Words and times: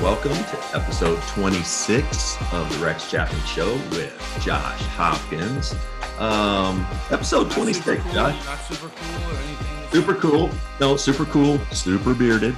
Welcome 0.00 0.32
to 0.32 0.58
episode 0.72 1.20
26 1.22 2.36
of 2.52 2.72
the 2.72 2.78
Rex 2.84 3.10
Chapman 3.10 3.40
Show 3.44 3.74
with 3.90 4.14
Josh 4.40 4.80
Hopkins. 4.94 5.74
Um, 6.18 6.86
episode 7.10 7.50
26, 7.50 8.02
cool, 8.02 8.12
Josh. 8.12 8.44
Not 8.46 8.58
super 8.60 8.88
cool 8.88 9.30
or 9.30 9.34
anything. 9.36 9.90
Super 9.90 10.14
cool. 10.14 10.50
No, 10.80 10.96
super 10.96 11.24
cool. 11.24 11.58
Super 11.72 12.14
bearded. 12.14 12.56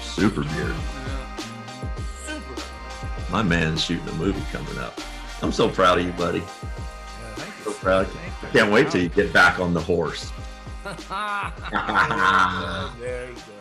Super 0.00 0.42
bearded. 0.44 0.74
Yeah. 0.76 1.36
Super. 2.24 2.62
My 3.30 3.42
man's 3.42 3.84
shooting 3.84 4.08
a 4.08 4.12
movie 4.12 4.42
coming 4.50 4.78
up. 4.78 4.98
I'm 5.42 5.52
so 5.52 5.68
proud 5.68 5.98
of 5.98 6.06
you, 6.06 6.12
buddy. 6.12 6.38
Yeah, 6.38 6.44
thank 7.34 7.48
you. 7.58 7.64
So 7.72 7.78
proud. 7.78 8.06
Thank. 8.06 8.52
Can't 8.54 8.72
wait 8.72 8.90
till 8.90 9.02
you 9.02 9.10
get 9.10 9.30
back 9.32 9.60
on 9.60 9.74
the 9.74 9.80
horse. 9.80 10.32
Very 12.98 13.34
good. 13.34 13.53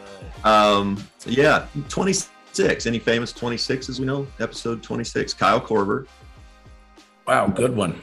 Um, 0.43 1.03
yeah, 1.25 1.67
26. 1.89 2.85
Any 2.85 2.99
famous 2.99 3.31
26 3.33 3.89
as 3.89 3.99
we 3.99 4.05
know? 4.05 4.27
Episode 4.39 4.83
26. 4.83 5.33
Kyle 5.33 5.61
Korver. 5.61 6.07
Wow, 7.27 7.47
good 7.47 7.75
one. 7.75 8.01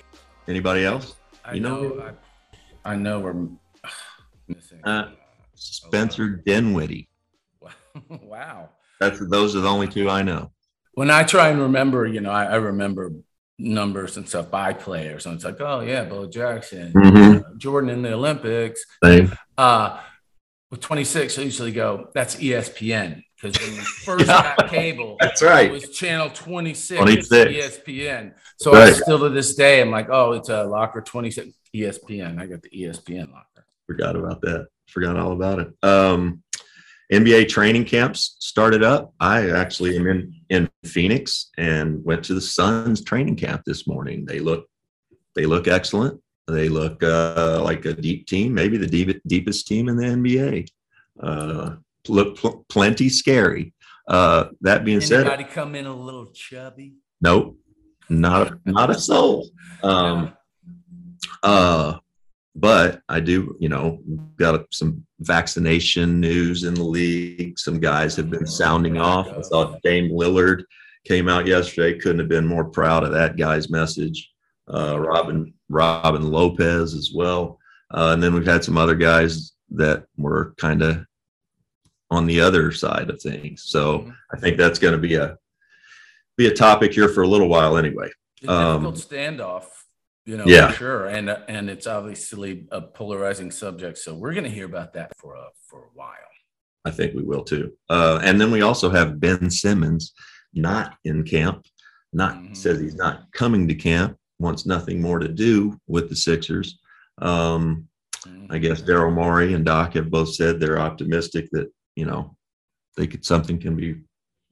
Anybody 0.48 0.84
else? 0.84 1.16
I 1.44 1.54
You 1.54 1.60
know- 1.60 1.82
know. 1.82 2.12
I 2.84 2.96
know 2.96 3.20
we're 3.20 3.46
missing. 4.48 4.80
Uh, 4.84 5.10
Spencer 5.54 6.28
Dinwiddie. 6.30 7.08
wow. 8.22 8.70
That's 8.98 9.18
those 9.28 9.54
are 9.54 9.60
the 9.60 9.68
only 9.68 9.86
two 9.86 10.08
I 10.08 10.22
know. 10.22 10.50
When 10.94 11.10
I 11.10 11.22
try 11.24 11.48
and 11.50 11.60
remember, 11.60 12.06
you 12.06 12.20
know, 12.22 12.30
I, 12.30 12.44
I 12.46 12.54
remember 12.56 13.12
numbers 13.58 14.16
and 14.16 14.26
stuff 14.26 14.50
by 14.50 14.72
players. 14.72 15.26
And 15.26 15.34
it's 15.34 15.44
like, 15.44 15.60
oh, 15.60 15.80
yeah, 15.80 16.04
Bo 16.04 16.26
Jackson, 16.26 16.92
Mhm. 16.94 17.40
uh, 17.40 17.54
Jordan 17.58 17.90
in 17.90 18.00
the 18.00 18.14
Olympics. 18.14 18.82
Same. 19.04 19.30
Uh, 19.58 20.00
with 20.70 20.80
26, 20.80 21.38
I 21.38 21.42
usually 21.42 21.72
go, 21.72 22.08
that's 22.14 22.36
ESPN. 22.36 23.22
Because 23.40 23.58
when 23.60 23.70
we 23.76 23.80
first 24.04 24.26
Yeah. 24.28 24.54
got 24.56 24.70
cable, 24.70 25.16
That's 25.20 25.42
right. 25.42 25.66
it 25.66 25.72
was 25.72 25.90
channel 25.90 26.30
26, 26.30 27.00
26. 27.00 27.50
ESPN. 27.50 28.34
So 28.58 28.72
I 28.74 28.84
Right. 28.84 28.94
still 28.94 29.18
to 29.20 29.30
this 29.30 29.54
day, 29.54 29.80
I'm 29.80 29.90
like, 29.90 30.08
oh, 30.10 30.32
it's 30.32 30.48
a 30.48 30.64
locker 30.64 31.00
26 31.00 31.48
ESPN. 31.74 32.40
I 32.40 32.46
got 32.46 32.62
the 32.62 32.70
ESPN 32.70 33.32
locker. 33.32 33.66
Forgot 33.86 34.16
about 34.16 34.40
that. 34.42 34.68
Forgot 34.86 35.16
all 35.16 35.32
about 35.32 35.58
it. 35.58 35.68
Um, 35.82 36.42
NBA 37.12 37.48
training 37.48 37.84
camps 37.86 38.36
started 38.38 38.84
up. 38.84 39.12
I 39.18 39.50
actually 39.50 39.96
am 39.96 40.06
in 40.06 40.32
in 40.48 40.70
Phoenix 40.84 41.50
and 41.58 42.04
went 42.04 42.24
to 42.26 42.34
the 42.34 42.40
Suns 42.40 43.02
training 43.02 43.34
camp 43.34 43.62
this 43.64 43.88
morning. 43.88 44.24
They 44.24 44.38
look 44.38 44.68
they 45.34 45.46
look 45.46 45.66
excellent. 45.66 46.20
They 46.50 46.68
look 46.68 47.02
uh, 47.02 47.60
like 47.62 47.84
a 47.84 47.94
deep 47.94 48.26
team, 48.26 48.54
maybe 48.54 48.76
the 48.76 48.86
deep, 48.86 49.20
deepest 49.26 49.66
team 49.66 49.88
in 49.88 49.96
the 49.96 50.04
NBA. 50.04 50.68
Uh, 51.22 51.76
look 52.08 52.36
pl- 52.38 52.64
plenty 52.68 53.08
scary. 53.08 53.72
Uh, 54.08 54.48
that 54.60 54.84
being 54.84 55.00
said, 55.00 55.26
Anybody 55.26 55.44
come 55.44 55.74
in 55.74 55.86
a 55.86 55.94
little 55.94 56.26
chubby? 56.26 56.94
nope, 57.20 57.56
not 58.08 58.48
a, 58.48 58.60
not 58.64 58.90
a 58.90 58.94
soul. 58.94 59.48
Um, 59.82 60.32
uh, 61.42 61.98
but 62.56 63.00
I 63.08 63.20
do, 63.20 63.56
you 63.60 63.68
know, 63.68 64.00
got 64.36 64.66
some 64.72 65.06
vaccination 65.20 66.20
news 66.20 66.64
in 66.64 66.74
the 66.74 66.82
league. 66.82 67.58
Some 67.58 67.78
guys 67.78 68.16
have 68.16 68.30
been 68.30 68.46
sounding 68.46 68.98
off. 68.98 69.28
I 69.28 69.40
saw 69.42 69.76
Dame 69.84 70.10
Lillard 70.10 70.64
came 71.06 71.28
out 71.28 71.46
yesterday. 71.46 71.98
Couldn't 71.98 72.18
have 72.18 72.28
been 72.28 72.46
more 72.46 72.64
proud 72.64 73.04
of 73.04 73.12
that 73.12 73.36
guy's 73.36 73.70
message. 73.70 74.30
Uh, 74.72 74.98
Robin 75.00 75.52
Robin 75.68 76.22
Lopez 76.30 76.94
as 76.94 77.10
well. 77.14 77.58
Uh, 77.92 78.10
and 78.12 78.22
then 78.22 78.32
we've 78.34 78.46
had 78.46 78.62
some 78.64 78.76
other 78.78 78.94
guys 78.94 79.52
that 79.70 80.04
were 80.16 80.54
kind 80.58 80.82
of 80.82 81.04
on 82.10 82.26
the 82.26 82.40
other 82.40 82.72
side 82.72 83.08
of 83.10 83.20
things. 83.20 83.64
So 83.66 84.00
Mhm. 84.00 84.14
I 84.32 84.36
think 84.38 84.56
that's 84.56 84.78
going 84.78 84.92
to 84.92 84.98
be 84.98 85.14
a 85.14 85.36
be 86.36 86.46
a 86.46 86.54
topic 86.54 86.92
here 86.94 87.08
for 87.08 87.22
a 87.22 87.28
little 87.28 87.48
while 87.48 87.76
anyway. 87.76 88.10
a 88.48 88.50
Um, 88.50 88.82
difficult 88.84 89.10
standoff, 89.10 89.64
you 90.24 90.36
know, 90.38 90.44
yeah. 90.46 90.70
for 90.70 90.76
sure, 90.78 91.06
and 91.06 91.28
and 91.28 91.68
it's 91.68 91.86
obviously 91.86 92.66
a 92.70 92.80
polarizing 92.80 93.50
subject. 93.50 93.98
So 93.98 94.14
we're 94.14 94.32
going 94.32 94.44
to 94.44 94.50
hear 94.50 94.64
about 94.66 94.94
that 94.94 95.12
for 95.18 95.34
a 95.34 95.48
for 95.68 95.80
a 95.84 95.90
while. 95.94 96.16
I 96.86 96.90
think 96.90 97.14
we 97.14 97.22
will 97.22 97.44
too. 97.44 97.72
Uh, 97.90 98.20
and 98.22 98.40
then 98.40 98.50
we 98.50 98.62
also 98.62 98.88
have 98.88 99.20
Ben 99.20 99.50
Simmons 99.50 100.14
not 100.54 100.96
in 101.04 101.22
camp, 101.24 101.66
not 102.14 102.34
Mhm. 102.36 102.56
says 102.56 102.80
he's 102.80 102.94
not 102.94 103.30
coming 103.32 103.68
to 103.68 103.74
camp, 103.74 104.16
wants 104.40 104.66
nothing 104.66 105.00
more 105.00 105.18
to 105.18 105.28
do 105.28 105.78
with 105.86 106.08
the 106.08 106.16
Sixers. 106.16 106.78
Um, 107.18 107.88
I 108.48 108.58
guess 108.58 108.82
Daryl 108.82 109.12
Morey 109.12 109.54
and 109.54 109.64
Doc 109.64 109.94
have 109.94 110.10
both 110.10 110.34
said 110.34 110.58
they're 110.58 110.78
optimistic 110.78 111.48
that, 111.52 111.70
you 111.94 112.06
know, 112.06 112.36
they 112.96 113.06
could 113.06 113.24
something 113.24 113.58
can 113.58 113.76
be 113.76 114.00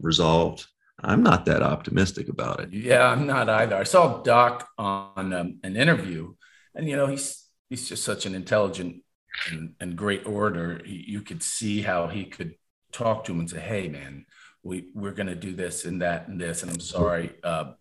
resolved. 0.01 0.67
I'm 1.01 1.23
not 1.23 1.45
that 1.47 1.63
optimistic 1.63 2.29
about 2.29 2.61
it. 2.61 2.73
Yeah, 2.73 3.07
I'm 3.07 3.27
not 3.27 3.49
either. 3.49 3.77
I 3.77 3.85
saw 3.85 4.23
Doc 4.23 4.69
on 4.79 5.33
um, 5.33 5.59
an 5.63 5.77
interview, 5.77 6.35
and 6.75 6.89
you 6.89 6.97
know 6.97 7.07
he's 7.07 7.45
he's 7.71 7.89
just 7.89 8.03
such 8.05 8.27
an 8.27 8.35
intelligent 8.35 9.03
and, 9.51 9.75
and 9.81 9.97
great 9.97 10.27
orator. 10.27 10.81
He, 10.85 11.05
you 11.07 11.21
could 11.21 11.43
see 11.43 11.83
how 11.83 12.09
he 12.09 12.25
could 12.25 12.55
talk 12.91 13.25
to 13.25 13.33
him 13.33 13.41
and 13.41 13.51
say, 13.51 13.61
"Hey, 13.61 13.89
man, 13.89 14.27
we 14.65 14.89
we're 14.93 15.13
going 15.13 15.29
to 15.29 15.37
do 15.37 15.55
this 15.55 15.85
and 15.85 16.03
that 16.03 16.27
and 16.27 16.41
this, 16.41 16.63
and 16.63 16.73
I'm 16.73 16.81
sorry, 16.81 17.31
uh, 17.45 17.73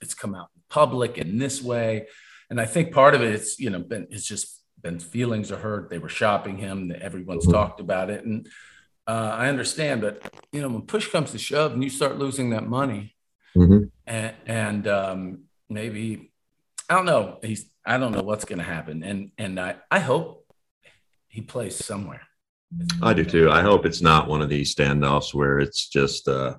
it's 0.00 0.14
come 0.14 0.34
out 0.36 0.50
public 0.68 1.18
in 1.18 1.38
this 1.38 1.62
way." 1.62 2.06
And 2.50 2.60
I 2.60 2.66
think 2.66 2.92
part 2.92 3.14
of 3.14 3.22
it 3.22 3.34
is 3.34 3.58
you 3.58 3.70
know 3.70 3.80
been 3.80 4.06
it's 4.10 4.26
just 4.26 4.62
Ben's 4.80 5.04
feelings 5.04 5.50
are 5.50 5.58
hurt. 5.58 5.90
They 5.90 5.98
were 5.98 6.08
shopping 6.08 6.58
him. 6.58 6.92
Everyone's 7.00 7.46
talked 7.46 7.80
about 7.80 8.10
it, 8.10 8.24
and 8.24 8.46
uh, 9.06 9.30
I 9.34 9.48
understand, 9.48 10.00
but 10.00 10.22
you 10.52 10.60
know 10.62 10.68
when 10.68 10.82
push 10.82 11.08
comes 11.10 11.32
to 11.32 11.38
shove 11.38 11.72
and 11.72 11.82
you 11.82 11.90
start 11.90 12.18
losing 12.18 12.50
that 12.50 12.66
money 12.66 13.14
Mhm. 13.56 13.90
and, 14.06 14.34
and 14.46 14.86
um, 14.88 15.44
maybe 15.70 16.30
I 16.90 16.94
don't 16.94 17.06
know. 17.06 17.38
He's 17.42 17.70
I 17.84 17.98
don't 17.98 18.12
know 18.12 18.22
what's 18.22 18.44
going 18.44 18.58
to 18.58 18.64
happen, 18.64 19.02
and 19.02 19.30
and 19.38 19.58
I 19.58 19.76
I 19.90 19.98
hope 19.98 20.46
he 21.28 21.40
plays 21.40 21.82
somewhere. 21.84 22.22
I 23.02 23.14
do 23.14 23.24
too. 23.24 23.50
I 23.50 23.62
hope 23.62 23.86
it's 23.86 24.02
not 24.02 24.28
one 24.28 24.42
of 24.42 24.48
these 24.48 24.74
standoffs 24.74 25.32
where 25.32 25.58
it's 25.60 25.88
just, 25.88 26.26
uh, 26.28 26.56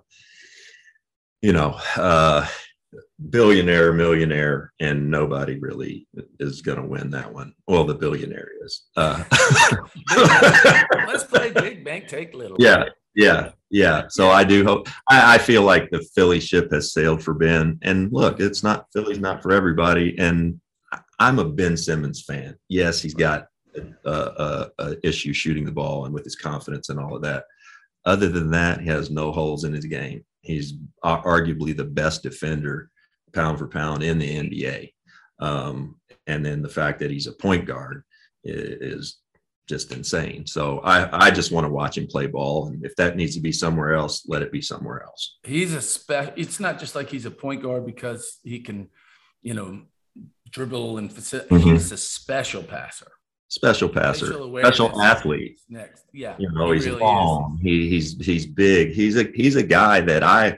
you 1.42 1.52
know, 1.54 1.78
uh, 1.98 2.48
billionaire, 3.30 3.94
millionaire, 3.94 4.74
and 4.80 5.10
nobody 5.10 5.58
really 5.60 6.08
is 6.40 6.62
going 6.62 6.80
to 6.80 6.88
win 6.88 7.10
that 7.12 7.34
one. 7.34 7.54
Well, 7.68 7.84
the 7.84 7.96
billionaire 7.96 8.50
is. 8.64 8.88
Uh, 8.96 9.24
Let's 11.08 11.24
play 11.24 11.52
big 11.52 11.84
bank, 11.84 12.08
take 12.08 12.34
little. 12.34 12.58
yeah, 12.60 12.86
yeah, 13.16 13.52
yeah. 13.72 14.04
So 14.10 14.30
I 14.30 14.44
do 14.44 14.64
hope. 14.64 14.88
I, 15.10 15.36
I 15.36 15.38
feel 15.40 15.64
like 15.64 15.90
the 15.90 16.06
Philly 16.16 16.40
ship 16.40 16.72
has 16.72 16.94
sailed 16.94 17.24
for 17.24 17.34
Ben. 17.34 17.80
And 17.82 18.12
look, 18.14 18.40
it's 18.40 18.64
not 18.64 18.86
Philly's 18.94 19.20
not 19.20 19.42
for 19.42 19.52
everybody. 19.52 20.16
And 20.20 20.60
I'm 21.20 21.40
a 21.40 21.46
Ben 21.46 21.76
Simmons 21.76 22.24
fan. 22.24 22.56
Yes, 22.70 23.02
he's 23.02 23.16
got 23.16 23.48
a, 24.06 24.12
a, 24.12 24.70
a 24.80 25.08
issue 25.08 25.34
shooting 25.34 25.66
the 25.66 25.72
ball 25.72 26.06
and 26.06 26.14
with 26.14 26.24
his 26.24 26.36
confidence 26.36 26.90
and 26.90 27.00
all 27.00 27.16
of 27.16 27.24
that. 27.24 27.46
Other 28.06 28.30
than 28.30 28.52
that, 28.52 28.82
he 28.82 28.88
has 28.88 29.10
no 29.10 29.32
holes 29.32 29.64
in 29.64 29.74
his 29.74 29.86
game. 29.86 30.24
He's 30.42 30.76
arguably 31.04 31.76
the 31.76 31.84
best 31.84 32.24
defender, 32.24 32.90
pound 33.34 33.60
for 33.60 33.68
pound, 33.68 34.04
in 34.04 34.20
the 34.20 34.38
NBA. 34.38 34.92
Um, 35.40 35.96
and 36.26 36.46
then 36.46 36.62
the 36.62 36.70
fact 36.70 37.00
that 37.00 37.12
he's 37.12 37.28
a 37.28 37.32
point 37.34 37.66
guard 37.66 38.04
is 38.44 39.18
just 39.68 39.92
insane. 39.92 40.48
So 40.48 40.80
I, 40.80 41.28
I 41.28 41.32
just 41.32 41.52
want 41.52 41.66
to 41.66 41.72
watch 41.72 41.98
him 41.98 42.08
play 42.08 42.28
ball. 42.28 42.68
And 42.68 42.86
if 42.86 42.96
that 42.96 43.18
needs 43.18 43.36
to 43.36 43.42
be 43.42 43.52
somewhere 43.52 43.94
else, 43.94 44.24
let 44.28 44.42
it 44.42 44.52
be 44.52 44.62
somewhere 44.62 45.04
else. 45.04 45.38
He's 45.44 45.74
a 45.74 45.82
spe- 45.82 46.34
It's 46.38 46.60
not 46.60 46.80
just 46.80 46.96
like 46.96 47.10
he's 47.10 47.26
a 47.26 47.32
point 47.32 47.62
guard 47.64 47.86
because 47.86 48.40
he 48.44 48.60
can, 48.62 48.90
you 49.42 49.54
know, 49.54 49.82
dribble 50.50 50.98
and 51.00 51.12
faci- 51.12 51.46
Mhm. 51.50 51.74
he's 51.74 51.92
a 51.92 51.98
special 51.98 52.64
passer, 52.64 53.12
Special 53.50 53.90
passer, 53.90 54.28
Facial 54.28 54.58
special 54.60 55.02
athlete. 55.02 55.60
Next, 55.70 56.06
yeah, 56.14 56.36
You 56.40 56.50
know, 56.52 56.72
he 56.72 56.76
he's 56.78 56.86
really 56.88 57.00
long. 57.02 57.60
He, 57.62 57.90
he's 57.90 58.18
he's 58.26 58.46
big. 58.46 58.92
He's 58.92 59.18
a 59.18 59.24
he's 59.36 59.58
a 59.58 59.64
guy 59.64 60.00
that 60.02 60.24
I 60.24 60.58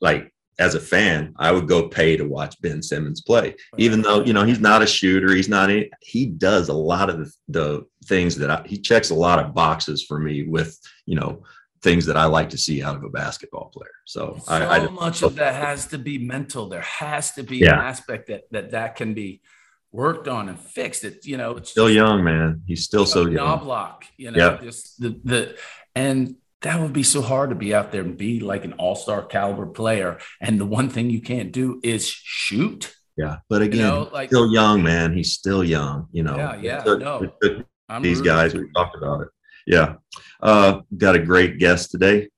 like 0.00 0.33
as 0.58 0.74
a 0.74 0.80
fan. 0.80 1.34
I 1.36 1.50
would 1.52 1.66
go 1.68 1.88
pay 1.88 2.16
to 2.16 2.24
watch 2.24 2.60
Ben 2.60 2.82
Simmons 2.82 3.20
play, 3.20 3.56
even 3.78 4.02
though 4.02 4.24
you 4.24 4.32
know 4.32 4.44
he's 4.44 4.60
not 4.60 4.82
a 4.82 4.86
shooter. 4.86 5.34
He's 5.34 5.48
not. 5.48 5.70
Any, 5.70 5.90
he 6.00 6.26
does 6.26 6.68
a 6.68 6.74
lot 6.74 7.10
of 7.10 7.18
the, 7.18 7.32
the 7.48 7.86
things 8.06 8.36
that 8.36 8.50
I, 8.50 8.62
he 8.66 8.78
checks 8.78 9.10
a 9.10 9.14
lot 9.14 9.38
of 9.38 9.54
boxes 9.54 10.04
for 10.04 10.18
me 10.18 10.44
with 10.44 10.78
you 11.06 11.16
know 11.16 11.42
things 11.82 12.06
that 12.06 12.16
I 12.16 12.24
like 12.24 12.48
to 12.50 12.58
see 12.58 12.82
out 12.82 12.96
of 12.96 13.04
a 13.04 13.10
basketball 13.10 13.66
player. 13.68 13.90
So, 14.06 14.38
so 14.42 14.52
I, 14.52 14.78
I 14.78 14.88
much 14.88 15.22
of 15.22 15.34
that 15.36 15.54
has 15.54 15.86
to 15.88 15.98
be 15.98 16.16
mental. 16.18 16.68
There 16.68 16.80
has 16.80 17.32
to 17.32 17.42
be 17.42 17.58
Yeah. 17.58 17.74
an 17.74 17.80
aspect 17.80 18.28
that 18.28 18.44
that 18.52 18.70
that 18.70 18.96
can 18.96 19.12
be 19.14 19.42
worked 19.92 20.26
on 20.26 20.48
and 20.48 20.58
fixed. 20.58 21.04
It 21.04 21.26
you 21.26 21.36
know 21.36 21.56
it's 21.56 21.70
still 21.70 21.90
young 21.90 22.24
man. 22.24 22.62
He's 22.66 22.84
still 22.84 23.06
so 23.06 23.22
young. 23.22 23.34
knob 23.34 23.62
block. 23.62 24.04
You 24.16 24.30
know, 24.30 24.38
Yeah. 24.38 24.58
just 24.62 25.00
the 25.00 25.20
the 25.24 25.56
and 25.94 26.36
that 26.64 26.80
would 26.80 26.92
be 26.92 27.02
so 27.02 27.20
hard 27.22 27.50
to 27.50 27.56
be 27.56 27.74
out 27.74 27.92
there 27.92 28.00
and 28.02 28.16
be 28.16 28.40
like 28.40 28.64
an 28.64 28.72
all 28.74 28.96
star 28.96 29.22
caliber 29.24 29.66
player. 29.66 30.18
And 30.40 30.58
the 30.58 30.64
one 30.64 30.88
thing 30.88 31.10
you 31.10 31.20
can't 31.20 31.52
do 31.52 31.80
is 31.82 32.08
shoot. 32.08 32.94
Yeah, 33.16 33.36
but 33.48 33.62
again, 33.62 33.82
know, 33.82 34.10
like- 34.12 34.30
still 34.30 34.50
young 34.52 34.82
man. 34.82 35.14
He's 35.14 35.32
still 35.32 35.62
young. 35.62 36.08
You 36.10 36.24
know. 36.24 36.36
Yeah, 36.36 36.56
yeah, 36.56 36.82
took- 36.82 37.00
no. 37.00 38.00
these 38.00 38.20
guys 38.20 38.54
we 38.54 38.68
talked 38.74 38.96
about 38.96 39.20
it 39.20 39.28
Yeah. 39.66 39.96
Uh, 40.42 40.80
got 40.96 41.14
a 41.14 41.18
great 41.18 41.58
guest 41.58 41.90
today, 41.90 42.28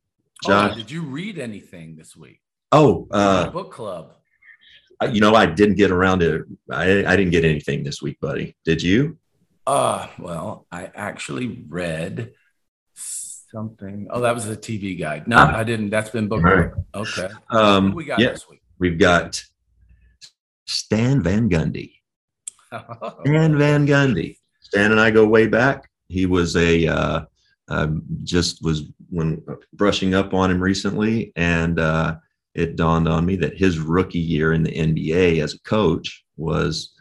Oh, 0.46 0.74
did 0.74 0.90
you 0.90 1.02
read 1.02 1.38
anything 1.38 1.96
this 1.96 2.16
week? 2.16 2.40
Oh, 2.72 3.08
uh, 3.10 3.48
book 3.50 3.72
club. 3.72 4.12
You 5.12 5.20
know, 5.20 5.34
I 5.34 5.46
didn't 5.46 5.76
get 5.76 5.90
around 5.90 6.20
to. 6.20 6.44
I, 6.70 7.04
I 7.04 7.16
didn't 7.16 7.30
get 7.30 7.44
anything 7.44 7.84
this 7.84 8.02
week, 8.02 8.18
buddy. 8.20 8.56
Did 8.64 8.82
you? 8.82 9.18
Uh, 9.66 10.08
well, 10.18 10.66
I 10.70 10.90
actually 10.94 11.64
read 11.68 12.32
something. 13.56 14.06
Oh, 14.10 14.20
that 14.20 14.34
was 14.34 14.46
a 14.50 14.56
TV 14.56 14.98
guide. 14.98 15.26
No, 15.26 15.38
I 15.38 15.64
didn't. 15.64 15.88
That's 15.88 16.10
been 16.10 16.28
booked. 16.28 16.44
Right. 16.44 16.70
Okay. 16.94 17.28
Um, 17.50 17.94
we 17.94 18.04
got 18.04 18.18
yeah, 18.18 18.32
this 18.32 18.46
week? 18.50 18.60
we've 18.78 18.98
got 18.98 19.42
Stan 20.66 21.22
Van 21.22 21.48
Gundy. 21.48 21.94
Stan 23.24 23.56
Van 23.56 23.86
Gundy. 23.86 24.36
Stan 24.60 24.92
and 24.92 25.00
I 25.00 25.10
go 25.10 25.26
way 25.26 25.46
back. 25.46 25.88
He 26.08 26.26
was 26.26 26.54
a 26.56 26.86
uh, 26.86 27.20
um, 27.68 28.02
just 28.24 28.62
was 28.62 28.82
when 29.08 29.42
brushing 29.72 30.12
up 30.14 30.34
on 30.34 30.50
him 30.50 30.62
recently, 30.62 31.32
and 31.36 31.80
uh, 31.80 32.16
it 32.54 32.76
dawned 32.76 33.08
on 33.08 33.24
me 33.24 33.36
that 33.36 33.56
his 33.56 33.78
rookie 33.78 34.18
year 34.18 34.52
in 34.52 34.64
the 34.64 34.72
NBA 34.72 35.42
as 35.42 35.54
a 35.54 35.60
coach 35.60 36.24
was 36.36 36.92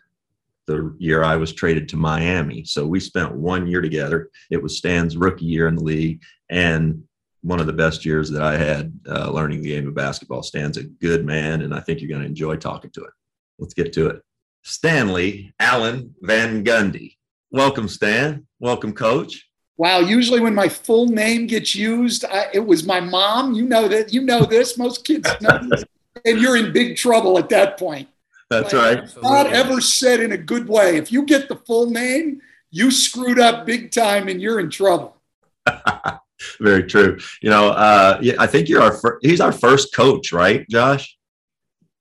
the 0.67 0.95
year 0.97 1.23
I 1.23 1.35
was 1.35 1.53
traded 1.53 1.87
to 1.89 1.97
Miami. 1.97 2.63
So 2.65 2.85
we 2.85 2.99
spent 2.99 3.33
one 3.33 3.67
year 3.67 3.81
together. 3.81 4.29
It 4.49 4.61
was 4.61 4.77
Stan's 4.77 5.17
rookie 5.17 5.45
year 5.45 5.67
in 5.67 5.75
the 5.75 5.83
league, 5.83 6.21
and 6.49 7.03
one 7.41 7.59
of 7.59 7.67
the 7.67 7.73
best 7.73 8.05
years 8.05 8.31
that 8.31 8.41
I 8.41 8.57
had 8.57 8.91
uh, 9.07 9.29
learning 9.29 9.61
the 9.61 9.69
game 9.69 9.87
of 9.87 9.93
basketball. 9.93 10.41
Stan's 10.41 10.77
a 10.77 10.83
good 10.83 11.25
man, 11.25 11.61
and 11.61 11.75
I 11.75 11.79
think 11.79 12.01
you're 12.01 12.09
going 12.09 12.21
to 12.21 12.27
enjoy 12.27 12.55
talking 12.55 12.89
to 12.91 13.01
him. 13.01 13.11
Let's 13.59 13.75
get 13.75 13.93
to 13.93 14.07
it. 14.07 14.21
Stanley 14.63 15.53
Allen 15.59 16.15
Van 16.21 16.63
Gundy. 16.65 17.17
Welcome, 17.51 17.87
Stan. 17.87 18.47
Welcome, 18.59 18.93
Coach. 18.93 19.47
Wow. 19.77 19.99
Usually, 19.99 20.39
when 20.39 20.55
my 20.55 20.67
full 20.67 21.05
name 21.07 21.45
gets 21.45 21.75
used, 21.75 22.25
I, 22.25 22.47
it 22.51 22.65
was 22.65 22.83
my 22.83 22.99
mom. 22.99 23.53
You 23.53 23.65
know 23.65 23.87
that. 23.87 24.11
You 24.11 24.21
know 24.21 24.43
this. 24.43 24.77
Most 24.77 25.05
kids 25.05 25.29
know 25.39 25.59
this. 25.69 25.83
And 26.23 26.41
you're 26.41 26.55
in 26.55 26.71
big 26.71 26.95
trouble 26.95 27.37
at 27.37 27.49
that 27.49 27.77
point. 27.77 28.07
That's 28.49 28.73
Like, 28.73 28.99
right. 28.99 29.23
Not 29.23 29.47
ever 29.47 29.81
said 29.81 30.19
in 30.19 30.31
a 30.31 30.37
good 30.37 30.67
way. 30.67 30.97
If 30.97 31.11
you 31.11 31.23
get 31.23 31.47
the 31.49 31.55
full 31.55 31.89
name, 31.89 32.41
you 32.71 32.91
screwed 32.91 33.39
up 33.39 33.65
big 33.65 33.91
time 33.91 34.27
and 34.27 34.41
you're 34.41 34.59
in 34.59 34.69
trouble. 34.69 35.17
Very 36.59 36.83
true. 36.83 37.17
You 37.41 37.49
know, 37.49 37.69
uh, 37.69 38.19
yeah, 38.21 38.33
I 38.37 38.47
think 38.47 38.69
you're 38.69 38.81
our 38.81 38.93
fir- 38.93 39.19
he's 39.21 39.41
our 39.41 39.51
first 39.51 39.93
coach, 39.93 40.31
right, 40.31 40.67
Josh? 40.69 41.17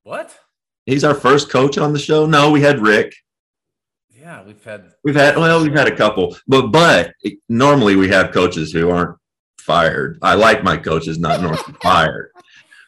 What? 0.02 0.36
He's 0.86 1.04
our 1.04 1.14
first 1.14 1.48
coach 1.50 1.78
on 1.78 1.92
the 1.92 1.98
show. 1.98 2.26
No, 2.26 2.50
we 2.50 2.60
had 2.60 2.80
Rick. 2.80 3.14
Yeah, 4.10 4.42
we've 4.42 4.62
had. 4.62 4.92
We've 5.02 5.14
had 5.14 5.36
well, 5.36 5.62
we've 5.62 5.72
had 5.72 5.86
a 5.86 5.96
couple, 5.96 6.36
but 6.46 6.66
but 6.68 7.14
normally 7.48 7.96
we 7.96 8.08
have 8.08 8.32
coaches 8.32 8.72
who 8.72 8.90
aren't 8.90 9.16
fired. 9.58 10.18
I 10.20 10.34
like 10.34 10.62
my 10.62 10.76
coaches 10.76 11.18
not 11.18 11.40
normally 11.40 11.62
fired. 11.82 12.30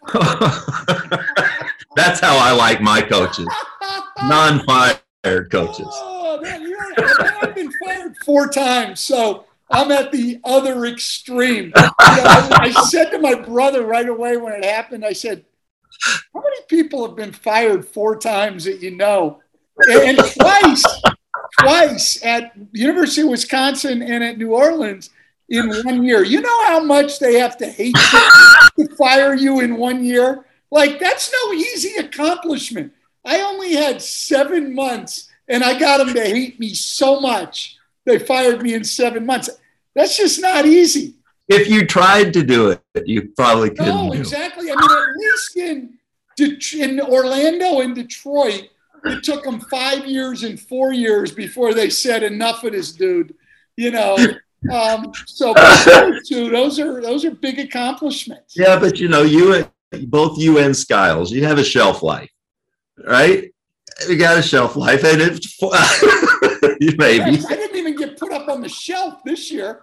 That's 1.96 2.20
how 2.20 2.36
I 2.36 2.52
like 2.52 2.80
my 2.80 3.00
coaches, 3.00 3.48
non-fired 4.22 5.50
coaches. 5.50 5.88
Oh, 5.90 6.38
man, 6.40 6.72
I've 7.42 7.54
been 7.54 7.72
fired 7.84 8.14
four 8.24 8.48
times, 8.48 9.00
so 9.00 9.46
I'm 9.70 9.90
at 9.90 10.12
the 10.12 10.40
other 10.44 10.84
extreme. 10.86 11.72
You 11.76 11.82
know, 11.82 11.90
I, 11.98 12.72
I 12.74 12.84
said 12.84 13.10
to 13.10 13.18
my 13.18 13.34
brother 13.34 13.84
right 13.84 14.08
away 14.08 14.36
when 14.36 14.52
it 14.52 14.64
happened, 14.64 15.04
I 15.04 15.12
said, 15.12 15.44
"How 16.32 16.40
many 16.40 16.60
people 16.68 17.06
have 17.06 17.16
been 17.16 17.32
fired 17.32 17.84
four 17.84 18.16
times 18.16 18.64
that 18.64 18.80
you 18.80 18.92
know?" 18.92 19.40
And, 19.88 20.18
and 20.18 20.18
twice, 20.18 20.84
twice 21.60 22.24
at 22.24 22.52
University 22.72 23.22
of 23.22 23.28
Wisconsin 23.28 24.02
and 24.02 24.22
at 24.22 24.38
New 24.38 24.54
Orleans 24.54 25.10
in 25.48 25.68
one 25.82 26.02
year. 26.04 26.22
You 26.22 26.40
know 26.40 26.66
how 26.66 26.80
much 26.80 27.18
they 27.18 27.38
have 27.38 27.56
to 27.58 27.66
hate 27.66 27.96
you 27.96 28.55
to 28.78 28.94
fire 28.96 29.34
you 29.34 29.60
in 29.60 29.76
one 29.76 30.04
year? 30.04 30.44
Like 30.70 30.98
that's 30.98 31.32
no 31.32 31.52
easy 31.52 31.96
accomplishment. 31.96 32.92
I 33.24 33.40
only 33.40 33.74
had 33.74 34.02
seven 34.02 34.74
months 34.74 35.28
and 35.48 35.62
I 35.62 35.78
got 35.78 35.98
them 35.98 36.14
to 36.14 36.20
hate 36.20 36.58
me 36.58 36.74
so 36.74 37.20
much. 37.20 37.76
They 38.04 38.18
fired 38.18 38.62
me 38.62 38.74
in 38.74 38.84
seven 38.84 39.26
months. 39.26 39.50
That's 39.94 40.16
just 40.16 40.40
not 40.40 40.66
easy. 40.66 41.14
If 41.48 41.68
you 41.68 41.86
tried 41.86 42.32
to 42.34 42.42
do 42.42 42.70
it, 42.70 42.82
you 43.06 43.30
probably 43.36 43.70
couldn't. 43.70 43.86
No, 43.86 44.12
exactly. 44.12 44.70
I 44.70 44.74
mean, 44.74 44.90
at 44.90 45.16
least 45.16 45.56
in, 45.56 46.78
in 46.80 47.00
Orlando 47.00 47.80
and 47.80 47.94
Detroit, 47.94 48.68
it 49.04 49.22
took 49.22 49.44
them 49.44 49.60
five 49.60 50.06
years 50.06 50.42
and 50.42 50.58
four 50.58 50.92
years 50.92 51.30
before 51.30 51.72
they 51.72 51.88
said 51.88 52.24
enough 52.24 52.64
of 52.64 52.72
this 52.72 52.92
dude. 52.92 53.34
You 53.76 53.92
know, 53.92 54.16
um, 54.72 55.12
so 55.26 55.54
those 55.86 56.28
two, 56.28 56.50
those 56.50 56.78
are 56.78 57.00
those 57.00 57.24
are 57.24 57.30
big 57.30 57.58
accomplishments. 57.58 58.54
Yeah, 58.56 58.78
but 58.78 58.98
you 58.98 59.08
know, 59.08 59.22
you 59.22 59.66
both 60.06 60.38
you 60.38 60.58
and 60.58 60.76
Skiles, 60.76 61.32
you 61.32 61.44
have 61.44 61.58
a 61.58 61.64
shelf 61.64 62.02
life, 62.02 62.30
right? 63.04 63.52
You 64.08 64.16
got 64.16 64.38
a 64.38 64.42
shelf 64.42 64.76
life, 64.76 65.04
and 65.04 65.22
it's 65.22 65.60
maybe. 66.98 67.44
I 67.46 67.56
didn't 67.56 67.76
even 67.76 67.96
get 67.96 68.18
put 68.18 68.32
up 68.32 68.48
on 68.48 68.60
the 68.60 68.68
shelf 68.68 69.22
this 69.24 69.50
year. 69.50 69.82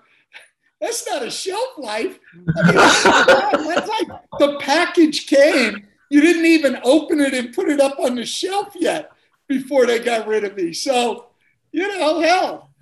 That's 0.80 1.07
not 1.07 1.24
a 1.24 1.31
shelf 1.31 1.77
life. 1.77 2.19
I 2.57 3.57
mean, 3.57 3.68
that's 3.68 3.88
like 3.88 4.07
the 4.38 4.57
package 4.59 5.27
came. 5.27 5.88
You 6.09 6.21
didn't 6.21 6.45
even 6.45 6.77
open 6.83 7.21
it 7.21 7.33
and 7.33 7.53
put 7.53 7.69
it 7.69 7.79
up 7.79 8.00
on 8.00 8.15
the 8.15 8.25
shelf 8.25 8.74
yet 8.75 9.12
before 9.47 9.86
they 9.86 10.00
got 10.00 10.27
rid 10.27 10.44
of 10.44 10.56
me. 10.56 10.74
So, 10.74 11.27
you 11.71 11.88
know, 11.88 12.19
hell. 12.19 12.73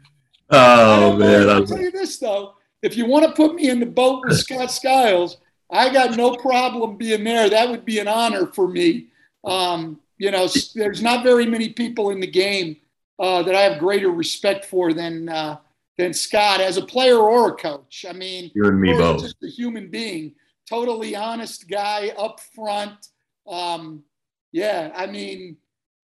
Oh 0.52 1.16
man, 1.16 1.50
I'll 1.50 1.66
tell 1.66 1.80
you 1.80 1.92
this 1.92 2.18
though: 2.18 2.56
if 2.82 2.98
you 2.98 3.06
want 3.06 3.26
to 3.26 3.32
put 3.32 3.56
me 3.56 3.70
in 3.70 3.80
the 3.80 3.86
boat 3.86 4.24
with 4.26 4.38
Scott 4.38 4.72
Skiles, 4.82 5.38
I 5.72 5.92
got 5.92 6.18
no 6.18 6.36
problem 6.36 6.98
being 6.98 7.24
there. 7.24 7.50
That 7.50 7.70
would 7.70 7.86
be 7.86 8.00
an 8.00 8.08
honor 8.08 8.48
for 8.48 8.68
me. 8.68 9.08
Um, 9.44 10.00
you 10.18 10.30
know, 10.30 10.48
there's 10.76 11.02
not 11.02 11.24
very 11.24 11.46
many 11.46 11.70
people 11.70 12.12
in 12.12 12.20
the 12.20 12.28
game 12.28 12.78
uh, 13.18 13.44
that 13.44 13.56
I 13.56 13.62
have 13.62 13.80
greater 13.80 14.10
respect 14.10 14.66
for 14.66 14.94
than 14.94 15.30
uh, 15.30 15.58
than 15.98 16.14
Scott 16.14 16.60
as 16.60 16.78
a 16.78 16.86
player 16.86 17.18
or 17.18 17.50
a 17.50 17.56
coach. 17.56 18.06
I 18.08 18.14
mean, 18.14 18.52
you 18.54 18.66
and 18.68 18.80
me 18.80 18.94
both. 18.94 19.22
Just 19.22 19.44
a 19.44 19.48
human 19.48 19.90
being, 19.90 20.34
totally 20.68 21.16
honest 21.16 21.70
guy, 21.70 22.10
up 22.18 22.40
front. 22.40 23.08
Um, 23.48 24.04
yeah, 24.52 24.92
I 24.96 25.06
mean, 25.06 25.58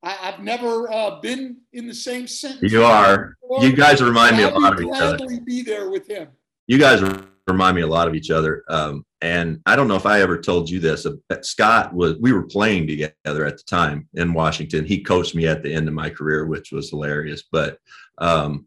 I, 0.04 0.18
I've 0.22 0.40
never 0.40 0.92
uh, 0.92 1.20
been 1.20 1.58
in 1.74 1.88
the 1.88 1.94
same 1.94 2.28
sentence. 2.28 2.72
You 2.72 2.84
are. 2.84 3.36
before. 3.42 3.66
You 3.66 3.76
guys 3.76 4.02
remind 4.02 4.38
me 4.38 4.44
a 4.44 4.50
lot 4.50 4.74
of 4.74 4.82
each 4.82 4.94
other. 4.94 5.18
be 5.46 5.64
there 5.64 5.90
with 5.90 6.08
him. 6.08 6.30
You 6.68 6.78
guys 6.78 7.02
remind 7.48 7.76
me 7.76 7.82
a 7.82 7.88
lot 7.88 8.08
of 8.08 8.14
each 8.14 8.30
other. 8.30 8.64
Um, 8.70 9.06
and 9.22 9.60
I 9.66 9.76
don't 9.76 9.88
know 9.88 9.96
if 9.96 10.06
I 10.06 10.22
ever 10.22 10.40
told 10.40 10.70
you 10.70 10.80
this. 10.80 11.06
uh, 11.06 11.14
Scott 11.42 11.94
was. 11.94 12.18
We 12.20 12.32
were 12.32 12.44
playing 12.44 12.88
together 12.88 13.46
at 13.46 13.58
the 13.58 13.64
time 13.64 14.08
in 14.14 14.34
Washington. 14.34 14.86
He 14.86 15.04
coached 15.04 15.34
me 15.34 15.48
at 15.48 15.64
the 15.64 15.74
end 15.74 15.88
of 15.88 15.94
my 15.94 16.10
career, 16.10 16.46
which 16.46 16.72
was 16.72 16.90
hilarious. 16.90 17.44
But 17.52 17.80
um, 18.20 18.66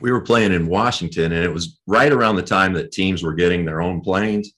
we 0.00 0.12
were 0.12 0.20
playing 0.20 0.52
in 0.52 0.66
Washington, 0.66 1.32
and 1.32 1.44
it 1.44 1.52
was 1.52 1.80
right 1.86 2.12
around 2.12 2.36
the 2.36 2.42
time 2.42 2.74
that 2.74 2.92
teams 2.92 3.22
were 3.22 3.34
getting 3.34 3.64
their 3.64 3.80
own 3.80 4.02
planes. 4.02 4.52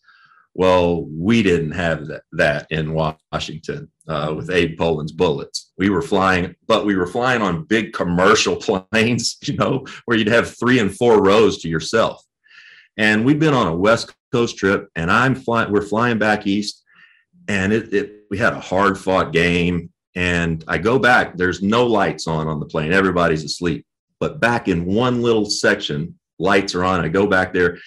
Well, 0.55 1.05
we 1.05 1.43
didn't 1.43 1.73
have 1.73 2.09
that, 2.09 2.23
that 2.33 2.67
in 2.71 2.93
Washington 2.93 3.92
uh, 4.09 4.35
with 4.37 4.51
Abe 4.51 4.77
Pollin's 4.77 5.13
bullets. 5.13 5.73
We 5.79 5.91
were 5.91 6.03
flying, 6.03 6.55
but 6.67 6.85
we 6.85 6.97
were 6.97 7.07
flying 7.07 7.43
on 7.43 7.65
big 7.65 7.93
commercial 7.93 8.57
planes, 8.93 9.37
you 9.43 9.57
know, 9.57 9.87
where 10.05 10.17
you'd 10.17 10.29
have 10.29 10.57
three 10.57 10.79
and 10.79 10.95
four 10.95 11.23
rows 11.23 11.59
to 11.59 11.69
yourself. 11.69 12.25
And 12.97 13.25
we'd 13.25 13.39
been 13.39 13.55
on 13.55 13.69
a 13.69 13.75
West 13.75 14.15
Coast 14.33 14.57
trip, 14.59 14.89
and 14.97 15.11
I'm 15.11 15.35
flying. 15.35 15.73
We're 15.73 15.83
flying 15.83 16.19
back 16.19 16.47
east, 16.47 16.83
and 17.49 17.73
it, 17.73 17.93
it 17.93 18.13
we 18.31 18.39
had 18.39 18.53
a 18.53 18.61
hard 18.61 18.99
fought 18.99 19.33
game. 19.33 19.91
And 20.15 20.63
I 20.69 20.77
go 20.77 20.99
back. 20.99 21.37
There's 21.37 21.63
no 21.63 21.87
lights 21.87 22.27
on 22.27 22.47
on 22.47 22.61
the 22.61 22.67
plane. 22.67 22.93
Everybody's 22.93 23.45
asleep. 23.45 23.87
But 24.21 24.41
back 24.41 24.69
in 24.69 24.85
one 24.85 25.23
little 25.23 25.47
section, 25.47 26.19
lights 26.39 26.75
are 26.75 26.85
on. 26.85 27.03
I 27.03 27.09
go 27.09 27.27
back 27.27 27.53
there, 27.53 27.79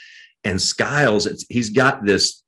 and 0.44 0.62
Skiles, 0.62 1.46
he's 1.50 1.70
got 1.70 2.06
this 2.06 2.44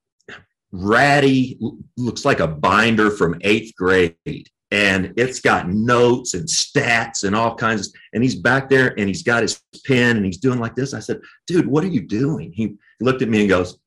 ratty, 0.72 1.58
looks 1.98 2.26
like 2.26 2.40
a 2.40 2.48
binder 2.48 3.12
from 3.12 3.40
eighth 3.42 3.76
grade, 3.76 4.50
and 4.72 5.14
it's 5.18 5.40
got 5.40 5.70
notes 5.70 6.34
and 6.34 6.48
stats 6.48 7.24
and 7.24 7.36
all 7.36 7.56
kinds. 7.56 7.88
Of, 7.88 7.94
and 8.14 8.24
he's 8.24 8.36
back 8.36 8.70
there, 8.70 8.98
and 9.00 9.08
he's 9.08 9.24
got 9.24 9.42
his 9.42 9.62
pen, 9.86 10.18
and 10.18 10.26
he's 10.26 10.38
doing 10.38 10.60
like 10.60 10.76
this. 10.76 10.94
I 10.94 11.00
said, 11.00 11.20
"Dude, 11.48 11.68
what 11.68 11.84
are 11.84 11.88
you 11.88 12.02
doing?" 12.02 12.52
He 12.54 12.76
looked 13.00 13.22
at 13.22 13.30
me 13.30 13.42
and 13.42 13.50
goes, 13.50 13.78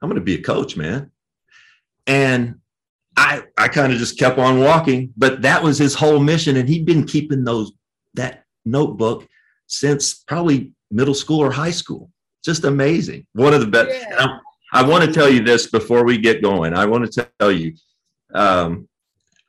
"I'm 0.00 0.08
going 0.08 0.20
to 0.20 0.24
be 0.24 0.36
a 0.36 0.42
coach, 0.42 0.76
man." 0.76 1.10
And 2.06 2.56
I 3.16 3.42
I 3.56 3.68
kind 3.68 3.92
of 3.92 3.98
just 3.98 4.18
kept 4.18 4.38
on 4.38 4.60
walking, 4.60 5.12
but 5.16 5.42
that 5.42 5.62
was 5.62 5.78
his 5.78 5.94
whole 5.94 6.20
mission, 6.20 6.56
and 6.56 6.68
he'd 6.68 6.86
been 6.86 7.04
keeping 7.04 7.44
those 7.44 7.72
that 8.14 8.44
notebook 8.64 9.26
since 9.66 10.14
probably 10.14 10.72
middle 10.90 11.14
school 11.14 11.40
or 11.40 11.50
high 11.50 11.70
school. 11.70 12.10
Just 12.44 12.64
amazing. 12.64 13.26
One 13.32 13.52
of 13.52 13.60
the 13.60 13.66
best. 13.66 13.90
Yeah. 13.90 14.38
I 14.72 14.82
want 14.86 15.04
to 15.04 15.12
tell 15.12 15.28
you 15.30 15.42
this 15.42 15.66
before 15.70 16.04
we 16.04 16.18
get 16.18 16.42
going. 16.42 16.74
I 16.74 16.84
want 16.86 17.10
to 17.10 17.28
tell 17.38 17.50
you, 17.52 17.74
um, 18.34 18.88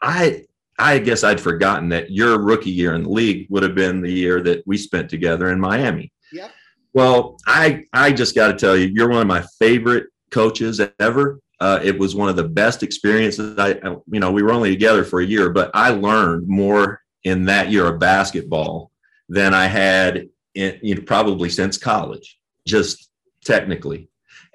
I 0.01 0.45
I 0.77 0.99
guess 0.99 1.23
I'd 1.25 1.41
forgotten 1.41 1.89
that 1.89 2.09
your 2.09 2.39
rookie 2.41 2.69
year 2.71 2.93
in 2.95 3.03
the 3.03 3.09
league 3.09 3.47
would 3.49 3.63
have 3.63 3.75
been 3.75 4.01
the 4.01 4.11
year 4.11 4.41
that 4.43 4.65
we 4.65 4.77
spent 4.77 5.09
together 5.09 5.49
in 5.51 5.59
Miami. 5.59 6.11
Yep. 6.31 6.51
Well, 6.93 7.38
I 7.45 7.83
I 7.91 8.11
just 8.13 8.33
got 8.35 8.47
to 8.47 8.53
tell 8.57 8.77
you, 8.77 8.88
you're 8.88 9.09
one 9.09 9.21
of 9.21 9.27
my 9.27 9.43
favorite 9.59 10.07
coaches 10.31 10.79
ever. 10.99 11.39
Uh, 11.59 11.79
it 11.83 11.99
was 11.99 12.15
one 12.15 12.29
of 12.29 12.38
the 12.38 12.47
best 12.47 12.83
experiences. 12.83 13.57
I, 13.59 13.71
I- 13.83 13.97
you 14.11 14.19
know, 14.21 14.31
we 14.31 14.41
were 14.43 14.53
only 14.53 14.69
together 14.69 15.03
for 15.03 15.19
a 15.19 15.25
year, 15.25 15.49
but 15.49 15.69
I 15.73 15.89
learned 15.89 16.47
more 16.47 17.01
in 17.25 17.43
that 17.45 17.69
year 17.69 17.85
of 17.88 17.99
basketball 17.99 18.91
than 19.27 19.53
I 19.53 19.65
had 19.65 20.29
in 20.55 20.79
you 20.81 20.95
know, 20.95 21.01
probably 21.01 21.49
since 21.49 21.77
college, 21.77 22.39
just 22.65 23.09
technically. 23.43 24.07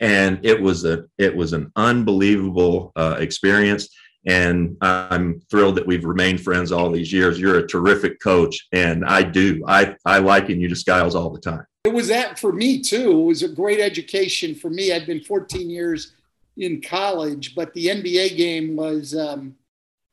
And 0.05 0.39
it 0.45 0.61
was 0.61 0.85
a 0.85 1.07
it 1.17 1.35
was 1.35 1.55
an 1.55 1.73
unbelievable 1.77 2.93
uh, 2.95 3.17
experience. 3.19 3.89
And 4.27 4.77
I'm 4.81 5.41
thrilled 5.51 5.77
that 5.77 5.87
we've 5.87 6.05
remained 6.05 6.43
friends 6.43 6.73
all 6.73 6.91
these 6.91 7.13
years. 7.13 7.39
You're 7.39 7.59
a 7.59 7.67
terrific 7.67 8.21
coach, 8.21 8.67
and 8.73 9.05
I 9.05 9.23
do. 9.23 9.63
I 9.67 9.97
I 10.05 10.19
liken 10.19 10.61
you 10.61 10.69
to 10.69 10.77
Skiles 10.77 11.15
all 11.15 11.31
the 11.31 11.41
time. 11.41 11.65
It 11.85 11.93
was 11.93 12.09
that 12.09 12.39
for 12.39 12.53
me 12.53 12.81
too. 12.81 13.21
It 13.21 13.25
was 13.25 13.43
a 13.43 13.49
great 13.49 13.81
education 13.81 14.55
for 14.55 14.71
me. 14.71 14.93
I'd 14.93 15.07
been 15.07 15.23
14 15.23 15.69
years 15.69 16.13
in 16.57 16.81
college, 16.81 17.55
but 17.55 17.73
the 17.75 17.87
NBA 17.87 18.37
game 18.37 18.77
was 18.77 19.15
um, 19.15 19.57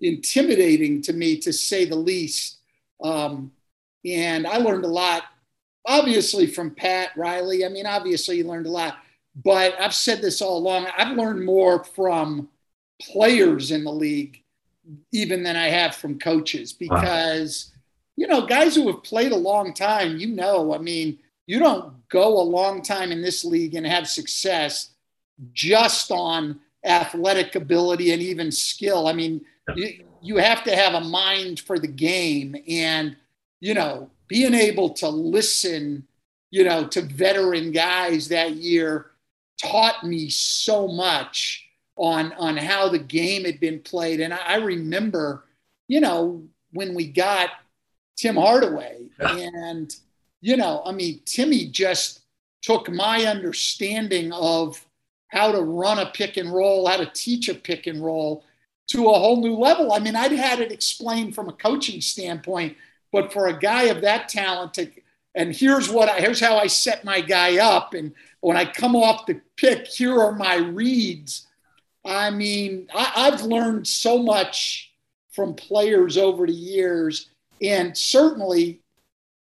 intimidating 0.02 1.02
to 1.04 1.14
me, 1.14 1.38
to 1.38 1.54
say 1.54 1.86
the 1.86 1.96
least. 1.96 2.58
Um, 3.04 3.52
and 4.06 4.48
I 4.48 4.58
learned 4.58 4.86
a 4.86 4.90
lot, 4.90 5.24
obviously, 5.86 6.48
from 6.48 6.72
Pat 6.72 7.12
Riley. 7.16 7.66
I 7.66 7.70
mean, 7.70 7.86
obviously, 7.86 8.38
you 8.38 8.46
learned 8.46 8.68
a 8.68 8.72
lot, 8.72 8.98
but 9.36 9.80
I've 9.80 9.94
said 9.94 10.22
this 10.22 10.42
all 10.42 10.58
along. 10.58 10.88
I've 10.98 11.16
learned 11.16 11.46
more 11.46 11.84
from 11.84 12.50
players 13.02 13.72
in 13.72 13.84
the 13.84 13.92
league, 13.92 14.44
even 15.12 15.44
than 15.44 15.56
I 15.56 15.70
have 15.70 15.96
from 15.96 16.20
coaches, 16.20 16.74
because, 16.74 17.72
you 18.18 18.28
know, 18.28 18.46
guys 18.46 18.76
who 18.76 18.88
have 18.88 19.04
played 19.04 19.32
a 19.32 19.38
long 19.38 19.74
time, 19.74 20.18
you 20.18 20.28
know, 20.28 20.74
I 20.74 20.78
mean, 20.78 21.20
you 21.48 21.60
don't 21.60 22.08
go 22.10 22.40
a 22.40 22.44
long 22.44 22.82
time 22.82 23.12
in 23.12 23.22
this 23.22 23.44
league 23.44 23.76
and 23.76 23.86
have 23.86 24.08
success 24.08 24.90
just 25.54 26.12
on 26.12 26.60
athletic 26.84 27.56
ability 27.56 28.12
and 28.12 28.22
even 28.22 28.52
skill. 28.52 29.08
I 29.08 29.14
mean, 29.14 29.42
you, 29.76 30.06
you 30.22 30.38
have 30.38 30.64
to 30.66 30.76
have 30.76 30.94
a 30.94 31.02
mind 31.02 31.60
for 31.62 31.80
the 31.80 31.88
game 31.88 32.56
and, 32.68 33.16
you 33.60 33.74
know, 33.74 34.10
being 34.28 34.54
able 34.54 34.90
to 34.92 35.10
listen, 35.10 36.08
you 36.52 36.64
know, 36.64 36.88
to 36.88 37.02
veteran 37.02 37.72
guys 37.72 38.28
that 38.30 38.56
year 38.56 39.11
taught 39.62 40.04
me 40.04 40.30
so 40.30 40.88
much 40.88 41.68
on 41.96 42.34
on 42.34 42.58
how 42.58 42.90
the 42.90 43.00
game 43.00 43.46
had 43.46 43.60
been 43.60 43.80
played. 43.80 44.20
And 44.20 44.34
I, 44.34 44.40
I 44.46 44.56
remember, 44.56 45.46
you 45.88 46.00
know, 46.00 46.44
when 46.72 46.94
we 46.94 47.08
got 47.08 47.50
Tim 48.18 48.36
Hardaway 48.36 49.06
and 49.20 49.96
you 50.42 50.58
know, 50.58 50.82
I 50.86 50.92
mean, 50.92 51.22
Timmy 51.26 51.68
just 51.68 52.22
took 52.62 52.90
my 52.90 53.26
understanding 53.26 54.32
of 54.34 54.84
how 55.28 55.52
to 55.52 55.62
run 55.62 56.00
a 56.00 56.08
pick 56.08 56.38
and 56.38 56.52
roll, 56.52 56.88
how 56.88 56.98
to 56.98 57.10
teach 57.14 57.48
a 57.48 57.56
pick 57.56 57.88
and 57.88 58.04
roll 58.04 58.44
to 58.88 59.10
a 59.10 59.20
whole 59.20 59.42
new 59.42 59.56
level. 59.56 59.94
I 59.94 60.00
mean, 60.00 60.16
I'd 60.16 60.32
had 60.32 60.60
it 60.60 60.72
explained 60.72 61.34
from 61.34 61.48
a 61.48 61.54
coaching 61.54 62.02
standpoint, 62.02 62.76
but 63.12 63.32
for 63.32 63.48
a 63.48 63.58
guy 63.58 63.84
of 63.84 64.02
that 64.02 64.28
talent 64.28 64.74
to, 64.76 64.90
and 65.36 65.56
here's 65.56 65.90
what 65.90 66.10
I, 66.10 66.20
here's 66.20 66.40
how 66.40 66.58
I 66.58 66.68
set 66.68 67.04
my 67.04 67.22
guy 67.22 67.58
up. 67.58 67.94
And 67.94 68.14
when 68.42 68.58
I 68.58 68.66
come 68.66 68.96
off 68.96 69.26
the 69.26 69.40
pick, 69.56 69.88
here 69.88 70.20
are 70.20 70.34
my 70.34 70.56
reads. 70.56 71.48
I 72.04 72.30
mean, 72.32 72.88
I, 72.94 73.12
I've 73.16 73.42
learned 73.44 73.88
so 73.88 74.22
much 74.22 74.92
from 75.32 75.54
players 75.54 76.18
over 76.18 76.46
the 76.46 76.54
years. 76.54 77.30
And 77.62 77.96
certainly 77.98 78.82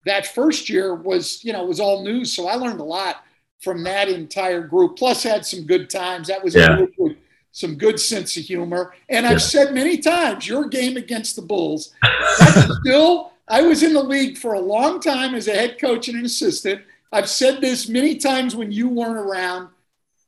that 0.05 0.27
first 0.27 0.69
year 0.69 0.93
was, 0.95 1.43
you 1.43 1.51
know, 1.51 1.65
was 1.65 1.79
all 1.79 2.03
new. 2.03 2.23
So 2.23 2.47
I 2.47 2.55
learned 2.55 2.79
a 2.79 2.83
lot 2.83 3.23
from 3.61 3.83
that 3.83 4.07
entire 4.07 4.61
group. 4.61 4.95
Plus, 4.95 5.23
had 5.23 5.45
some 5.45 5.65
good 5.65 5.89
times. 5.89 6.27
That 6.27 6.43
was 6.43 6.55
a 6.55 6.75
group 6.77 6.93
with 6.97 7.17
some 7.51 7.75
good 7.75 7.99
sense 7.99 8.37
of 8.37 8.43
humor. 8.43 8.93
And 9.09 9.25
I've 9.25 9.33
Yeah. 9.33 9.37
said 9.39 9.73
many 9.73 9.97
times, 9.97 10.47
your 10.47 10.67
game 10.67 10.97
against 10.97 11.35
the 11.35 11.41
Bulls. 11.41 11.93
That's 12.39 12.77
still, 12.81 13.31
I 13.47 13.61
was 13.61 13.83
in 13.83 13.93
the 13.93 14.03
league 14.03 14.37
for 14.37 14.53
a 14.53 14.59
long 14.59 14.99
time 14.99 15.35
as 15.35 15.47
a 15.47 15.53
head 15.53 15.79
coach 15.79 16.07
and 16.07 16.17
an 16.17 16.25
assistant. 16.25 16.81
I've 17.11 17.29
said 17.29 17.61
this 17.61 17.87
many 17.87 18.17
times 18.17 18.55
when 18.55 18.71
you 18.71 18.89
weren't 18.89 19.17
around. 19.17 19.69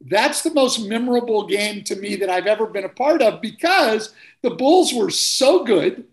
That's 0.02 0.44
the 0.44 0.54
most 0.54 0.86
memorable 0.86 1.48
game 1.48 1.84
to 1.86 1.96
me 1.96 2.16
that 2.18 2.30
I've 2.30 2.46
ever 2.46 2.68
been 2.68 2.86
a 2.86 2.90
part 2.90 3.22
of 3.22 3.42
because 3.42 4.14
the 4.44 4.52
Bulls 4.52 4.94
were 4.94 5.10
so 5.10 5.64
good, 5.64 6.06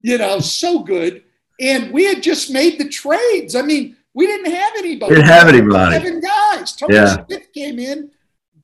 you 0.00 0.18
know, 0.18 0.38
so 0.38 0.78
good. 0.78 1.24
And 1.60 1.92
we 1.92 2.04
had 2.04 2.22
just 2.22 2.52
made 2.52 2.78
the 2.78 2.88
trades. 2.88 3.56
I 3.56 3.62
mean, 3.62 3.96
we 4.14 4.26
didn't 4.26 4.52
have 4.52 4.72
anybody. 4.78 5.16
Didn't 5.16 5.28
have 5.28 5.48
anybody. 5.48 5.96
Seven 5.96 6.20
guys. 6.20 6.72
Tony 6.72 6.94
Yeah. 6.94 7.24
Smith 7.24 7.52
came 7.52 7.78
in, 7.78 8.10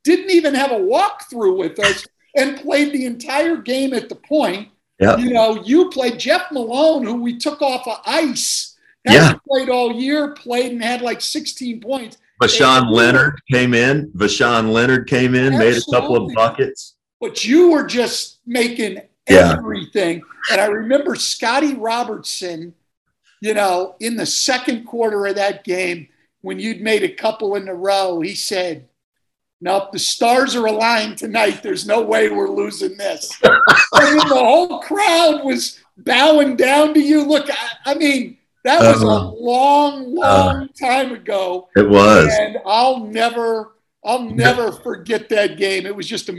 didn't 0.04 0.30
even 0.30 0.54
have 0.54 0.70
a 0.70 0.76
walkthrough 0.78 1.58
with 1.58 1.78
us, 1.80 2.06
and 2.36 2.58
played 2.58 2.92
the 2.92 3.04
entire 3.04 3.56
game 3.56 3.92
at 3.94 4.08
the 4.08 4.14
point. 4.14 4.68
Yep. 5.00 5.18
You 5.20 5.30
know, 5.30 5.62
you 5.62 5.90
played 5.90 6.18
Jeff 6.18 6.50
Malone, 6.50 7.04
who 7.04 7.22
we 7.22 7.38
took 7.38 7.62
off 7.62 7.86
of 7.86 7.98
ice. 8.04 8.76
Yeah. 9.04 9.34
Played 9.48 9.68
all 9.68 9.92
year, 9.92 10.32
played 10.34 10.72
and 10.72 10.82
had 10.82 11.00
like 11.02 11.20
16 11.20 11.80
points. 11.80 12.18
Voshon 12.42 12.90
Lenard 12.90 13.40
came 13.50 13.74
in. 13.74 14.10
Voshon 14.12 14.70
Lenard 14.72 15.08
came 15.08 15.34
in, 15.34 15.56
made 15.56 15.76
a 15.76 15.90
couple 15.90 16.16
of 16.16 16.34
buckets. 16.34 16.94
but 17.20 17.44
you 17.44 17.70
were 17.70 17.84
just 17.84 18.38
making 18.46 19.00
Yeah. 19.28 19.54
everything. 19.58 20.22
And 20.50 20.60
I 20.60 20.66
remember 20.66 21.14
Scotty 21.16 21.74
Robertson, 21.74 22.74
you 23.40 23.54
know, 23.54 23.94
in 24.00 24.16
the 24.16 24.26
second 24.26 24.84
quarter 24.84 25.26
of 25.26 25.34
that 25.36 25.64
game, 25.64 26.08
when 26.42 26.58
you'd 26.60 26.80
made 26.80 27.02
a 27.02 27.08
couple 27.08 27.54
in 27.56 27.66
a 27.68 27.74
row, 27.74 28.20
he 28.20 28.34
said, 28.34 28.87
Nope, 29.60 29.90
the 29.92 29.98
stars 29.98 30.54
are 30.54 30.66
aligned 30.66 31.18
tonight. 31.18 31.62
There's 31.62 31.86
no 31.86 32.00
way 32.00 32.28
we're 32.28 32.48
losing 32.48 32.96
this. 32.96 33.30
I 33.42 34.10
mean, 34.14 34.28
the 34.28 34.34
whole 34.34 34.80
crowd 34.80 35.44
was 35.44 35.80
bowing 35.96 36.54
down 36.56 36.94
to 36.94 37.00
you. 37.00 37.24
Look, 37.24 37.50
I, 37.50 37.68
I 37.86 37.94
mean, 37.94 38.36
that 38.62 38.80
was 38.80 39.02
a 39.02 39.06
Uh, 39.06 39.30
long, 39.32 40.14
long 40.14 40.68
time 40.80 41.12
ago 41.12 41.68
It 41.76 41.88
was. 41.88 42.32
and 42.38 42.58
I'll 42.64 43.00
never, 43.06 43.74
I'll 44.04 44.22
never 44.30 44.70
forget 44.70 45.28
that 45.30 45.56
game. 45.56 45.86
It 45.86 45.96
was 45.96 46.06
just 46.06 46.30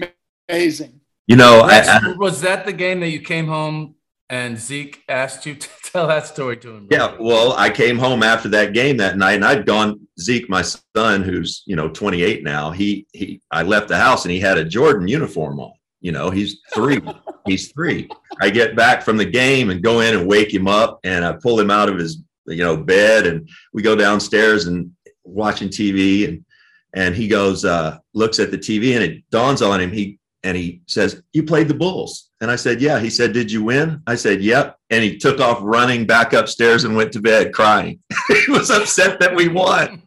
amazing. 0.49 1.01
You 1.27 1.35
know, 1.35 1.61
I, 1.63 1.79
I, 1.81 2.13
was 2.17 2.41
that 2.41 2.65
the 2.65 2.73
game 2.73 3.01
that 3.01 3.09
you 3.09 3.19
came 3.19 3.47
home 3.47 3.95
and 4.29 4.57
Zeke 4.57 5.03
asked 5.09 5.45
you 5.45 5.55
to 5.55 5.67
tell 5.91 6.07
that 6.07 6.27
story 6.27 6.57
to 6.57 6.71
him? 6.71 6.87
yeah. 6.89 7.15
Well, 7.19 7.53
I 7.53 7.69
came 7.69 7.97
home 7.97 8.23
after 8.23 8.49
that 8.49 8.73
game 8.73 8.97
that 8.97 9.17
night, 9.17 9.33
and 9.33 9.45
I'd 9.45 9.65
gone. 9.65 9.99
Zeke, 10.19 10.49
my 10.49 10.61
son, 10.61 11.23
who's 11.23 11.63
you 11.65 11.75
know 11.75 11.89
28 11.89 12.43
now, 12.43 12.71
he 12.71 13.07
he. 13.13 13.41
I 13.51 13.63
left 13.63 13.87
the 13.87 13.97
house, 13.97 14.25
and 14.25 14.31
he 14.31 14.39
had 14.39 14.57
a 14.57 14.65
Jordan 14.65 15.07
uniform 15.07 15.59
on. 15.59 15.73
You 16.01 16.11
know, 16.11 16.29
he's 16.29 16.59
three. 16.73 17.01
he's 17.45 17.71
three. 17.71 18.09
I 18.41 18.49
get 18.49 18.75
back 18.75 19.01
from 19.01 19.17
the 19.17 19.25
game 19.25 19.69
and 19.69 19.83
go 19.83 19.99
in 20.01 20.15
and 20.15 20.27
wake 20.27 20.53
him 20.53 20.67
up, 20.67 20.99
and 21.03 21.25
I 21.25 21.33
pull 21.33 21.59
him 21.59 21.71
out 21.71 21.89
of 21.89 21.97
his 21.97 22.21
you 22.47 22.63
know 22.63 22.77
bed, 22.77 23.27
and 23.27 23.49
we 23.73 23.81
go 23.81 23.95
downstairs 23.95 24.67
and 24.67 24.91
watching 25.23 25.69
TV, 25.69 26.27
and 26.27 26.45
and 26.93 27.15
he 27.15 27.27
goes, 27.27 27.65
uh, 27.65 27.97
looks 28.13 28.39
at 28.39 28.51
the 28.51 28.57
TV, 28.57 28.95
and 28.95 29.03
it 29.03 29.29
dawns 29.29 29.61
on 29.61 29.79
him. 29.79 29.91
He 29.91 30.19
and 30.43 30.55
he 30.57 30.81
says, 30.87 31.21
"You 31.33 31.43
played 31.43 31.67
the 31.67 31.73
Bulls." 31.73 32.29
And 32.41 32.49
I 32.49 32.55
said, 32.55 32.81
"Yeah." 32.81 32.99
He 32.99 33.09
said, 33.09 33.33
"Did 33.33 33.51
you 33.51 33.63
win?" 33.63 34.01
I 34.07 34.15
said, 34.15 34.41
"Yep." 34.41 34.77
And 34.89 35.03
he 35.03 35.17
took 35.17 35.39
off 35.39 35.59
running 35.61 36.05
back 36.05 36.33
upstairs 36.33 36.83
and 36.85 36.95
went 36.95 37.11
to 37.13 37.21
bed 37.21 37.53
crying. 37.53 37.99
he 38.27 38.51
was 38.51 38.69
upset 38.69 39.19
that 39.19 39.35
we 39.35 39.47
won. 39.49 40.01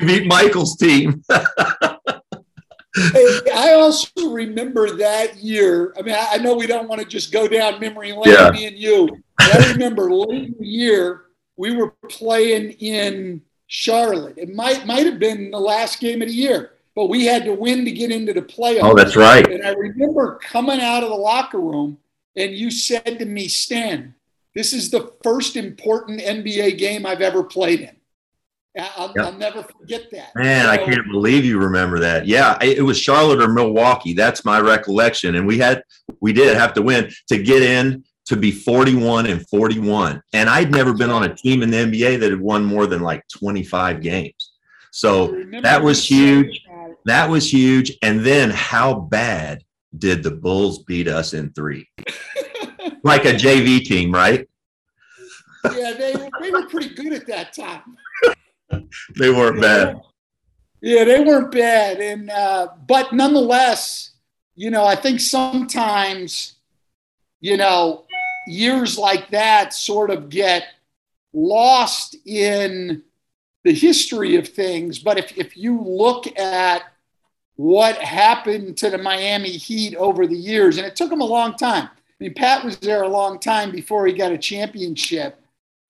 we 0.00 0.06
beat 0.06 0.26
Michael's 0.26 0.76
team. 0.76 1.22
I 2.98 3.72
also 3.74 4.30
remember 4.30 4.96
that 4.96 5.36
year. 5.36 5.92
I 5.98 6.02
mean, 6.02 6.16
I 6.18 6.38
know 6.38 6.54
we 6.56 6.66
don't 6.66 6.88
want 6.88 7.00
to 7.02 7.06
just 7.06 7.30
go 7.32 7.46
down 7.46 7.78
memory 7.78 8.12
lane, 8.12 8.22
Yeah. 8.24 8.50
me 8.50 8.66
and 8.66 8.76
you. 8.76 9.08
But 9.38 9.54
I 9.60 9.72
remember 9.72 10.10
late 10.14 10.44
in 10.46 10.54
the 10.58 10.66
year 10.66 11.22
we 11.58 11.76
were 11.76 11.90
playing 12.08 12.72
in 12.72 13.42
Charlotte. 13.66 14.38
It 14.38 14.54
might 14.54 14.86
might 14.86 15.04
have 15.06 15.18
been 15.18 15.50
the 15.50 15.58
last 15.60 16.00
game 16.00 16.22
of 16.22 16.28
the 16.28 16.34
year, 16.34 16.72
but 16.96 17.08
we 17.10 17.26
had 17.26 17.44
to 17.44 17.52
win 17.52 17.84
to 17.84 17.92
get 17.92 18.10
into 18.10 18.32
the 18.32 18.42
playoffs. 18.42 18.82
Oh, 18.82 18.94
that's 18.94 19.14
right. 19.14 19.46
And 19.48 19.64
I 19.64 19.72
remember 19.72 20.40
coming 20.42 20.80
out 20.80 21.04
of 21.04 21.10
the 21.10 21.14
locker 21.14 21.60
room 21.60 21.98
and 22.34 22.52
you 22.52 22.70
said 22.70 23.18
to 23.18 23.26
me, 23.26 23.48
Stan, 23.48 24.14
this 24.54 24.72
is 24.72 24.90
the 24.90 25.12
first 25.22 25.56
important 25.56 26.20
NBA 26.20 26.78
game 26.78 27.04
I've 27.04 27.20
ever 27.20 27.44
played 27.44 27.82
in. 27.82 27.96
I'll, 28.96 29.12
Yep. 29.14 29.24
I'll 29.24 29.32
never 29.32 29.62
forget 29.62 30.10
that. 30.12 30.32
Man, 30.34 30.66
I 30.66 30.76
can't 30.76 31.06
believe 31.10 31.44
you 31.44 31.58
remember 31.58 31.98
that. 32.00 32.26
Yeah, 32.26 32.58
it 32.62 32.78
it 32.78 32.82
was 32.82 32.98
Charlotte 32.98 33.40
or 33.40 33.48
Milwaukee. 33.48 34.12
That's 34.12 34.44
my 34.44 34.60
recollection. 34.60 35.36
And 35.36 35.46
we 35.46 35.58
had, 35.58 35.82
we 36.20 36.32
did 36.32 36.56
have 36.56 36.74
to 36.74 36.82
win 36.82 37.10
to 37.28 37.42
get 37.42 37.62
in 37.62 38.04
to 38.26 38.36
be 38.36 38.50
41 38.50 39.26
and 39.26 39.46
41. 39.48 40.22
And 40.32 40.50
I'd 40.50 40.70
never 40.70 40.92
been 40.92 41.10
on 41.10 41.24
a 41.24 41.34
team 41.34 41.62
in 41.62 41.70
the 41.70 41.76
NBA 41.78 42.20
that 42.20 42.30
had 42.30 42.40
won 42.40 42.64
more 42.64 42.86
than 42.86 43.00
like 43.00 43.26
25 43.28 44.02
games. 44.02 44.52
So 44.96 45.42
that 45.60 45.82
was 45.82 46.02
huge. 46.08 46.65
That. 47.06 47.28
was 47.30 47.52
huge. 47.52 47.92
And 48.02 48.20
then 48.20 48.50
how 48.50 48.94
bad 48.94 49.64
did 49.96 50.22
the 50.22 50.30
Bulls 50.30 50.84
beat 50.84 51.08
us 51.08 51.34
in 51.34 51.52
three? 51.52 51.88
Like 53.02 53.24
a 53.24 53.32
JV 53.32 53.84
team, 53.84 54.12
right? 54.12 54.48
yeah, 55.64 55.92
they, 55.92 56.12
they 56.40 56.50
were 56.50 56.66
pretty 56.66 56.92
good 56.94 57.12
at 57.12 57.26
that 57.28 57.52
time. 57.52 57.96
they 59.16 59.30
weren't 59.30 59.60
bad. 59.60 60.00
Yeah, 60.80 61.04
they 61.04 61.20
weren't 61.20 61.52
bad, 61.52 62.00
and 62.00 62.30
uh, 62.30 62.68
but 62.86 63.12
nonetheless, 63.12 64.12
you 64.56 64.70
know, 64.70 64.84
I 64.84 64.96
think 64.96 65.20
sometimes, 65.20 66.54
you 67.40 67.56
know, 67.56 68.06
years 68.46 68.98
like 68.98 69.30
that 69.30 69.72
sort 69.72 70.10
of 70.10 70.28
get 70.28 70.64
lost 71.32 72.16
in 72.24 73.02
the 73.64 73.72
history 73.72 74.36
of 74.36 74.48
things. 74.48 74.98
But 74.98 75.18
if 75.18 75.36
if 75.36 75.56
you 75.56 75.80
look 75.80 76.26
at 76.38 76.82
what 77.56 77.96
happened 77.96 78.76
to 78.78 78.90
the 78.90 78.98
Miami 78.98 79.50
Heat 79.50 79.96
over 79.96 80.26
the 80.26 80.36
years, 80.36 80.76
and 80.78 80.86
it 80.86 80.94
took 80.96 81.10
them 81.10 81.20
a 81.20 81.26
long 81.26 81.54
time. 81.56 81.84
I 81.88 82.24
mean, 82.24 82.34
Pat 82.34 82.64
was 82.64 82.76
there 82.78 83.02
a 83.02 83.08
long 83.08 83.38
time 83.38 83.70
before 83.70 84.06
he 84.06 84.12
got 84.12 84.32
a 84.32 84.38
championship. 84.38 85.40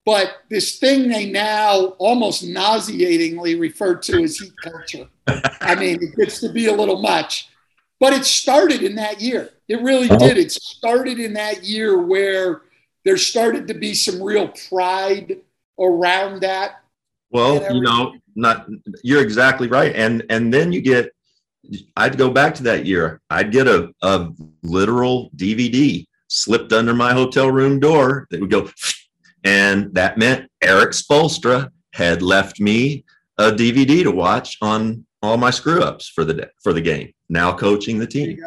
But 0.05 0.37
this 0.49 0.79
thing 0.79 1.09
they 1.09 1.29
now 1.29 1.95
almost 1.97 2.41
nauseatingly 2.45 3.55
refer 3.59 3.95
to 3.95 4.23
as 4.23 4.37
heat 4.37 4.53
culture. 4.61 5.07
I 5.61 5.75
mean, 5.75 6.01
it 6.01 6.15
gets 6.15 6.39
to 6.39 6.49
be 6.49 6.67
a 6.67 6.73
little 6.73 7.01
much. 7.01 7.49
But 7.99 8.13
it 8.13 8.23
started 8.23 8.83
in 8.83 8.95
that 8.95 9.19
year. 9.19 9.49
It 9.67 9.81
really 9.81 10.09
Uh-huh. 10.09 10.19
did. 10.19 10.37
It 10.37 10.51
started 10.51 11.19
in 11.19 11.33
that 11.33 11.63
year 11.65 11.97
where 11.97 12.61
there 13.03 13.17
started 13.17 13.67
to 13.67 13.73
be 13.73 13.93
some 13.93 14.21
real 14.21 14.47
pride 14.69 15.37
around 15.77 16.41
that. 16.41 16.83
Well, 17.31 17.73
you 17.73 17.81
know, 17.81 18.13
not 18.35 18.67
you're 19.03 19.21
exactly 19.21 19.67
right. 19.67 19.93
And 19.93 20.23
and 20.29 20.53
then 20.53 20.71
you 20.71 20.79
get 20.79 21.11
I'd 21.95 22.17
go 22.17 22.29
back 22.31 22.55
to 22.55 22.63
that 22.63 22.85
year. 22.85 23.21
I'd 23.29 23.51
get 23.51 23.67
a, 23.67 23.93
a 24.01 24.29
literal 24.63 25.29
DVD 25.35 26.05
slipped 26.27 26.73
under 26.73 26.93
my 26.93 27.13
hotel 27.13 27.49
room 27.51 27.79
door 27.79 28.27
that 28.31 28.39
would 28.39 28.51
go 28.51 28.69
and 29.43 29.93
that 29.93 30.17
meant 30.17 30.49
Erik 30.61 30.91
Spoelstra 30.91 31.69
had 31.93 32.21
left 32.21 32.59
me 32.59 33.05
a 33.37 33.51
DVD 33.51 34.03
to 34.03 34.11
watch 34.11 34.57
on 34.61 35.05
all 35.21 35.37
my 35.37 35.49
screw 35.51 35.81
ups 35.81 36.07
for 36.09 36.23
the 36.23 36.33
day, 36.33 36.47
for 36.61 36.73
the 36.73 36.81
game. 36.81 37.13
Now 37.29 37.53
coaching 37.53 37.97
the 37.99 38.07
team. 38.07 38.39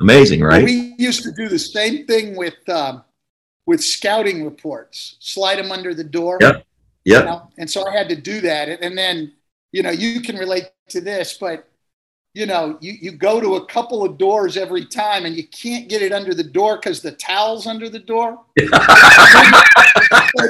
Amazing, 0.00 0.42
right? 0.42 0.64
We 0.64 0.94
used 0.98 1.22
to 1.22 1.32
do 1.32 1.48
the 1.48 1.58
same 1.58 2.06
thing 2.06 2.36
with 2.36 2.56
um, 2.68 3.02
with 3.66 3.82
scouting 3.82 4.44
reports. 4.44 5.16
Slide 5.20 5.56
them 5.56 5.72
under 5.72 5.94
the 5.94 6.04
door. 6.04 6.38
Yep. 6.40 6.64
you 7.04 7.14
Yep. 7.14 7.24
know? 7.24 7.50
And 7.58 7.68
so 7.70 7.86
I 7.86 7.92
had 7.92 8.08
to 8.10 8.16
do 8.16 8.40
that. 8.42 8.68
And 8.68 8.96
then, 8.96 9.32
you 9.72 9.82
know, 9.82 9.90
you 9.90 10.20
can 10.20 10.36
relate 10.36 10.70
to 10.90 11.00
this, 11.00 11.36
but 11.38 11.68
you 12.36 12.44
know, 12.44 12.76
you, 12.82 12.92
you 13.00 13.12
go 13.12 13.40
to 13.40 13.54
a 13.54 13.64
couple 13.64 14.04
of 14.04 14.18
doors 14.18 14.58
every 14.58 14.84
time 14.84 15.24
and 15.24 15.34
you 15.34 15.46
can't 15.48 15.88
get 15.88 16.02
it 16.02 16.12
under 16.12 16.34
the 16.34 16.44
door 16.44 16.76
because 16.76 17.00
the 17.00 17.12
towel's 17.12 17.66
under 17.66 17.88
the 17.88 17.98
door. 17.98 18.38
and 18.58 18.70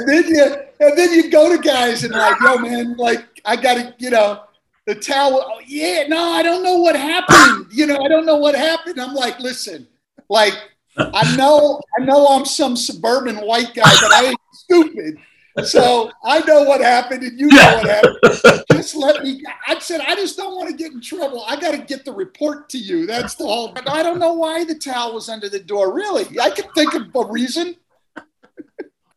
then 0.05 0.27
you 0.27 0.43
and 0.81 0.97
then 0.97 1.13
you 1.13 1.31
go 1.31 1.55
to 1.55 1.61
guys 1.61 2.03
and 2.03 2.11
like, 2.11 2.35
yo, 2.41 2.57
man, 2.57 2.97
like 2.97 3.25
I 3.45 3.55
gotta, 3.55 3.95
you 3.99 4.09
know, 4.09 4.41
the 4.85 4.95
towel. 4.95 5.41
Oh, 5.45 5.61
yeah, 5.65 6.03
no, 6.09 6.21
I 6.21 6.43
don't 6.43 6.61
know 6.61 6.77
what 6.79 6.97
happened. 6.97 7.67
You 7.71 7.87
know, 7.87 7.97
I 8.03 8.09
don't 8.09 8.25
know 8.25 8.35
what 8.35 8.53
happened. 8.53 8.99
I'm 8.99 9.13
like, 9.13 9.39
listen, 9.39 9.87
like 10.27 10.55
I 10.97 11.37
know, 11.37 11.79
I 11.97 12.03
know 12.03 12.27
I'm 12.27 12.43
some 12.43 12.75
suburban 12.75 13.37
white 13.37 13.73
guy, 13.73 13.83
but 14.01 14.11
I 14.11 14.25
ain't 14.25 14.39
stupid. 14.51 15.19
So 15.65 16.11
I 16.23 16.39
know 16.41 16.63
what 16.63 16.81
happened, 16.81 17.23
and 17.23 17.39
you 17.39 17.47
know 17.47 17.55
what 17.77 17.85
happened. 17.87 18.63
Just 18.71 18.95
let 18.95 19.23
me. 19.23 19.41
I 19.67 19.79
said 19.79 20.01
I 20.01 20.15
just 20.15 20.37
don't 20.37 20.55
want 20.55 20.69
to 20.69 20.75
get 20.75 20.91
in 20.91 21.01
trouble. 21.01 21.43
I 21.47 21.55
got 21.59 21.71
to 21.71 21.79
get 21.79 22.05
the 22.05 22.11
report 22.11 22.69
to 22.69 22.77
you. 22.77 23.05
That's 23.07 23.33
the 23.35 23.45
whole. 23.45 23.71
But 23.71 23.89
I 23.89 24.03
don't 24.03 24.19
know 24.19 24.33
why 24.33 24.63
the 24.65 24.75
towel 24.75 25.13
was 25.15 25.29
under 25.29 25.49
the 25.49 25.59
door. 25.59 25.93
Really, 25.93 26.25
I 26.39 26.51
can 26.51 26.65
think 26.75 26.93
of 26.93 27.03
a 27.15 27.25
reason. 27.31 27.75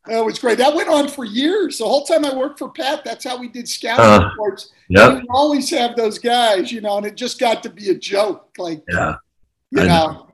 That 0.07 0.25
was 0.25 0.39
great. 0.41 0.59
That 0.59 0.75
went 0.75 0.89
on 0.89 1.09
for 1.09 1.25
years. 1.25 1.79
The 1.79 1.85
whole 1.85 2.05
time 2.05 2.25
I 2.25 2.35
worked 2.35 2.59
for 2.59 2.71
Pat, 2.71 3.05
that's 3.05 3.23
how 3.23 3.39
we 3.39 3.49
did 3.49 3.69
scouting 3.69 4.05
Uh, 4.05 4.31
reports. 4.31 4.73
Yep. 4.89 5.23
We 5.23 5.29
always 5.29 5.71
have 5.71 5.95
those 5.95 6.19
guys, 6.19 6.73
you 6.73 6.81
know, 6.81 6.97
and 6.97 7.07
it 7.07 7.17
just 7.17 7.39
got 7.39 7.63
to 7.63 7.71
be 7.71 7.91
a 7.91 7.95
joke. 7.95 8.49
Like, 8.59 8.83
Yeah. 8.89 9.17
you 9.71 9.83
I 9.83 9.87
know, 9.87 10.27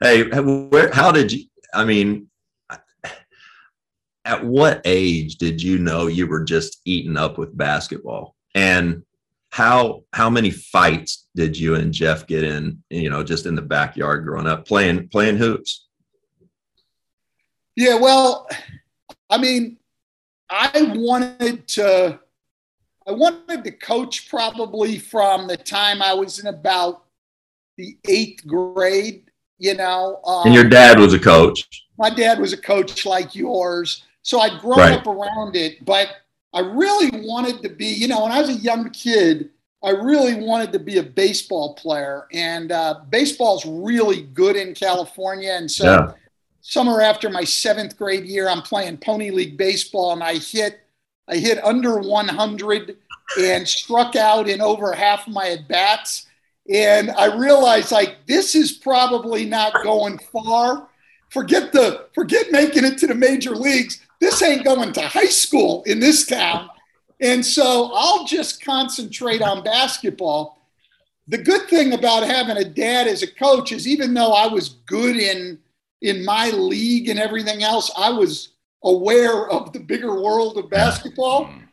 Hey, 0.00 0.22
where, 0.68 0.92
how 0.92 1.10
did 1.10 1.32
you? 1.32 1.46
I 1.74 1.84
mean, 1.84 2.28
at 4.28 4.44
what 4.44 4.82
age 4.84 5.36
did 5.36 5.62
you 5.62 5.78
know 5.78 6.06
you 6.06 6.26
were 6.26 6.44
just 6.44 6.82
eaten 6.84 7.16
up 7.16 7.38
with 7.38 7.56
basketball? 7.56 8.36
And 8.54 9.02
how 9.50 10.04
how 10.12 10.28
many 10.28 10.50
fights 10.50 11.26
did 11.34 11.56
you 11.58 11.74
and 11.76 11.92
Jeff 11.94 12.26
get 12.26 12.44
in? 12.44 12.82
You 12.90 13.08
know, 13.08 13.24
just 13.24 13.46
in 13.46 13.54
the 13.54 13.62
backyard 13.62 14.24
growing 14.24 14.46
up, 14.46 14.68
playing 14.68 15.08
playing 15.08 15.38
hoops. 15.38 15.86
Yeah, 17.74 17.94
well, 17.98 18.46
I 19.30 19.38
mean, 19.38 19.78
I 20.50 20.92
wanted 20.94 21.66
to 21.68 22.20
I 23.06 23.12
wanted 23.12 23.64
to 23.64 23.70
coach 23.72 24.28
probably 24.28 24.98
from 24.98 25.46
the 25.48 25.56
time 25.56 26.02
I 26.02 26.12
was 26.12 26.38
in 26.38 26.48
about 26.48 27.04
the 27.78 27.96
eighth 28.06 28.46
grade, 28.46 29.30
you 29.56 29.72
know. 29.74 30.20
Um, 30.26 30.42
And 30.48 30.54
your 30.54 30.68
dad 30.68 30.98
was 31.00 31.14
a 31.14 31.18
coach. 31.18 31.86
my 31.96 32.10
dad 32.10 32.38
was 32.38 32.52
a 32.52 32.58
coach 32.58 33.06
like 33.06 33.34
yours. 33.34 34.04
So 34.28 34.40
I'd 34.40 34.60
grown 34.60 34.80
Right. 34.80 34.92
up 34.92 35.06
around 35.06 35.56
it, 35.56 35.82
but 35.86 36.16
I 36.52 36.60
really 36.60 37.08
wanted 37.26 37.62
to 37.62 37.70
be, 37.70 37.86
you 37.86 38.08
know, 38.08 38.24
when 38.24 38.30
I 38.30 38.42
was 38.42 38.50
a 38.50 38.60
young 38.60 38.90
kid, 38.90 39.48
I 39.82 39.88
really 39.88 40.34
wanted 40.34 40.70
to 40.72 40.78
be 40.78 40.98
a 40.98 41.02
baseball 41.02 41.74
player. 41.76 42.26
And 42.30 42.70
uh, 42.70 43.00
baseball's 43.08 43.64
really 43.64 44.20
good 44.20 44.54
in 44.54 44.74
California. 44.74 45.52
And 45.52 45.70
so 45.70 45.86
Yeah. 45.86 46.12
summer 46.60 47.00
after 47.00 47.30
my 47.30 47.42
seventh 47.42 47.96
grade 47.96 48.26
year, 48.26 48.50
I'm 48.50 48.60
playing 48.60 48.98
Pony 48.98 49.30
League 49.30 49.56
baseball 49.56 50.12
and 50.12 50.22
I 50.22 50.34
hit 50.36 50.80
I 51.26 51.36
hit 51.36 51.64
under 51.64 51.98
100 51.98 52.98
and 53.40 53.66
struck 53.66 54.14
out 54.14 54.46
in 54.46 54.60
over 54.60 54.92
half 54.92 55.26
my 55.26 55.48
at 55.48 55.68
bats. 55.68 56.26
And 56.70 57.10
I 57.12 57.34
realized 57.34 57.92
like 57.92 58.26
this 58.26 58.54
is 58.54 58.72
probably 58.72 59.46
not 59.46 59.82
going 59.82 60.18
far. 60.18 60.86
Forget 61.30 61.72
the 61.72 62.08
forget 62.14 62.52
making 62.52 62.84
it 62.84 62.98
to 62.98 63.06
the 63.06 63.14
major 63.14 63.56
leagues. 63.56 64.02
This 64.20 64.42
ain't 64.42 64.64
going 64.64 64.92
to 64.92 65.02
high 65.02 65.26
school 65.26 65.82
in 65.84 66.00
this 66.00 66.26
town. 66.26 66.68
And 67.20 67.44
so 67.44 67.90
I'll 67.94 68.24
just 68.24 68.64
concentrate 68.64 69.42
on 69.42 69.64
basketball. 69.64 70.58
The 71.26 71.38
good 71.38 71.68
thing 71.68 71.92
about 71.92 72.24
having 72.24 72.56
a 72.56 72.64
dad 72.64 73.06
as 73.06 73.22
a 73.22 73.32
coach 73.32 73.72
is 73.72 73.86
even 73.86 74.14
though 74.14 74.32
I 74.32 74.46
was 74.46 74.70
good 74.86 75.16
in 75.16 75.58
in 76.00 76.24
my 76.24 76.50
league 76.50 77.08
and 77.08 77.18
everything 77.18 77.64
else, 77.64 77.90
I 77.98 78.10
was 78.10 78.50
aware 78.84 79.50
of 79.50 79.72
the 79.72 79.80
bigger 79.80 80.22
world 80.22 80.56
of 80.56 80.70
basketball. 80.70 81.46
Mm-hmm. 81.46 81.64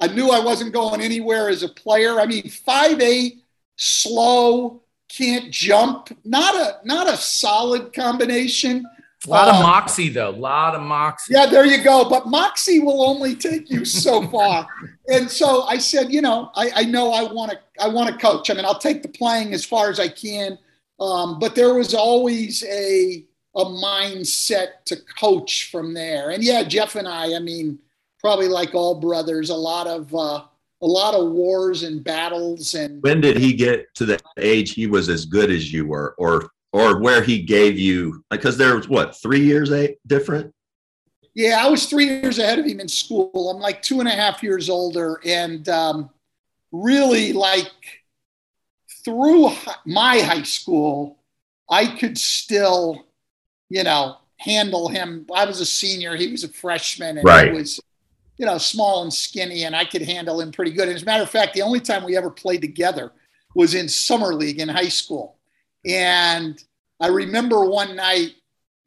I 0.00 0.06
knew 0.08 0.30
I 0.30 0.40
wasn't 0.40 0.72
going 0.72 1.00
anywhere 1.00 1.48
as 1.48 1.62
a 1.62 1.68
player. 1.68 2.20
I 2.20 2.26
mean, 2.26 2.48
five 2.48 3.00
eight, 3.00 3.42
slow, 3.76 4.82
can't 5.08 5.50
jump. 5.50 6.16
Not 6.24 6.54
a 6.54 6.78
not 6.84 7.08
a 7.08 7.16
solid 7.16 7.92
combination. 7.92 8.84
A 9.26 9.30
lot 9.30 9.48
of 9.48 9.54
Um, 9.56 9.62
moxie 9.62 10.08
though. 10.08 10.30
A 10.30 10.36
lot 10.36 10.74
of 10.74 10.82
moxie. 10.82 11.34
Yeah, 11.34 11.46
there 11.46 11.64
you 11.66 11.82
go. 11.82 12.08
But 12.08 12.26
Moxie 12.26 12.80
will 12.80 13.02
only 13.02 13.34
take 13.34 13.70
you 13.70 13.84
so 13.84 14.26
far. 14.30 14.68
and 15.08 15.30
so 15.30 15.62
I 15.62 15.78
said, 15.78 16.12
you 16.12 16.20
know, 16.20 16.50
I, 16.54 16.70
I 16.76 16.84
know 16.84 17.12
I 17.12 17.32
want 17.32 17.52
to 17.52 17.58
I 17.80 17.88
want 17.88 18.10
to 18.10 18.16
coach. 18.18 18.50
I 18.50 18.54
mean, 18.54 18.64
I'll 18.64 18.78
take 18.78 19.02
the 19.02 19.08
playing 19.08 19.54
as 19.54 19.64
far 19.64 19.90
as 19.90 19.98
I 19.98 20.08
can. 20.08 20.58
Um, 21.00 21.38
but 21.38 21.54
there 21.54 21.74
was 21.74 21.94
always 21.94 22.62
a 22.64 23.24
a 23.56 23.64
mindset 23.64 24.84
to 24.84 24.96
coach 25.18 25.70
from 25.70 25.94
there. 25.94 26.30
And 26.30 26.44
yeah, 26.44 26.62
Jeff 26.62 26.94
and 26.94 27.08
I, 27.08 27.34
I 27.34 27.38
mean, 27.38 27.78
probably 28.20 28.48
like 28.48 28.74
all 28.74 29.00
brothers, 29.00 29.48
a 29.50 29.54
lot 29.54 29.86
of 29.86 30.14
uh, 30.14 30.42
a 30.82 30.86
lot 30.86 31.14
of 31.14 31.32
wars 31.32 31.82
and 31.82 32.04
battles 32.04 32.74
and 32.74 33.02
When 33.02 33.20
did 33.22 33.38
he 33.38 33.54
get 33.54 33.94
to 33.94 34.04
the 34.04 34.20
age 34.36 34.72
he 34.72 34.86
was 34.86 35.08
as 35.08 35.24
good 35.24 35.50
as 35.50 35.72
you 35.72 35.86
were, 35.86 36.14
or 36.18 36.50
or 36.76 36.98
where 37.00 37.22
he 37.22 37.40
gave 37.40 37.78
you? 37.78 38.22
Because 38.30 38.58
there 38.58 38.76
was 38.76 38.88
what 38.88 39.16
three 39.16 39.40
years 39.40 39.72
a 39.72 39.96
different. 40.06 40.52
Yeah, 41.34 41.62
I 41.62 41.68
was 41.68 41.86
three 41.86 42.06
years 42.06 42.38
ahead 42.38 42.58
of 42.58 42.66
him 42.66 42.80
in 42.80 42.88
school. 42.88 43.50
I'm 43.50 43.60
like 43.60 43.82
two 43.82 44.00
and 44.00 44.08
a 44.08 44.12
half 44.12 44.42
years 44.42 44.68
older, 44.68 45.20
and 45.24 45.68
um, 45.68 46.10
really 46.72 47.32
like 47.32 47.72
through 49.04 49.50
my 49.86 50.20
high 50.20 50.42
school, 50.42 51.18
I 51.70 51.86
could 51.86 52.18
still, 52.18 53.06
you 53.68 53.82
know, 53.84 54.16
handle 54.38 54.88
him. 54.88 55.26
I 55.34 55.44
was 55.44 55.60
a 55.60 55.66
senior; 55.66 56.14
he 56.16 56.28
was 56.28 56.44
a 56.44 56.48
freshman, 56.48 57.18
and 57.18 57.26
Right. 57.26 57.48
he 57.48 57.54
was, 57.56 57.80
you 58.36 58.46
know, 58.46 58.58
small 58.58 59.02
and 59.02 59.12
skinny, 59.12 59.64
and 59.64 59.74
I 59.74 59.84
could 59.84 60.02
handle 60.02 60.40
him 60.40 60.52
pretty 60.52 60.72
good. 60.72 60.88
And 60.88 60.96
as 60.96 61.02
a 61.02 61.06
matter 61.06 61.22
of 61.22 61.30
fact, 61.30 61.54
the 61.54 61.62
only 61.62 61.80
time 61.80 62.04
we 62.04 62.16
ever 62.16 62.30
played 62.30 62.60
together 62.60 63.12
was 63.54 63.74
in 63.74 63.88
summer 63.88 64.34
league 64.34 64.60
in 64.60 64.68
high 64.68 64.88
school, 64.88 65.36
and 65.84 66.62
I 67.00 67.08
remember 67.08 67.64
one 67.64 67.96
night, 67.96 68.34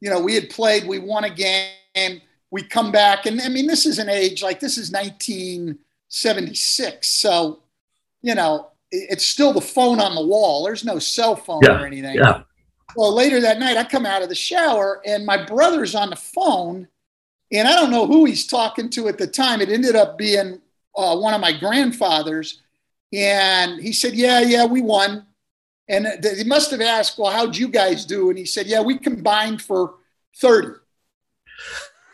you 0.00 0.10
know, 0.10 0.20
we 0.20 0.34
had 0.34 0.50
played, 0.50 0.86
we 0.86 0.98
won 0.98 1.24
a 1.24 1.30
game 1.30 2.20
we 2.52 2.62
come 2.62 2.92
back 2.92 3.26
and 3.26 3.40
i 3.42 3.48
mean 3.48 3.66
this 3.66 3.84
is 3.86 3.98
an 3.98 4.08
age 4.08 4.42
like 4.42 4.60
this 4.60 4.78
is 4.78 4.92
1976 4.92 7.08
so 7.08 7.60
you 8.22 8.34
know 8.34 8.70
it's 8.90 9.26
still 9.26 9.52
the 9.52 9.60
phone 9.60 10.00
on 10.00 10.14
the 10.14 10.24
wall 10.24 10.64
there's 10.64 10.84
no 10.84 10.98
cell 10.98 11.36
phone 11.36 11.60
Yeah, 11.62 11.80
or 11.80 11.86
anything 11.86 12.16
yeah. 12.16 12.42
well 12.96 13.14
later 13.14 13.40
that 13.40 13.58
night 13.58 13.76
i 13.76 13.84
come 13.84 14.06
out 14.06 14.22
of 14.22 14.28
the 14.28 14.34
shower 14.34 15.02
and 15.06 15.26
my 15.26 15.44
brother's 15.44 15.94
on 15.94 16.10
the 16.10 16.16
phone 16.16 16.88
and 17.52 17.68
i 17.68 17.76
don't 17.76 17.90
know 17.90 18.06
who 18.06 18.24
he's 18.24 18.46
talking 18.46 18.88
to 18.90 19.08
at 19.08 19.18
the 19.18 19.26
time 19.26 19.60
it 19.60 19.70
ended 19.70 19.96
up 19.96 20.16
being 20.18 20.60
uh, 20.96 21.16
one 21.16 21.34
of 21.34 21.40
my 21.40 21.56
grandfathers, 21.56 22.62
and 23.12 23.80
he 23.80 23.92
said, 23.92 24.14
"Yeah, 24.14 24.40
yeah, 24.40 24.64
we 24.64 24.82
won." 24.82 25.24
And 25.90 26.24
he 26.24 26.44
must 26.44 26.70
have 26.70 26.80
asked, 26.80 27.18
"Well, 27.18 27.32
how'd 27.32 27.56
you 27.56 27.68
guys 27.68 28.04
do?" 28.04 28.30
And 28.30 28.38
he 28.38 28.46
said, 28.46 28.66
"Yeah, 28.66 28.80
we 28.80 28.96
combined 28.96 29.60
for 29.60 29.96
30." 30.36 30.68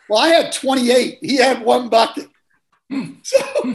Well, 0.08 0.18
I 0.18 0.28
had 0.28 0.52
28. 0.52 1.18
He 1.20 1.36
had 1.36 1.62
one 1.62 1.88
bucket. 1.88 2.28
So, 3.22 3.74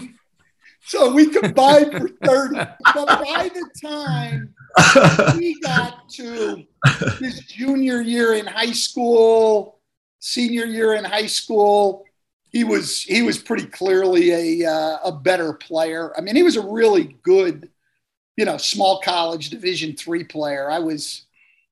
so 0.85 1.13
we 1.13 1.27
combined 1.27 1.91
for 1.91 2.09
30. 2.25 2.55
But 2.93 3.07
by 3.07 3.49
the 3.53 3.69
time 3.81 4.53
we 5.37 5.59
got 5.59 6.09
to 6.11 6.65
his 7.19 7.41
junior 7.41 8.01
year 8.01 8.33
in 8.33 8.45
high 8.45 8.71
school, 8.71 9.79
senior 10.19 10.65
year 10.65 10.93
in 10.93 11.03
high 11.03 11.27
school, 11.27 12.05
he 12.51 12.63
was 12.63 13.01
he 13.01 13.21
was 13.21 13.37
pretty 13.37 13.65
clearly 13.65 14.61
a 14.61 14.69
uh, 14.69 14.97
a 15.05 15.11
better 15.11 15.53
player. 15.53 16.13
I 16.17 16.21
mean, 16.21 16.35
he 16.35 16.43
was 16.43 16.57
a 16.57 16.65
really 16.65 17.17
good, 17.23 17.69
you 18.37 18.45
know, 18.45 18.57
small 18.57 18.99
college 19.01 19.49
Division 19.49 19.95
three 19.95 20.23
player. 20.23 20.69
I 20.69 20.79
was 20.79 21.23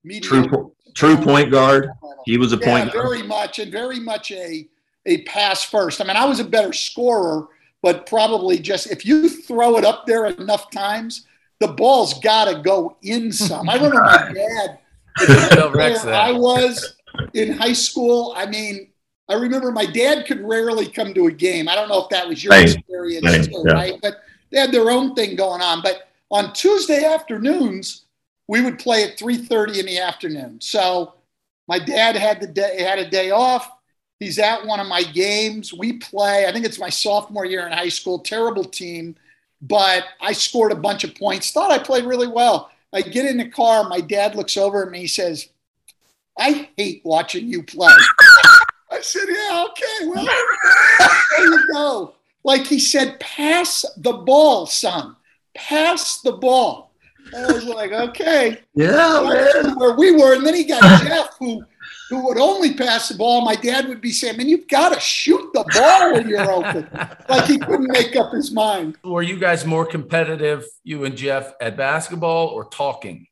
mediocre. 0.04 0.48
True, 0.50 0.72
true 0.96 1.18
point 1.18 1.52
guard. 1.52 1.90
He 2.26 2.38
was 2.38 2.54
a 2.54 2.58
Yeah, 2.58 2.66
point 2.66 2.94
guard. 2.94 3.08
very 3.10 3.24
much, 3.24 3.60
and 3.60 3.72
very 3.72 4.00
much 4.00 4.32
a 4.32 4.68
a 5.06 5.22
pass 5.24 5.64
first. 5.64 6.02
I 6.02 6.04
mean, 6.04 6.18
I 6.18 6.26
was 6.26 6.40
a 6.40 6.44
better 6.44 6.74
scorer, 6.74 7.48
but 7.82 8.06
probably 8.06 8.60
just 8.60 8.92
if 8.92 9.06
you 9.06 9.30
throw 9.30 9.78
it 9.78 9.86
up 9.86 10.06
there 10.06 10.26
enough 10.28 10.70
times, 10.70 11.26
the 11.60 11.70
ball's 11.70 12.20
got 12.20 12.46
to 12.46 12.62
go 12.62 12.98
in 13.02 13.32
some. 13.32 13.70
I 13.70 13.76
remember 13.76 14.02
my 14.02 14.32
dad. 14.34 14.80
Where. 15.74 16.14
I 16.14 16.32
was 16.32 16.96
in 17.34 17.54
high 17.58 17.74
school. 17.74 18.34
I 18.38 18.46
mean, 18.46 18.90
I 19.28 19.34
remember 19.34 19.72
my 19.72 19.86
dad 19.86 20.26
could 20.26 20.42
rarely 20.42 20.88
come 20.88 21.14
to 21.14 21.28
a 21.28 21.32
game. 21.32 21.68
I 21.68 21.76
don't 21.76 21.90
know 21.90 22.02
if 22.04 22.10
that 22.10 22.28
was 22.28 22.44
your 22.44 22.54
Same. 22.54 22.78
experience 22.78 23.26
Same, 23.30 23.44
too, 23.46 23.64
yeah. 23.66 23.74
right? 23.74 23.94
But 24.02 24.22
they 24.52 24.60
had 24.60 24.72
their 24.72 24.90
own 24.90 25.16
thing 25.16 25.36
going 25.36 25.62
on. 25.62 25.82
But 25.82 26.09
on 26.32 26.54
Tuesday 26.54 27.04
afternoons, 27.06 28.06
we 28.48 28.62
would 28.62 28.80
play 28.80 29.04
at 29.04 29.18
3:30 29.18 29.80
in 29.80 29.86
the 29.86 30.00
afternoon. 30.00 30.60
So 30.62 31.14
my 31.68 31.80
dad 31.80 32.16
had 32.16 32.42
the 32.42 32.48
day 32.48 32.82
had 32.82 33.00
a 33.00 33.10
day 33.10 33.32
off. 33.32 33.72
He's 34.20 34.40
at 34.40 34.66
one 34.66 34.80
of 34.80 34.88
my 34.88 35.04
games. 35.04 35.74
We 35.74 35.94
play. 35.94 36.46
I 36.46 36.52
think 36.52 36.66
it's 36.66 36.80
my 36.80 36.90
sophomore 36.90 37.46
year 37.46 37.66
in 37.66 37.72
high 37.72 37.90
school. 37.90 38.20
Terrible 38.20 38.66
team, 38.66 39.16
but 39.62 40.04
I 40.20 40.34
scored 40.34 40.72
a 40.72 40.76
bunch 40.76 41.04
of 41.04 41.16
points. 41.16 41.52
Thought 41.52 41.72
I 41.72 41.80
played 41.80 42.06
really 42.06 42.28
well. 42.28 42.72
I 42.92 43.02
get 43.02 43.26
in 43.26 43.38
the 43.38 43.48
car. 43.48 43.88
My 43.88 44.02
dad 44.02 44.36
looks 44.36 44.58
over 44.58 44.84
at 44.84 44.92
me. 44.92 45.02
He 45.02 45.08
says, 45.08 45.50
"I 46.38 46.70
hate 46.76 47.02
watching 47.06 47.48
you 47.48 47.64
play." 47.64 47.94
I 48.92 49.02
said, 49.02 49.28
"Yeah, 49.30 49.66
okay. 49.70 50.08
Well, 50.08 50.26
there 51.38 51.48
you 51.48 51.74
go." 51.74 52.16
Like 52.44 52.66
he 52.66 52.80
said, 52.80 53.20
"Pass 53.20 53.86
the 53.96 54.14
ball, 54.14 54.66
son. 54.66 55.16
Pass 55.68 56.22
the 56.22 56.34
ball." 56.34 56.92
And 57.34 57.46
I 57.46 57.52
was 57.52 57.66
like, 57.66 57.92
"Okay." 57.92 58.60
Yeah, 58.74 59.22
man. 59.24 59.76
where 59.76 59.96
we 59.96 60.12
were. 60.12 60.36
And 60.36 60.46
then 60.46 60.56
he 60.56 60.64
got 60.64 60.82
Jeff, 61.04 61.36
who 61.40 61.64
who 62.10 62.26
would 62.26 62.40
only 62.40 62.74
pass 62.74 63.10
the 63.10 63.16
ball. 63.16 63.46
My 63.46 63.56
dad 63.56 63.88
would 63.88 64.02
be 64.02 64.12
saying, 64.12 64.38
"Man, 64.38 64.50
you've 64.50 64.68
got 64.68 64.94
to 64.94 65.00
shoot 65.00 65.52
the 65.54 65.64
ball 65.74 66.14
when 66.14 66.28
you're 66.28 66.52
open." 66.52 66.90
like 67.30 67.46
he 67.46 67.60
couldn't 67.60 67.92
make 67.92 68.16
up 68.16 68.34
his 68.34 68.52
mind. 68.52 68.98
Were 69.04 69.22
you 69.22 69.38
guys 69.38 69.66
more 69.66 69.86
competitive, 69.86 70.66
you 70.84 71.06
and 71.06 71.16
Jeff, 71.16 71.54
at 71.62 71.78
basketball 71.78 72.48
or 72.48 72.66
talking? 72.66 73.28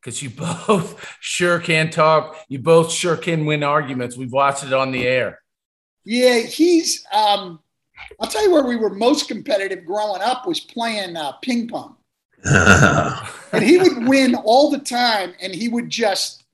Because 0.00 0.22
you 0.22 0.30
both 0.68 1.16
sure 1.20 1.58
can 1.58 1.90
talk. 1.90 2.36
You 2.48 2.58
both 2.58 2.92
sure 2.92 3.16
can 3.16 3.46
win 3.46 3.62
arguments. 3.62 4.16
We've 4.16 4.32
watched 4.32 4.64
it 4.64 4.72
on 4.72 4.92
the 4.92 5.06
air. 5.06 5.40
Yeah, 6.04 6.40
he's. 6.40 7.04
Um, 7.12 7.60
I'll 8.20 8.28
tell 8.28 8.42
you 8.44 8.52
where 8.52 8.64
we 8.64 8.76
were 8.76 8.90
most 8.90 9.28
competitive 9.28 9.84
growing 9.84 10.22
up 10.22 10.46
was 10.46 10.60
playing 10.60 11.16
uh, 11.16 11.32
ping 11.42 11.68
pong, 11.68 11.96
and 12.44 13.62
he 13.64 13.78
would 13.78 14.06
win 14.08 14.34
all 14.34 14.70
the 14.70 14.78
time, 14.78 15.34
and 15.40 15.54
he 15.54 15.68
would 15.68 15.88
just 15.90 16.44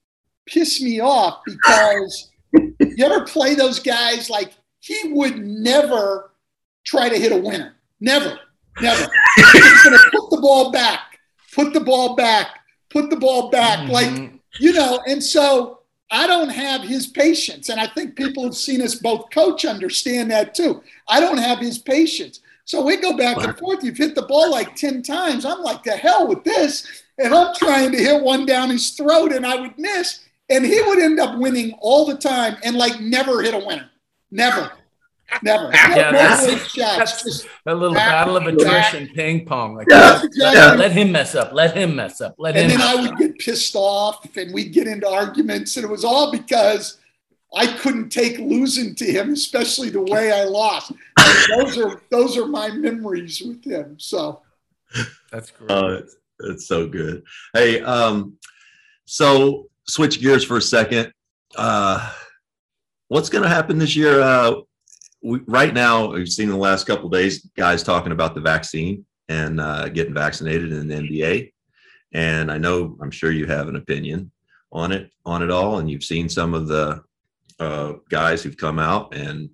piss 0.47 0.83
me 0.83 1.01
off 1.01 1.41
because 1.45 2.31
you 2.53 3.05
ever 3.05 3.25
play 3.25 3.55
those 3.55 3.79
guys? 3.81 4.29
Like 4.31 4.53
he 4.81 5.13
would 5.13 5.39
never 5.47 6.33
try 6.85 7.09
to 7.09 7.19
hit 7.19 7.33
a 7.33 7.37
winner, 7.37 7.75
never, 8.01 8.39
never. 8.81 9.09
He's 9.37 9.83
going 9.83 9.99
to 9.99 10.11
put 10.13 10.31
the 10.31 10.39
ball 10.43 10.71
back, 10.71 11.19
put 11.55 11.73
the 11.73 11.81
ball 11.81 12.15
back, 12.15 12.49
put 12.91 13.11
the 13.11 13.17
ball 13.17 13.51
back, 13.51 13.89
like 13.89 14.09
Mhm. 14.09 14.39
you 14.61 14.73
know, 14.73 15.01
and 15.07 15.23
so 15.23 15.81
I 16.14 16.29
don't 16.29 16.48
have 16.48 16.83
his 16.83 17.09
patience. 17.09 17.68
And 17.70 17.81
I 17.81 17.88
think 17.88 18.14
people 18.14 18.44
have 18.44 18.55
seen 18.55 18.81
us 18.81 18.94
both 18.94 19.31
coach 19.31 19.64
understand 19.64 20.31
that 20.31 20.55
too. 20.55 20.81
I 21.09 21.18
don't 21.18 21.38
have 21.38 21.59
his 21.59 21.77
patience. 21.77 22.38
So 22.64 22.83
we 22.83 22.96
go 22.96 23.16
back 23.16 23.37
and 23.38 23.59
forth. 23.59 23.83
You've 23.83 23.96
hit 23.96 24.14
the 24.14 24.22
ball 24.22 24.48
like 24.48 24.77
10 24.77 25.03
times. 25.03 25.44
I'm 25.44 25.61
like, 25.62 25.83
the 25.83 25.96
hell 25.96 26.29
with 26.29 26.44
this. 26.44 27.03
And 27.18 27.35
I'm 27.35 27.53
trying 27.57 27.90
to 27.92 27.98
hit 27.98 28.22
one 28.22 28.46
down 28.46 28.70
his 28.70 28.90
throat 28.90 29.33
and 29.33 29.44
I 29.44 29.61
would 29.61 29.77
miss. 29.77 30.24
And 30.48 30.64
he 30.64 30.81
would 30.83 31.00
end 31.00 31.18
up 31.18 31.37
winning 31.37 31.77
all 31.81 32.07
the 32.07 32.16
time 32.16 32.59
and 32.62 32.77
like 32.77 33.00
never 33.00 33.42
hit 33.42 33.55
a 33.55 33.66
winner. 33.66 33.90
Never. 34.31 34.70
Never. 35.43 35.71
Yeah, 35.73 36.11
No 36.11 36.19
that's- 36.19 36.47
great 36.47 36.77
that's- 36.77 37.23
Just- 37.23 37.47
That 37.65 37.77
little 37.79 37.95
Back- 37.95 38.11
battle 38.27 38.37
of 38.37 38.47
attrition 38.47 39.09
ping 39.15 39.45
pong. 39.47 39.75
Like, 39.77 39.87
Yeah, 39.91 39.99
let, 40.13 40.25
exactly. 40.25 40.79
let 40.79 40.93
him 40.93 41.13
mess 41.13 41.35
up. 41.35 41.53
Let 41.53 41.77
him 41.77 41.97
mess 41.97 42.21
up. 42.21 42.35
Let 42.39 42.57
and 42.57 42.71
him. 42.71 42.79
then 42.79 42.89
I 42.99 43.01
mess 43.01 43.01
would 43.01 43.17
get 43.19 43.39
pissed 43.39 43.75
off 43.75 44.27
and 44.37 44.53
we'd 44.55 44.73
get 44.73 44.87
into 44.87 45.09
arguments 45.09 45.77
and 45.77 45.85
it 45.85 45.89
was 45.91 46.05
all 46.05 46.31
because 46.31 46.99
I 47.57 47.67
couldn't 47.79 48.11
take 48.11 48.39
losing 48.39 48.95
to 48.97 49.05
him, 49.05 49.33
especially 49.33 49.89
the 49.91 50.03
way 50.03 50.33
I 50.33 50.45
lost. 50.45 50.93
And 51.19 51.61
those 51.61 51.79
are 51.79 52.03
those 52.11 52.37
are 52.37 52.47
my 52.47 52.69
memories 52.71 53.41
with 53.41 53.65
him. 53.65 53.97
So 53.99 54.43
That's 55.33 55.51
great. 55.53 55.71
Oh, 55.71 55.87
it's, 55.95 56.17
it's 56.41 56.67
so 56.67 56.87
good. 56.89 57.23
Hey, 57.55 57.81
um, 57.81 58.37
so 59.07 59.69
switch 59.87 60.21
gears 60.21 60.45
for 60.45 60.57
a 60.57 60.63
second. 60.63 61.13
Uh, 61.57 62.13
what's 63.09 63.29
going 63.29 63.43
to 63.45 63.49
happen 63.49 63.79
this 63.79 63.95
year? 63.95 64.21
Uh, 64.21 64.55
we, 65.25 65.41
right 65.47 65.73
now, 65.73 66.13
we've 66.13 66.29
seen 66.29 66.45
in 66.45 66.53
the 66.53 66.59
last 66.59 66.87
couple 66.87 67.09
days 67.09 67.49
guys 67.57 67.83
talking 67.83 68.13
about 68.13 68.35
the 68.35 68.41
vaccine 68.41 69.05
and 69.29 69.61
uh, 69.61 69.89
getting 69.89 70.15
vaccinated 70.15 70.71
in 70.71 70.87
the 70.87 70.95
NBA. 70.95 71.53
And 72.13 72.53
I 72.53 72.59
know, 72.59 72.97
I'm 73.03 73.11
sure 73.11 73.33
you 73.33 73.47
have 73.47 73.69
an 73.69 73.77
opinion 73.77 74.31
on 74.71 74.93
it, 74.93 75.11
on 75.25 75.43
it 75.43 75.51
all. 75.51 75.79
And 75.79 75.91
you've 75.91 76.05
seen 76.05 76.29
some 76.29 76.53
of 76.53 76.69
the 76.69 77.03
uh, 77.59 77.95
guys 78.11 78.43
who've 78.43 78.57
come 78.57 78.79
out 78.79 79.15
and 79.15 79.49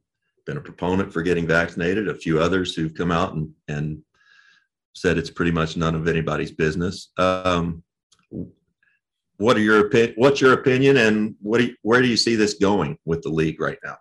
been 0.44 0.56
a 0.56 0.60
proponent 0.60 1.12
for 1.12 1.22
getting 1.22 1.46
vaccinated. 1.46 2.08
A 2.08 2.14
few 2.14 2.40
others 2.40 2.74
who've 2.74 2.94
come 2.94 3.12
out 3.12 3.34
and 3.34 3.50
and 3.68 4.02
said 4.94 5.16
it's 5.16 5.30
pretty 5.30 5.52
much 5.52 5.76
none 5.76 5.94
of 5.94 6.08
anybody's 6.08 6.50
business. 6.50 7.10
Um, 7.16 7.84
what 9.36 9.56
are 9.56 9.60
your 9.60 9.86
opinion? 9.86 10.14
What's 10.16 10.40
your 10.40 10.54
opinion, 10.54 10.96
and 10.96 11.36
what 11.40 11.58
do 11.58 11.66
you, 11.66 11.76
where 11.82 12.02
do 12.02 12.08
you 12.08 12.16
see 12.16 12.34
this 12.34 12.54
going 12.54 12.98
with 13.04 13.22
the 13.22 13.28
league 13.28 13.60
right 13.60 13.78
now? 13.84 13.96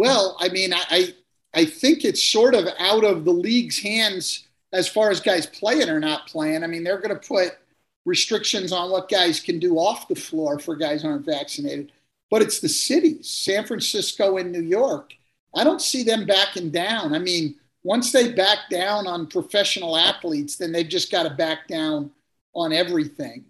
Well, 0.00 0.36
I 0.40 0.48
mean, 0.48 0.72
I 0.72 1.14
I- 1.54 1.64
think 1.66 2.04
it's 2.04 2.22
sort 2.22 2.54
of 2.54 2.66
out 2.78 3.04
of 3.04 3.24
the 3.26 3.32
league's 3.32 3.78
hands 3.78 4.46
as 4.72 4.88
far 4.88 5.10
as 5.10 5.20
guys 5.20 5.46
playing 5.46 5.90
or 5.90 6.00
not 6.00 6.26
playing. 6.26 6.64
I 6.64 6.68
mean, 6.68 6.84
they're 6.84 7.00
going 7.00 7.18
to 7.18 7.28
put 7.28 7.58
restrictions 8.06 8.72
on 8.72 8.90
what 8.90 9.10
guys 9.10 9.40
can 9.40 9.58
do 9.58 9.76
off 9.76 10.08
the 10.08 10.14
floor 10.14 10.58
for 10.58 10.74
guys 10.74 11.04
aren't 11.04 11.26
vaccinated. 11.26 11.92
But 12.30 12.40
it's 12.40 12.60
the 12.60 12.68
cities, 12.68 13.28
San 13.28 13.66
Francisco 13.66 14.38
and 14.38 14.50
New 14.50 14.62
York. 14.62 15.12
I 15.54 15.64
don't 15.64 15.82
see 15.82 16.02
them 16.02 16.24
backing 16.24 16.70
down. 16.70 17.12
I 17.12 17.18
mean, 17.18 17.56
once 17.82 18.12
they 18.12 18.32
back 18.32 18.70
down 18.70 19.06
on 19.06 19.26
professional 19.26 19.96
athletes, 19.96 20.56
then 20.56 20.72
they've 20.72 20.88
just 20.88 21.10
got 21.10 21.24
to 21.24 21.30
back 21.30 21.68
down 21.68 22.10
on 22.54 22.72
everything. 22.72 23.44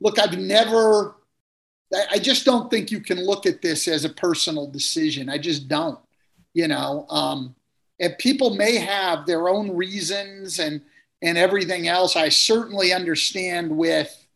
Look, 0.00 0.18
I've 0.18 0.38
never, 0.38 1.16
I 1.92 2.04
I 2.12 2.18
just 2.18 2.44
don't 2.44 2.70
think 2.70 2.90
you 2.90 3.00
can 3.00 3.24
look 3.24 3.46
at 3.46 3.62
this 3.62 3.88
as 3.88 4.04
a 4.04 4.10
personal 4.10 4.66
decision. 4.66 5.28
I 5.28 5.38
just 5.38 5.68
don't, 5.68 5.98
you 6.54 6.68
know. 6.68 7.06
Um, 7.08 7.54
and 7.98 8.16
people 8.18 8.54
may 8.54 8.76
have 8.76 9.26
their 9.26 9.48
own 9.48 9.76
reasons 9.76 10.58
and 10.58 10.80
and 11.22 11.36
everything 11.36 11.86
else. 11.88 12.16
I 12.16 12.30
certainly 12.30 12.92
understand 12.92 13.76
with 13.76 14.26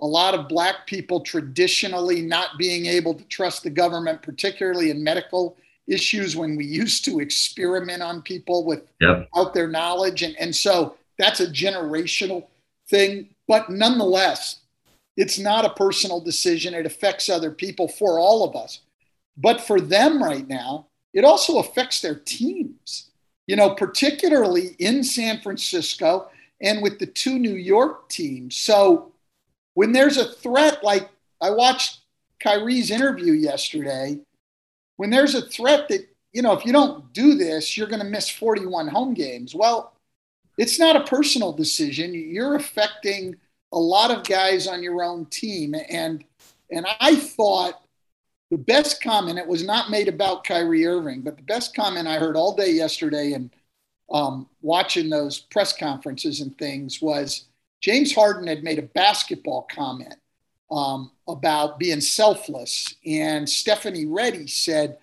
a 0.00 0.06
lot 0.06 0.34
of 0.34 0.48
black 0.48 0.86
people 0.86 1.20
traditionally 1.20 2.22
not 2.22 2.56
being 2.56 2.86
able 2.86 3.14
to 3.14 3.24
trust 3.24 3.62
the 3.64 3.70
government, 3.70 4.22
particularly 4.22 4.90
in 4.90 5.02
medical 5.02 5.56
issues 5.88 6.36
when 6.36 6.56
we 6.56 6.64
used 6.64 7.04
to 7.04 7.18
experiment 7.18 8.02
on 8.02 8.22
people 8.22 8.64
without 8.64 8.86
Yep. 9.34 9.54
their 9.54 9.68
knowledge. 9.68 10.22
And, 10.22 10.36
and 10.38 10.54
so 10.54 10.96
that's 11.18 11.40
a 11.40 11.46
generational 11.46 12.46
thing. 12.88 13.30
But 13.48 13.70
nonetheless, 13.70 14.57
it's 15.18 15.38
not 15.38 15.64
a 15.64 15.74
personal 15.74 16.20
decision. 16.20 16.74
It 16.74 16.86
affects 16.86 17.28
other 17.28 17.50
people 17.50 17.88
for 17.88 18.20
all 18.20 18.48
of 18.48 18.54
us. 18.54 18.80
But 19.36 19.60
for 19.60 19.80
them 19.80 20.22
right 20.22 20.46
now, 20.46 20.86
it 21.12 21.24
also 21.24 21.58
affects 21.58 22.00
their 22.00 22.14
teams, 22.14 23.10
you 23.46 23.56
know, 23.56 23.74
particularly 23.74 24.76
in 24.78 25.02
San 25.02 25.40
Francisco 25.40 26.28
and 26.62 26.82
with 26.82 27.00
the 27.00 27.06
two 27.06 27.38
New 27.38 27.56
York 27.56 28.08
teams. 28.08 28.56
So 28.56 29.12
when 29.74 29.90
there's 29.92 30.16
a 30.16 30.32
threat, 30.32 30.84
like 30.84 31.08
I 31.40 31.50
watched 31.50 31.98
Kyrie's 32.40 32.92
interview 32.92 33.32
yesterday, 33.32 34.20
when 34.98 35.10
there's 35.10 35.34
a 35.34 35.42
threat 35.42 35.88
that 35.88 36.08
you 36.32 36.42
know, 36.42 36.52
if 36.52 36.64
you 36.64 36.72
don't 36.72 37.12
do 37.12 37.34
this, 37.34 37.76
you're 37.76 37.88
going 37.88 38.02
to 38.02 38.08
miss 38.08 38.28
41 38.28 38.86
home 38.86 39.14
games. 39.14 39.54
Well, 39.54 39.94
it's 40.56 40.78
not 40.78 40.94
a 40.94 41.04
personal 41.04 41.52
decision. 41.52 42.14
You're 42.14 42.54
affecting 42.54 43.36
a 43.72 43.78
lot 43.78 44.10
of 44.10 44.26
guys 44.26 44.66
on 44.66 44.82
your 44.82 45.02
own 45.02 45.26
team. 45.26 45.74
And 45.90 46.24
and 46.70 46.86
I 47.00 47.16
thought 47.16 47.80
the 48.50 48.58
best 48.58 49.02
comment, 49.02 49.38
it 49.38 49.46
was 49.46 49.64
not 49.64 49.90
made 49.90 50.08
about 50.08 50.44
Kyrie 50.44 50.86
Irving, 50.86 51.22
but 51.22 51.36
the 51.36 51.42
best 51.42 51.74
comment 51.74 52.08
I 52.08 52.18
heard 52.18 52.36
all 52.36 52.54
day 52.54 52.72
yesterday 52.72 53.32
and 53.32 53.50
um, 54.10 54.48
watching 54.62 55.10
those 55.10 55.38
press 55.38 55.76
conferences 55.76 56.40
and 56.40 56.56
things 56.56 57.02
was 57.02 57.44
James 57.80 58.14
Harden 58.14 58.46
had 58.46 58.64
made 58.64 58.78
a 58.78 58.82
basketball 58.82 59.68
comment 59.70 60.16
um, 60.70 61.10
about 61.26 61.78
being 61.78 62.00
selfless. 62.00 62.94
And 63.06 63.48
Stephanie 63.48 64.06
Reddy 64.06 64.46
said, 64.46 64.98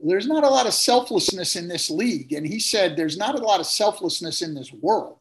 There's 0.00 0.26
not 0.26 0.44
a 0.44 0.48
lot 0.48 0.66
of 0.66 0.74
selflessness 0.74 1.56
in 1.56 1.68
this 1.68 1.90
league. 1.90 2.32
And 2.32 2.46
he 2.46 2.60
said, 2.60 2.96
There's 2.96 3.16
not 3.16 3.34
a 3.34 3.42
lot 3.42 3.60
of 3.60 3.66
selflessness 3.66 4.42
in 4.42 4.54
this 4.54 4.72
world. 4.72 5.18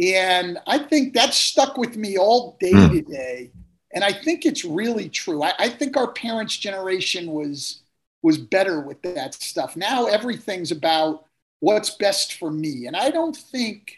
And 0.00 0.58
I 0.66 0.78
think 0.78 1.14
that 1.14 1.34
stuck 1.34 1.76
with 1.76 1.96
me 1.96 2.16
all 2.16 2.56
day 2.60 2.86
Hmm. 2.86 2.88
today. 2.88 3.52
And 3.92 4.04
I 4.04 4.12
think 4.12 4.46
it's 4.46 4.64
really 4.64 5.08
true. 5.08 5.42
I, 5.42 5.52
I 5.58 5.68
think 5.68 5.96
our 5.96 6.12
parents' 6.12 6.56
generation 6.56 7.32
was 7.32 7.82
was 8.22 8.36
better 8.38 8.80
with 8.80 9.00
that 9.02 9.32
stuff. 9.34 9.76
Now 9.76 10.06
everything's 10.06 10.70
about 10.72 11.24
what's 11.60 11.90
best 11.96 12.34
for 12.34 12.50
me. 12.50 12.86
And 12.86 12.94
I 12.94 13.10
don't 13.10 13.36
think 13.36 13.96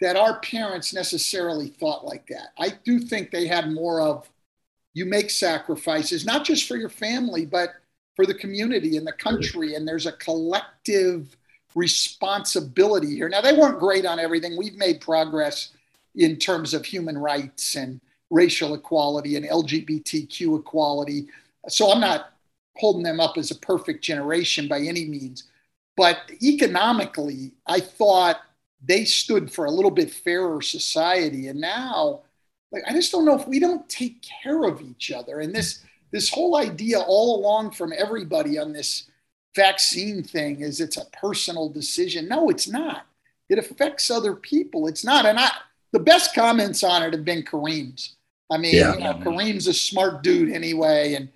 that 0.00 0.14
our 0.16 0.40
parents 0.40 0.92
necessarily 0.92 1.68
thought 1.68 2.04
like 2.04 2.26
that. 2.28 2.48
I 2.58 2.74
do 2.84 2.98
think 2.98 3.30
they 3.30 3.46
had 3.46 3.70
more 3.72 4.00
of 4.02 4.28
you 4.94 5.06
make 5.06 5.30
sacrifices, 5.30 6.26
not 6.26 6.44
just 6.44 6.68
for 6.68 6.76
your 6.76 6.88
family, 6.90 7.46
but 7.46 7.70
for 8.16 8.26
the 8.26 8.34
community 8.34 8.96
and 8.96 9.06
the 9.06 9.12
country. 9.12 9.74
And 9.74 9.88
there's 9.88 10.06
a 10.06 10.12
collective 10.12 11.36
responsibility 11.74 13.14
here. 13.14 13.28
Now, 13.28 13.40
they 13.40 13.52
weren't 13.52 13.78
great 13.78 14.06
on 14.06 14.18
everything. 14.18 14.56
We've 14.56 14.76
made 14.76 15.00
progress 15.00 15.70
in 16.14 16.36
terms 16.36 16.74
of 16.74 16.84
human 16.84 17.16
rights 17.16 17.74
and 17.76 18.00
racial 18.30 18.74
equality 18.74 19.36
and 19.36 19.46
LGBTQ 19.46 20.60
equality. 20.60 21.28
So 21.68 21.90
I'm 21.92 22.00
not 22.00 22.32
holding 22.76 23.02
them 23.02 23.20
up 23.20 23.36
as 23.36 23.50
a 23.50 23.56
perfect 23.56 24.02
generation 24.02 24.68
by 24.68 24.80
any 24.80 25.04
means. 25.04 25.44
But 25.96 26.18
economically, 26.42 27.52
I 27.66 27.80
thought 27.80 28.40
they 28.84 29.04
stood 29.04 29.52
for 29.52 29.66
a 29.66 29.70
little 29.70 29.90
bit 29.90 30.10
fairer 30.10 30.62
society. 30.62 31.48
And 31.48 31.60
now, 31.60 32.22
like, 32.72 32.82
I 32.88 32.92
just 32.92 33.12
don't 33.12 33.24
know 33.24 33.38
if 33.38 33.46
we 33.46 33.58
don't 33.58 33.88
take 33.88 34.24
care 34.42 34.64
of 34.64 34.80
each 34.80 35.12
other. 35.12 35.40
And 35.40 35.54
this 35.54 35.84
this 36.10 36.28
whole 36.28 36.56
idea 36.56 37.00
all 37.00 37.40
along 37.40 37.70
from 37.70 37.92
everybody 37.96 38.58
on 38.58 38.72
this 38.72 39.04
vaccine 39.54 40.22
thing 40.22 40.60
is 40.60 40.80
it's 40.80 40.96
a 40.96 41.06
personal 41.06 41.68
decision. 41.68 42.28
No, 42.28 42.48
it's 42.48 42.68
not. 42.68 43.06
It 43.48 43.58
affects 43.58 44.10
other 44.10 44.34
people. 44.34 44.86
It's 44.86 45.04
not. 45.04 45.26
And 45.26 45.38
I 45.38 45.50
the 45.92 45.98
best 45.98 46.34
comments 46.34 46.82
on 46.82 47.02
it 47.02 47.12
have 47.12 47.24
been 47.24 47.42
Kareem's. 47.42 48.16
I 48.50 48.56
mean, 48.56 48.74
Yeah. 48.74 48.94
you 48.94 49.00
know, 49.00 49.14
Kareem's 49.14 49.66
a 49.66 49.74
smart 49.74 50.22
dude 50.22 50.50
anyway. 50.52 51.14
And 51.14 51.28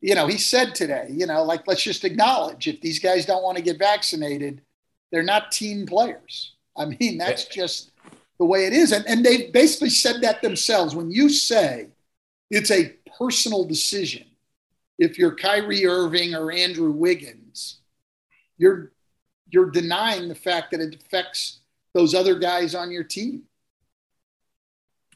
you 0.00 0.14
know, 0.14 0.26
he 0.26 0.38
said 0.38 0.74
today, 0.74 1.08
you 1.10 1.26
know, 1.26 1.42
like 1.42 1.66
let's 1.66 1.82
just 1.82 2.04
acknowledge 2.04 2.68
if 2.68 2.80
these 2.80 2.98
guys 2.98 3.26
don't 3.26 3.42
want 3.42 3.56
to 3.56 3.62
get 3.62 3.78
vaccinated, 3.78 4.60
they're 5.10 5.22
not 5.22 5.50
team 5.50 5.86
players. 5.86 6.52
I 6.76 6.86
mean, 6.86 7.18
that's 7.18 7.46
just 7.46 7.90
the 8.38 8.44
way 8.44 8.66
it 8.66 8.72
is. 8.72 8.92
And, 8.92 9.06
and 9.06 9.24
they 9.24 9.50
basically 9.50 9.90
said 9.90 10.20
that 10.22 10.42
themselves. 10.42 10.94
When 10.94 11.10
you 11.10 11.28
say 11.28 11.88
it's 12.50 12.70
a 12.70 12.92
personal 13.18 13.64
decision, 13.64 14.24
if 14.98 15.18
you're 15.18 15.34
Kyrie 15.34 15.86
Irving 15.86 16.34
or 16.34 16.52
Andrew 16.52 16.90
Wiggins, 16.90 17.43
you're 18.56 18.92
you're 19.50 19.70
denying 19.70 20.28
the 20.28 20.34
fact 20.34 20.70
that 20.72 20.80
it 20.80 20.94
affects 20.94 21.60
those 21.92 22.14
other 22.14 22.38
guys 22.38 22.74
on 22.74 22.90
your 22.90 23.04
team. 23.04 23.44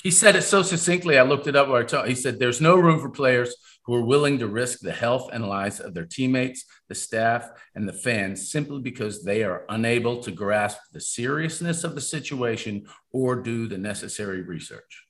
He 0.03 0.13
said 0.13 0.37
it 0.37 0.43
so 0.43 0.63
succinctly. 0.63 1.19
I 1.19 1.23
looked 1.23 1.49
it 1.49 1.57
up 1.57 1.69
where 1.69 1.85
I. 1.85 2.07
He 2.07 2.15
said, 2.15 2.39
"There's 2.39 2.61
no 2.61 2.77
room 2.77 3.01
for 3.01 3.11
players 3.11 3.55
who 3.85 3.95
are 3.95 4.05
willing 4.05 4.39
to 4.39 4.47
risk 4.47 4.81
the 4.81 4.93
health 4.93 5.31
and 5.33 5.49
lives 5.49 5.81
of 5.81 5.95
their 5.95 6.05
teammates, 6.05 6.65
the 6.89 6.95
staff, 6.95 7.49
and 7.75 7.89
the 7.89 7.93
fans 7.93 8.51
simply 8.53 8.81
because 8.81 9.25
they 9.25 9.43
are 9.43 9.65
unable 9.69 10.23
to 10.23 10.31
grasp 10.31 10.79
the 10.93 11.01
seriousness 11.01 11.83
of 11.85 11.95
the 11.95 12.01
situation 12.01 12.87
or 13.11 13.37
do 13.37 13.67
the 13.67 13.79
necessary 13.79 14.43
research." 14.43 15.05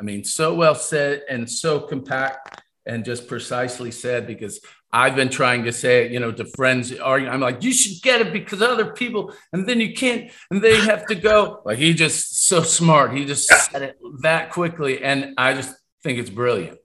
I 0.00 0.02
mean, 0.02 0.24
so 0.24 0.54
well 0.54 0.74
said 0.74 1.24
and 1.28 1.50
so 1.50 1.80
compact 1.80 2.62
and 2.86 3.04
just 3.04 3.26
precisely 3.26 3.90
said 3.90 4.26
because 4.26 4.60
I've 4.92 5.16
been 5.16 5.28
trying 5.28 5.64
to 5.64 5.72
say 5.72 6.06
it, 6.06 6.12
you 6.12 6.20
know, 6.20 6.32
to 6.32 6.44
friends 6.44 6.96
arguing. 6.96 7.32
I'm 7.32 7.40
like, 7.40 7.62
you 7.62 7.72
should 7.72 8.00
get 8.02 8.20
it 8.20 8.32
because 8.32 8.62
other 8.62 8.92
people, 8.92 9.34
and 9.52 9.68
then 9.68 9.80
you 9.80 9.92
can't, 9.92 10.30
and 10.50 10.62
they 10.62 10.80
have 10.80 11.04
to 11.06 11.14
go. 11.14 11.60
Like 11.66 11.78
he 11.78 11.94
just 11.94 12.46
so 12.46 12.62
smart. 12.62 13.12
He 13.12 13.24
just 13.24 13.48
said 13.48 13.82
it 13.82 13.98
that 14.20 14.52
quickly, 14.52 15.02
and 15.02 15.34
I 15.36 15.54
just 15.54 15.74
think 16.02 16.18
it's 16.18 16.30
brilliant. 16.30 16.78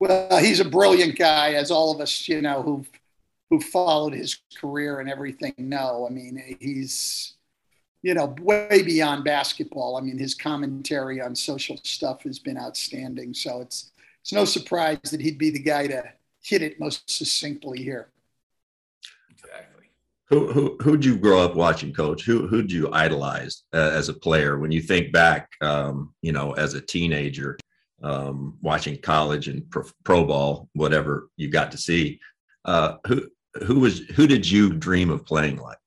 Well, 0.00 0.38
he's 0.38 0.60
a 0.60 0.64
brilliant 0.64 1.16
guy, 1.16 1.52
as 1.52 1.70
all 1.70 1.94
of 1.94 2.00
us, 2.00 2.28
you 2.28 2.42
know, 2.42 2.62
who've 2.62 2.90
who 3.50 3.60
followed 3.60 4.12
his 4.12 4.38
career 4.56 5.00
and 5.00 5.08
everything 5.08 5.54
know. 5.58 6.06
I 6.08 6.12
mean, 6.12 6.56
he's 6.60 7.34
you 8.02 8.14
know 8.14 8.34
way 8.40 8.82
beyond 8.84 9.24
basketball. 9.24 9.96
I 9.96 10.00
mean, 10.00 10.18
his 10.18 10.34
commentary 10.34 11.20
on 11.20 11.34
social 11.34 11.78
stuff 11.84 12.24
has 12.24 12.38
been 12.38 12.58
outstanding. 12.58 13.32
So 13.32 13.60
it's 13.60 13.92
it's 14.28 14.34
no 14.34 14.44
surprise 14.44 14.98
that 15.10 15.22
he'd 15.22 15.38
be 15.38 15.48
the 15.48 15.58
guy 15.58 15.86
to 15.86 16.04
hit 16.42 16.60
it 16.60 16.78
most 16.78 17.08
succinctly 17.08 17.82
here. 17.82 18.10
Exactly. 19.30 19.86
Who 20.28 20.52
who 20.52 20.76
who'd 20.82 21.02
you 21.02 21.16
grow 21.16 21.40
up 21.40 21.54
watching, 21.54 21.94
Coach? 21.94 22.26
Who 22.26 22.46
who'd 22.46 22.70
you 22.70 22.92
idolize 22.92 23.62
uh, 23.72 23.90
as 23.94 24.10
a 24.10 24.12
player? 24.12 24.58
When 24.58 24.70
you 24.70 24.82
think 24.82 25.14
back, 25.14 25.48
um, 25.62 26.12
you 26.20 26.32
know, 26.32 26.52
as 26.52 26.74
a 26.74 26.80
teenager, 26.82 27.56
um, 28.02 28.58
watching 28.60 29.00
college 29.00 29.48
and 29.48 29.68
pro, 29.70 29.84
pro 30.04 30.26
ball, 30.26 30.68
whatever 30.74 31.30
you 31.38 31.48
got 31.48 31.72
to 31.72 31.78
see, 31.78 32.20
uh, 32.66 32.96
who 33.06 33.26
who 33.64 33.80
was 33.80 34.00
who 34.14 34.26
did 34.26 34.48
you 34.48 34.74
dream 34.74 35.08
of 35.08 35.24
playing 35.24 35.56
like? 35.56 35.78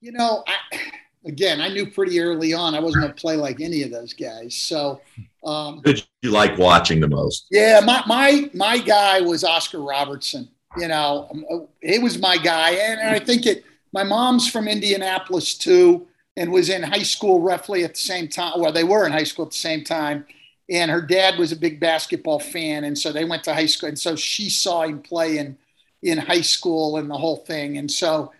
You 0.00 0.12
know, 0.12 0.42
I, 0.46 0.78
again, 1.24 1.60
I 1.60 1.68
knew 1.68 1.90
pretty 1.90 2.20
early 2.20 2.52
on 2.52 2.74
I 2.74 2.80
wasn't 2.80 3.02
going 3.02 3.14
to 3.14 3.20
play 3.20 3.36
like 3.36 3.60
any 3.60 3.82
of 3.82 3.90
those 3.90 4.12
guys. 4.12 4.54
So, 4.54 5.00
um, 5.44 5.80
did 5.84 6.04
you 6.22 6.30
like 6.30 6.58
watching 6.58 7.00
the 7.00 7.08
most? 7.08 7.46
Yeah, 7.50 7.80
my 7.84 8.02
my 8.06 8.50
my 8.54 8.78
guy 8.78 9.20
was 9.20 9.44
Oscar 9.44 9.80
Robertson. 9.80 10.48
You 10.76 10.88
know, 10.88 11.28
um, 11.30 11.68
he 11.82 11.98
was 11.98 12.18
my 12.18 12.36
guy, 12.36 12.70
and, 12.70 13.00
and 13.00 13.14
I 13.14 13.18
think 13.18 13.46
it. 13.46 13.64
My 13.92 14.02
mom's 14.02 14.50
from 14.50 14.68
Indianapolis 14.68 15.54
too, 15.54 16.06
and 16.36 16.52
was 16.52 16.68
in 16.68 16.82
high 16.82 17.02
school 17.02 17.40
roughly 17.40 17.84
at 17.84 17.94
the 17.94 18.00
same 18.00 18.28
time. 18.28 18.60
Well, 18.60 18.72
they 18.72 18.84
were 18.84 19.06
in 19.06 19.12
high 19.12 19.24
school 19.24 19.46
at 19.46 19.52
the 19.52 19.56
same 19.56 19.82
time, 19.82 20.26
and 20.68 20.90
her 20.90 21.00
dad 21.00 21.38
was 21.38 21.52
a 21.52 21.56
big 21.56 21.80
basketball 21.80 22.38
fan, 22.38 22.84
and 22.84 22.98
so 22.98 23.12
they 23.12 23.24
went 23.24 23.44
to 23.44 23.54
high 23.54 23.66
school, 23.66 23.88
and 23.88 23.98
so 23.98 24.14
she 24.14 24.50
saw 24.50 24.82
him 24.82 25.00
play 25.00 25.38
in 25.38 25.56
in 26.02 26.16
high 26.18 26.42
school 26.42 26.96
and 26.98 27.10
the 27.10 27.16
whole 27.16 27.38
thing, 27.38 27.78
and 27.78 27.90
so 27.90 28.32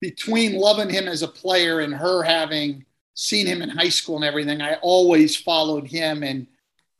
between 0.00 0.56
loving 0.56 0.90
him 0.90 1.06
as 1.08 1.22
a 1.22 1.28
player 1.28 1.80
and 1.80 1.94
her 1.94 2.22
having 2.22 2.84
seen 3.14 3.46
him 3.46 3.62
in 3.62 3.68
high 3.68 3.88
school 3.88 4.16
and 4.16 4.24
everything, 4.24 4.60
I 4.60 4.74
always 4.76 5.36
followed 5.36 5.86
him 5.86 6.22
and. 6.22 6.46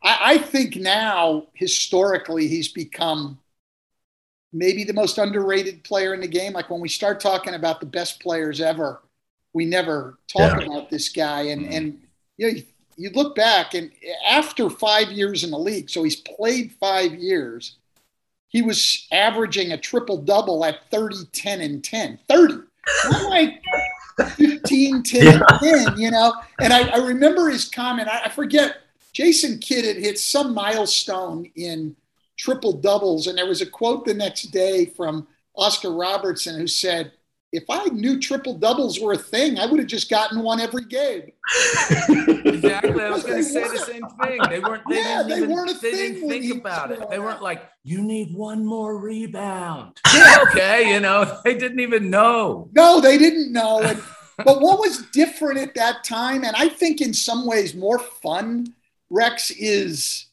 I, 0.03 0.19
I 0.35 0.39
think 0.39 0.77
now, 0.77 1.49
historically, 1.53 2.49
he's 2.49 2.69
become 2.69 3.39
maybe 4.53 4.85
the 4.85 4.93
most 4.93 5.19
underrated 5.19 5.85
player 5.85 6.15
in 6.15 6.21
the 6.21 6.29
game. 6.29 6.53
Like 6.53 6.71
when 6.71 6.81
we 6.81 6.89
start 6.89 7.21
talking 7.21 7.55
about 7.55 7.81
the 7.81 7.87
best 7.87 8.21
players 8.21 8.61
ever, 8.61 9.03
we 9.53 9.65
never 9.65 10.19
talk 10.29 10.61
Yeah. 10.61 10.67
about 10.67 10.91
this 10.91 11.09
guy. 11.09 11.43
And 11.43 11.63
mm-hmm. 11.63 11.73
and 11.73 12.01
you 12.37 12.47
know, 12.47 12.55
you, 12.57 12.63
you 12.97 13.11
look 13.11 13.35
back 13.35 13.75
and 13.75 13.91
after 14.27 14.69
five 14.71 15.11
years 15.13 15.45
in 15.45 15.51
the 15.51 15.59
league, 15.59 15.91
so 15.91 16.03
he's 16.03 16.17
played 16.17 16.73
five 16.73 17.15
years, 17.15 17.77
he 18.49 18.63
was 18.63 19.07
averaging 19.13 19.73
a 19.73 19.79
triple 19.79 20.19
double 20.19 20.65
at 20.65 20.91
30, 20.91 21.27
10, 21.33 21.61
and 21.61 21.85
10. 21.85 22.19
30. 22.29 22.55
Not 23.11 23.31
like 23.31 23.63
15, 24.37 25.03
10, 25.05 25.27
and 25.27 25.45
10, 25.61 25.99
you 25.99 26.11
know? 26.11 26.35
And 26.61 26.73
I, 26.73 26.89
I 26.89 26.97
remember 26.99 27.49
his 27.49 27.69
comment, 27.69 28.09
I, 28.09 28.25
I 28.25 28.29
forget, 28.29 28.77
Jason 29.13 29.59
Kidd 29.59 29.85
had 29.85 29.97
hit 29.97 30.19
some 30.19 30.55
milestone 30.55 31.51
in 31.57 31.97
triple 32.37 32.73
doubles. 32.73 33.27
And 33.27 33.37
there 33.37 33.47
was 33.47 33.61
a 33.61 33.67
quote 33.67 34.05
the 34.05 34.15
next 34.15 34.45
day 34.45 34.87
from 34.87 35.27
Oscar 35.57 35.93
Robertson 35.93 36.59
who 36.59 36.67
said, 36.67 37.13
if 37.53 37.65
I 37.69 37.87
knew 37.87 38.21
triple 38.21 38.55
doubles 38.59 39.01
were 39.01 39.13
a 39.15 39.19
thing, 39.19 39.59
I 39.59 39.67
would 39.67 39.81
have 39.81 39.89
just 39.89 40.09
gotten 40.09 40.43
one 40.43 40.61
every 40.61 40.85
game. 40.85 41.33
Exactly. 42.09 43.03
I 43.03 43.11
was 43.11 43.23
going 43.27 43.39
to 43.39 43.45
say 43.45 43.63
the 43.69 43.79
same 43.79 44.03
thing. 44.23 44.41
They 44.49 44.61
weren't. 44.61 44.83
They 44.89 44.97
Yeah, 44.97 45.19
didn't 45.25 45.29
they 45.29 45.37
even. 45.39 45.51
weren't 45.51 45.71
a 45.71 45.75
they 45.75 45.91
thing 45.91 46.15
didn't 46.15 46.29
think 46.29 46.61
about 46.61 46.91
it. 46.93 46.99
They 47.01 47.07
growing 47.07 47.23
weren't 47.23 47.43
like, 47.43 47.69
you 47.83 48.03
need 48.03 48.35
one 48.35 48.65
more 48.65 48.99
rebound. 48.99 49.99
okay, 50.49 50.93
you 50.93 51.01
know, 51.01 51.39
they 51.45 51.57
didn't 51.57 51.81
even 51.81 52.11
know. 52.11 52.69
No, 52.73 53.01
they 53.01 53.19
didn't 53.19 53.53
know. 53.53 53.81
And, 53.83 54.01
but 54.39 54.61
what 54.61 54.79
was 54.79 55.03
different 55.13 55.59
at 55.59 55.75
that 55.75 56.05
time, 56.05 56.45
and 56.45 56.55
I 56.57 56.69
think 56.69 57.01
in 57.01 57.13
some 57.13 57.47
ways 57.47 57.75
more 57.75 57.99
fun, 57.99 58.75
Rex, 59.11 59.51
is 59.51 60.27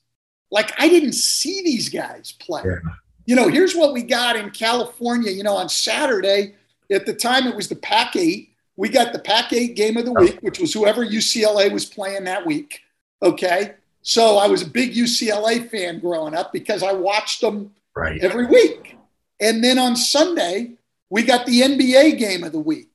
like 0.52 0.72
I 0.80 0.88
didn't 0.88 1.14
see 1.14 1.62
these 1.64 1.90
guys 1.90 2.32
play. 2.34 2.62
Yeah. 2.66 2.78
you 3.26 3.36
know, 3.36 3.48
here's 3.50 3.76
what 3.76 3.92
we 3.94 4.04
got 4.04 4.36
in 4.36 4.52
California. 4.52 5.32
You 5.32 5.44
know, 5.44 5.56
on 5.58 5.68
Saturday, 5.68 6.56
at 6.92 7.06
the 7.06 7.14
time 7.14 7.48
it 7.48 7.56
was 7.56 7.68
the 7.68 7.76
Pac 7.76 8.16
8. 8.16 8.50
We 8.76 8.90
got 8.90 9.12
the 9.14 9.20
Pac 9.20 9.52
8 9.54 9.76
game 9.76 9.98
of 9.98 10.06
the 10.06 10.14
week, 10.14 10.38
which 10.42 10.60
was 10.60 10.74
whoever 10.74 11.06
UCLA 11.06 11.72
was 11.72 11.86
playing 11.86 12.26
that 12.26 12.46
week. 12.46 12.82
Okay. 13.22 13.74
So 14.04 14.38
I 14.38 14.48
was 14.48 14.62
a 14.62 14.68
big 14.68 14.94
UCLA 14.94 15.70
fan 15.70 16.00
growing 16.00 16.36
up 16.36 16.54
because 16.54 16.84
I 16.84 16.94
watched 16.94 17.42
them 17.42 17.74
Right. 17.96 18.24
every 18.24 18.46
week. 18.46 18.96
And 19.42 19.64
then 19.64 19.80
on 19.80 19.96
Sunday, 19.96 20.74
we 21.10 21.24
got 21.24 21.46
the 21.46 21.62
NBA 21.62 22.18
game 22.18 22.44
of 22.44 22.52
the 22.52 22.60
week. 22.60 22.92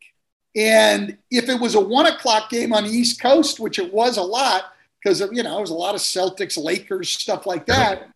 And 0.54 1.18
if 1.30 1.48
it 1.48 1.58
was 1.58 1.74
a 1.74 1.80
one 1.80 2.06
o'clock 2.06 2.50
game 2.50 2.72
on 2.72 2.84
the 2.84 2.90
East 2.90 3.20
Coast, 3.20 3.58
which 3.58 3.78
it 3.78 3.92
was 3.92 4.16
a 4.16 4.22
lot, 4.22 4.72
because 5.02 5.20
you 5.32 5.42
know, 5.42 5.58
it 5.58 5.60
was 5.60 5.70
a 5.70 5.74
lot 5.74 5.94
of 5.94 6.00
Celtics, 6.00 6.62
Lakers, 6.62 7.08
stuff 7.10 7.46
like 7.46 7.66
that, 7.66 8.08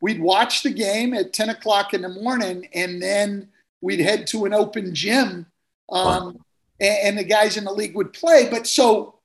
we'd 0.00 0.20
watch 0.20 0.62
the 0.62 0.70
game 0.70 1.14
at 1.14 1.32
10 1.32 1.50
o'clock 1.50 1.94
in 1.94 2.02
the 2.02 2.08
morning 2.08 2.68
and 2.74 3.00
then 3.00 3.48
we'd 3.84 4.00
head 4.00 4.26
to 4.28 4.46
an 4.46 4.54
open 4.54 4.94
gym. 4.94 5.46
Um, 5.90 6.38
and, 6.80 6.98
and 7.04 7.18
the 7.18 7.24
guys 7.24 7.56
in 7.56 7.64
the 7.64 7.72
league 7.72 7.94
would 7.94 8.12
play. 8.12 8.48
But 8.50 8.66
so, 8.66 9.16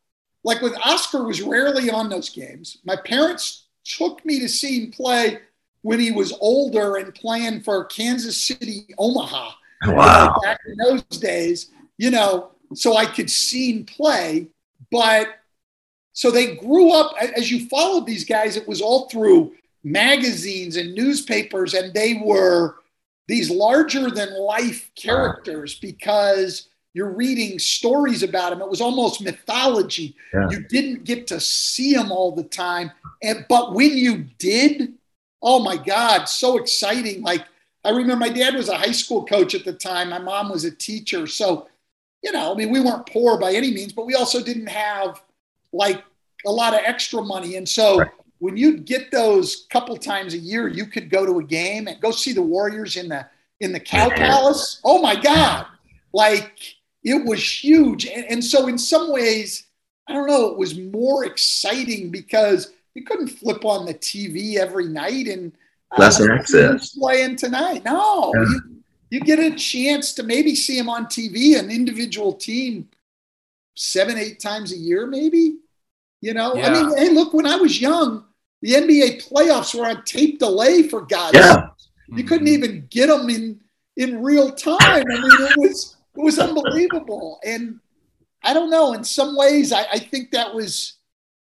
like 0.44 0.62
with 0.62 0.78
Oscar, 0.84 1.24
was 1.24 1.42
rarely 1.42 1.90
on 1.90 2.10
those 2.10 2.30
games. 2.30 2.78
My 2.84 2.98
parents 2.98 3.68
took 3.86 4.24
me 4.26 4.40
to 4.40 4.50
see 4.50 4.82
him 4.82 4.92
play 4.92 5.40
when 5.82 6.00
he 6.00 6.12
was 6.12 6.34
older 6.42 6.98
and 6.98 7.16
playing 7.16 7.62
for 7.62 7.86
Kansas 7.86 8.44
City, 8.44 8.88
Omaha. 8.98 9.52
Wow. 9.88 10.34
Like 10.34 10.44
back 10.44 10.60
in 10.68 10.76
those 10.78 11.04
days, 11.04 11.72
you 11.98 12.12
know, 12.12 12.52
so 12.74 12.98
I 12.98 13.06
could 13.06 13.30
see 13.30 13.72
him 13.72 13.86
play. 13.86 14.48
But 14.92 15.40
so 16.12 16.32
they 16.32 16.56
grew 16.58 16.92
up 16.92 17.14
as 17.38 17.50
you 17.50 17.68
followed 17.70 18.06
these 18.06 18.26
guys, 18.26 18.58
it 18.58 18.68
was 18.68 18.82
all 18.82 19.08
through 19.08 19.54
magazines 19.84 20.76
and 20.76 20.94
newspapers, 20.94 21.74
and 21.74 21.94
they 21.94 22.22
were 22.22 22.76
these 23.30 23.52
larger 23.52 24.10
than 24.10 24.34
life 24.40 24.90
characters 24.96 25.76
because 25.76 26.68
you're 26.96 27.12
reading 27.12 27.60
stories 27.60 28.24
about 28.24 28.50
them. 28.50 28.62
It 28.62 28.70
was 28.70 28.82
almost 28.82 29.22
mythology. 29.22 30.16
Yeah. 30.34 30.50
You 30.50 30.64
didn't 30.64 31.04
get 31.04 31.28
to 31.28 31.40
see 31.40 31.94
them 31.94 32.12
all 32.12 32.32
the 32.32 32.44
time. 32.44 32.92
And 33.22 33.46
but 33.48 33.74
when 33.74 33.96
you 33.96 34.26
did, 34.40 34.96
oh 35.44 35.60
my 35.60 35.78
God, 35.78 36.26
so 36.26 36.58
exciting. 36.58 37.22
Like 37.22 37.46
I 37.86 37.92
remember 37.92 38.16
my 38.16 38.30
dad 38.30 38.56
was 38.56 38.68
a 38.68 38.76
high 38.76 38.92
school 38.92 39.24
coach 39.26 39.54
at 39.54 39.64
the 39.64 39.74
time. 39.74 40.10
My 40.10 40.18
mom 40.18 40.50
was 40.50 40.66
a 40.66 40.72
teacher. 40.72 41.28
So, 41.28 41.68
you 42.24 42.32
know, 42.32 42.52
I 42.52 42.56
mean, 42.56 42.72
we 42.72 42.80
weren't 42.80 43.06
poor 43.06 43.38
by 43.38 43.54
any 43.54 43.72
means, 43.72 43.94
but 43.94 44.08
we 44.08 44.16
also 44.16 44.44
didn't 44.44 44.68
have 44.68 45.22
like 45.72 46.04
a 46.48 46.52
lot 46.52 46.74
of 46.74 46.82
extra 46.84 47.22
money. 47.22 47.58
And 47.58 47.70
so 47.70 48.00
Right. 48.00 48.10
When 48.40 48.58
you'd 48.58 48.86
get 48.86 49.12
those 49.12 49.68
couple 49.70 49.96
times 49.98 50.34
a 50.34 50.38
year, 50.38 50.68
you 50.68 50.86
could 50.86 51.10
go 51.10 51.26
to 51.26 51.40
a 51.40 51.44
game 51.44 51.88
and 51.88 52.00
go 52.02 52.12
see 52.12 52.34
the 52.34 52.42
Warriors 52.42 52.96
in 52.98 53.10
the 53.10 53.26
in 53.60 53.72
the 53.74 53.80
Cow 53.80 54.10
Palace. 54.10 54.80
Oh 54.86 55.02
my 55.02 55.16
God. 55.16 55.66
Like 56.14 56.76
it 57.04 57.26
was 57.26 57.64
huge. 57.64 58.08
And, 58.08 58.26
and 58.26 58.44
so 58.44 58.68
in 58.68 58.78
some 58.78 59.12
ways, 59.12 59.66
I 60.08 60.14
don't 60.14 60.28
know, 60.28 60.48
it 60.48 60.58
was 60.58 60.78
more 60.78 61.26
exciting 61.26 62.10
because 62.10 62.72
you 62.96 63.04
couldn't 63.04 63.28
flip 63.28 63.64
on 63.66 63.86
the 63.86 63.94
TV 63.94 64.56
every 64.56 64.88
night 64.88 65.28
and 65.28 65.52
Less 65.98 66.20
uh, 66.22 66.32
access. 66.34 66.90
playing 66.96 67.36
tonight. 67.36 67.84
No, 67.86 68.32
Yeah. 68.36 68.42
you, 68.42 68.62
you 69.12 69.20
get 69.22 69.40
a 69.40 69.56
chance 69.56 70.14
to 70.14 70.24
maybe 70.24 70.56
see 70.56 70.78
him 70.78 70.88
on 70.90 71.06
TV, 71.06 71.60
an 71.60 71.70
individual 71.72 72.34
team, 72.34 72.88
seven, 73.76 74.18
eight 74.18 74.40
times 74.40 74.72
a 74.72 74.78
year, 74.78 75.06
maybe. 75.08 75.58
You 76.22 76.34
know, 76.34 76.54
I 76.56 76.70
mean, 76.70 76.98
hey, 76.98 77.10
look, 77.10 77.34
when 77.34 77.46
I 77.48 77.56
was 77.56 77.80
young, 77.80 78.26
the 78.62 78.74
NBA 78.74 79.28
playoffs 79.30 79.78
were 79.78 79.88
on 79.88 80.04
tape 80.04 80.40
delay 80.40 80.84
for 80.84 81.02
God's 81.02 81.38
Yeah. 81.38 81.54
sake. 81.56 81.64
You 82.18 82.24
couldn't 82.24 82.48
mm-hmm. 82.48 82.64
even 82.64 82.88
get 82.90 83.08
them 83.08 83.30
in 83.30 83.60
in 83.96 84.24
real 84.24 84.52
time. 84.52 84.78
I 84.82 85.04
mean, 85.04 85.22
it 85.24 85.58
was 85.58 85.96
it 86.16 86.22
was 86.24 86.40
unbelievable. 86.40 87.40
And 87.46 87.80
I 88.44 88.54
don't 88.54 88.70
know. 88.70 88.94
In 88.94 89.04
some 89.04 89.36
ways, 89.36 89.72
I, 89.72 89.84
I 89.92 90.00
think 90.00 90.32
that 90.32 90.54
was 90.54 90.94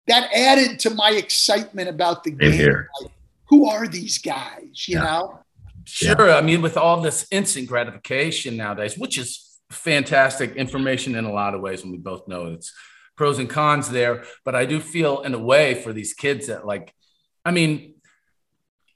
that 0.07 0.29
added 0.33 0.79
to 0.79 0.89
my 0.91 1.11
excitement 1.11 1.89
about 1.89 2.23
the 2.23 2.31
game. 2.31 2.51
here. 2.51 2.89
Like, 3.01 3.11
who 3.49 3.69
are 3.69 3.87
these 3.87 4.17
guys? 4.17 4.87
You 4.87 4.97
Yeah. 4.97 5.03
know? 5.03 5.39
Sure. 5.85 6.31
I 6.33 6.41
mean, 6.41 6.61
with 6.61 6.75
all 6.75 6.99
this 7.01 7.25
instant 7.31 7.67
gratification 7.67 8.57
nowadays, 8.57 8.97
which 8.97 9.17
is 9.17 9.57
fantastic 9.69 10.55
information 10.55 11.15
in 11.15 11.23
a 11.25 11.31
lot 11.31 11.53
of 11.53 11.61
ways, 11.61 11.83
and 11.83 11.91
we 11.91 11.97
both 11.97 12.27
know 12.27 12.47
it's 12.47 12.73
pros 13.15 13.39
and 13.39 13.49
cons 13.49 13.89
there. 13.89 14.25
But 14.43 14.53
I 14.55 14.65
do 14.65 14.79
feel, 14.81 15.21
in 15.21 15.33
a 15.33 15.39
way, 15.39 15.75
for 15.75 15.93
these 15.93 16.13
kids 16.13 16.47
that, 16.47 16.65
like, 16.65 16.93
I 17.47 17.51
mean, 17.51 17.93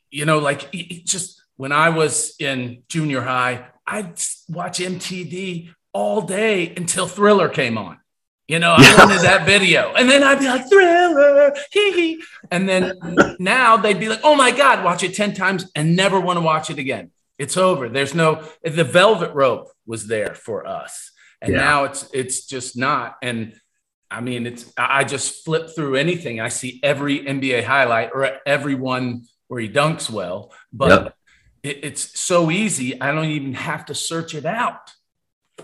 you 0.10 0.26
know, 0.26 0.40
like 0.40 0.72
just 1.06 1.42
when 1.56 1.72
I 1.72 1.88
was 1.90 2.36
in 2.38 2.84
junior 2.90 3.22
high, 3.22 3.66
I'd 3.88 4.20
watch 4.50 4.80
MTV 4.80 5.74
all 5.94 6.22
day 6.22 6.74
until 6.76 7.08
Thriller 7.08 7.48
came 7.48 7.78
on. 7.78 8.00
You 8.50 8.60
know, 8.60 8.74
I 8.74 8.82
Yeah. 8.82 8.98
wanted 8.98 9.22
that 9.22 9.46
video. 9.46 9.94
And 9.96 10.10
then 10.10 10.22
I'd 10.22 10.40
be 10.40 10.48
like, 10.48 10.68
Thriller, 10.68 11.56
hee 11.72 11.92
hee. 11.94 12.24
And 12.52 12.68
then 12.68 13.00
now 13.40 13.78
they'd 13.78 14.02
be 14.02 14.10
like, 14.10 14.20
oh 14.26 14.36
my 14.36 14.52
God, 14.52 14.84
watch 14.84 15.02
it 15.04 15.16
10 15.16 15.34
times 15.34 15.72
and 15.76 15.96
never 15.96 16.20
want 16.20 16.36
to 16.36 16.42
watch 16.42 16.70
it 16.70 16.78
again. 16.78 17.12
It's 17.40 17.56
over. 17.56 17.88
There's 17.88 18.14
no, 18.14 18.44
the 18.66 18.84
velvet 18.84 19.34
rope 19.34 19.70
was 19.86 20.08
there 20.08 20.36
for 20.36 20.68
us. 20.68 21.12
And 21.42 21.54
Yeah. 21.54 21.60
now 21.60 21.84
it's, 21.86 22.10
it's 22.14 22.46
just 22.46 22.76
not. 22.76 23.16
And 23.22 23.54
I 24.12 24.22
mean, 24.22 24.46
it's, 24.48 24.72
I 24.78 25.00
I 25.00 25.04
just 25.06 25.46
flip 25.46 25.70
through 25.76 25.96
anything. 25.96 26.42
I 26.42 26.50
see 26.50 26.80
every 26.84 27.22
NBA 27.22 27.64
highlight 27.64 28.12
or 28.14 28.40
every 28.46 28.76
one 28.76 29.24
where 29.48 29.62
he 29.62 29.70
dunks 29.70 30.10
well, 30.10 30.54
but 30.74 31.06
Yep. 31.06 31.18
it, 31.64 31.80
it's 31.84 32.20
so 32.20 32.52
easy. 32.52 33.00
I 33.02 33.12
don't 33.14 33.26
even 33.26 33.54
have 33.54 33.86
to 33.88 33.96
search 33.96 34.36
it 34.36 34.46
out. 34.46 34.92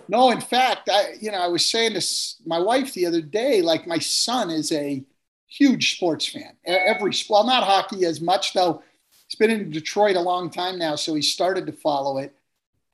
No, 0.08 0.32
in 0.32 0.42
fact, 0.42 0.90
I 0.92 1.14
you 1.20 1.32
know 1.32 1.40
I 1.40 1.48
was 1.48 1.66
saying 1.66 1.94
this 1.94 2.42
my 2.46 2.60
wife 2.60 2.94
the 2.94 3.06
other 3.06 3.22
day. 3.22 3.62
Like 3.62 3.88
my 3.88 4.00
son 4.00 4.50
is 4.50 4.72
a 4.72 5.04
huge 5.48 5.96
sports 5.96 6.28
fan. 6.28 6.56
Every 6.66 7.12
well, 7.30 7.46
not 7.46 7.64
hockey 7.64 8.06
as 8.06 8.22
much 8.22 8.54
though. 8.54 8.84
He's 9.28 9.36
been 9.38 9.52
in 9.52 9.70
Detroit 9.72 10.16
a 10.16 10.22
long 10.22 10.50
time 10.50 10.78
now, 10.80 10.96
so 10.96 11.14
he 11.14 11.22
started 11.22 11.66
to 11.66 11.74
follow 11.74 12.18
it, 12.20 12.34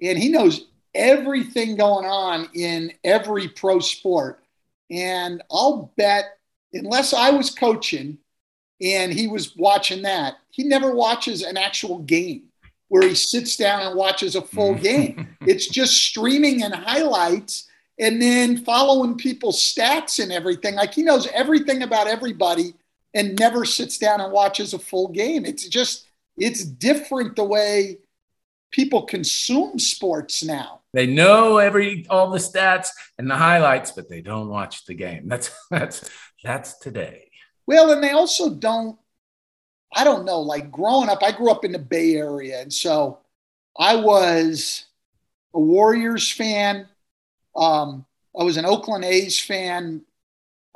and 0.02 0.18
he 0.18 0.30
knows 0.30 0.66
everything 0.96 1.76
going 1.76 2.06
on 2.06 2.50
in 2.54 2.94
every 3.04 3.48
pro 3.48 3.80
sport. 3.80 4.43
And 4.90 5.42
I'll 5.52 5.94
bet, 5.98 6.38
unless 6.74 7.14
I 7.14 7.32
was 7.32 7.50
coaching 7.50 8.18
and 8.82 9.14
he 9.14 9.28
was 9.28 9.56
watching 9.56 10.04
that, 10.04 10.36
he 10.50 10.64
never 10.64 10.94
watches 10.94 11.42
an 11.42 11.58
actual 11.58 12.00
game 12.00 12.50
where 12.90 13.08
he 13.08 13.16
sits 13.16 13.56
down 13.56 13.82
and 13.82 13.96
watches 13.96 14.36
a 14.36 14.42
full 14.42 14.76
mm. 14.76 14.84
game. 14.84 15.28
It's 15.46 15.68
just 15.68 16.02
streaming 16.02 16.64
and 16.64 16.74
highlights 16.74 17.68
and 18.00 18.22
then 18.22 18.64
following 18.64 19.18
people's 19.18 19.60
stats 19.60 20.24
and 20.24 20.32
everything. 20.32 20.76
Like 20.76 20.94
he 20.94 21.04
knows 21.04 21.28
everything 21.34 21.84
about 21.84 22.08
everybody 22.08 22.76
and 23.14 23.38
never 23.38 23.66
sits 23.66 23.98
down 23.98 24.22
and 24.22 24.32
watches 24.32 24.74
a 24.74 24.80
full 24.80 25.10
game. 25.10 25.44
It's 25.44 25.68
just, 25.68 26.08
it's 26.38 26.64
different 26.64 27.36
the 27.36 27.44
way 27.44 27.98
people 28.72 29.02
consume 29.02 29.80
sports 29.80 30.44
now. 30.46 30.83
They 30.94 31.08
know 31.08 31.58
every 31.58 32.06
all 32.10 32.30
the 32.30 32.38
stats 32.38 32.90
and 33.18 33.30
the 33.30 33.36
highlights, 33.36 33.92
but 33.92 34.10
they 34.10 34.22
don't 34.22 34.50
watch 34.50 34.86
the 34.86 34.94
game. 34.94 35.28
That's 35.28 35.52
that's 35.72 36.10
that's 36.44 36.78
today. 36.80 37.30
Well, 37.66 37.92
and 37.92 38.04
they 38.04 38.12
also 38.12 38.54
don't, 38.54 38.98
I 39.96 40.04
don't 40.04 40.26
know, 40.26 40.42
like 40.42 40.72
growing 40.72 41.10
up, 41.10 41.24
I 41.24 41.32
grew 41.32 41.50
up 41.50 41.64
in 41.64 41.72
the 41.72 41.80
Bay 41.80 42.16
Area. 42.16 42.62
And 42.62 42.74
so 42.74 43.20
I 43.78 43.96
was 43.96 44.86
a 45.54 45.60
Warriors 45.60 46.30
fan. 46.30 46.88
Um, 47.56 48.06
I 48.38 48.44
was 48.44 48.58
an 48.58 48.66
Oakland 48.66 49.06
A's 49.06 49.40
fan. 49.40 50.02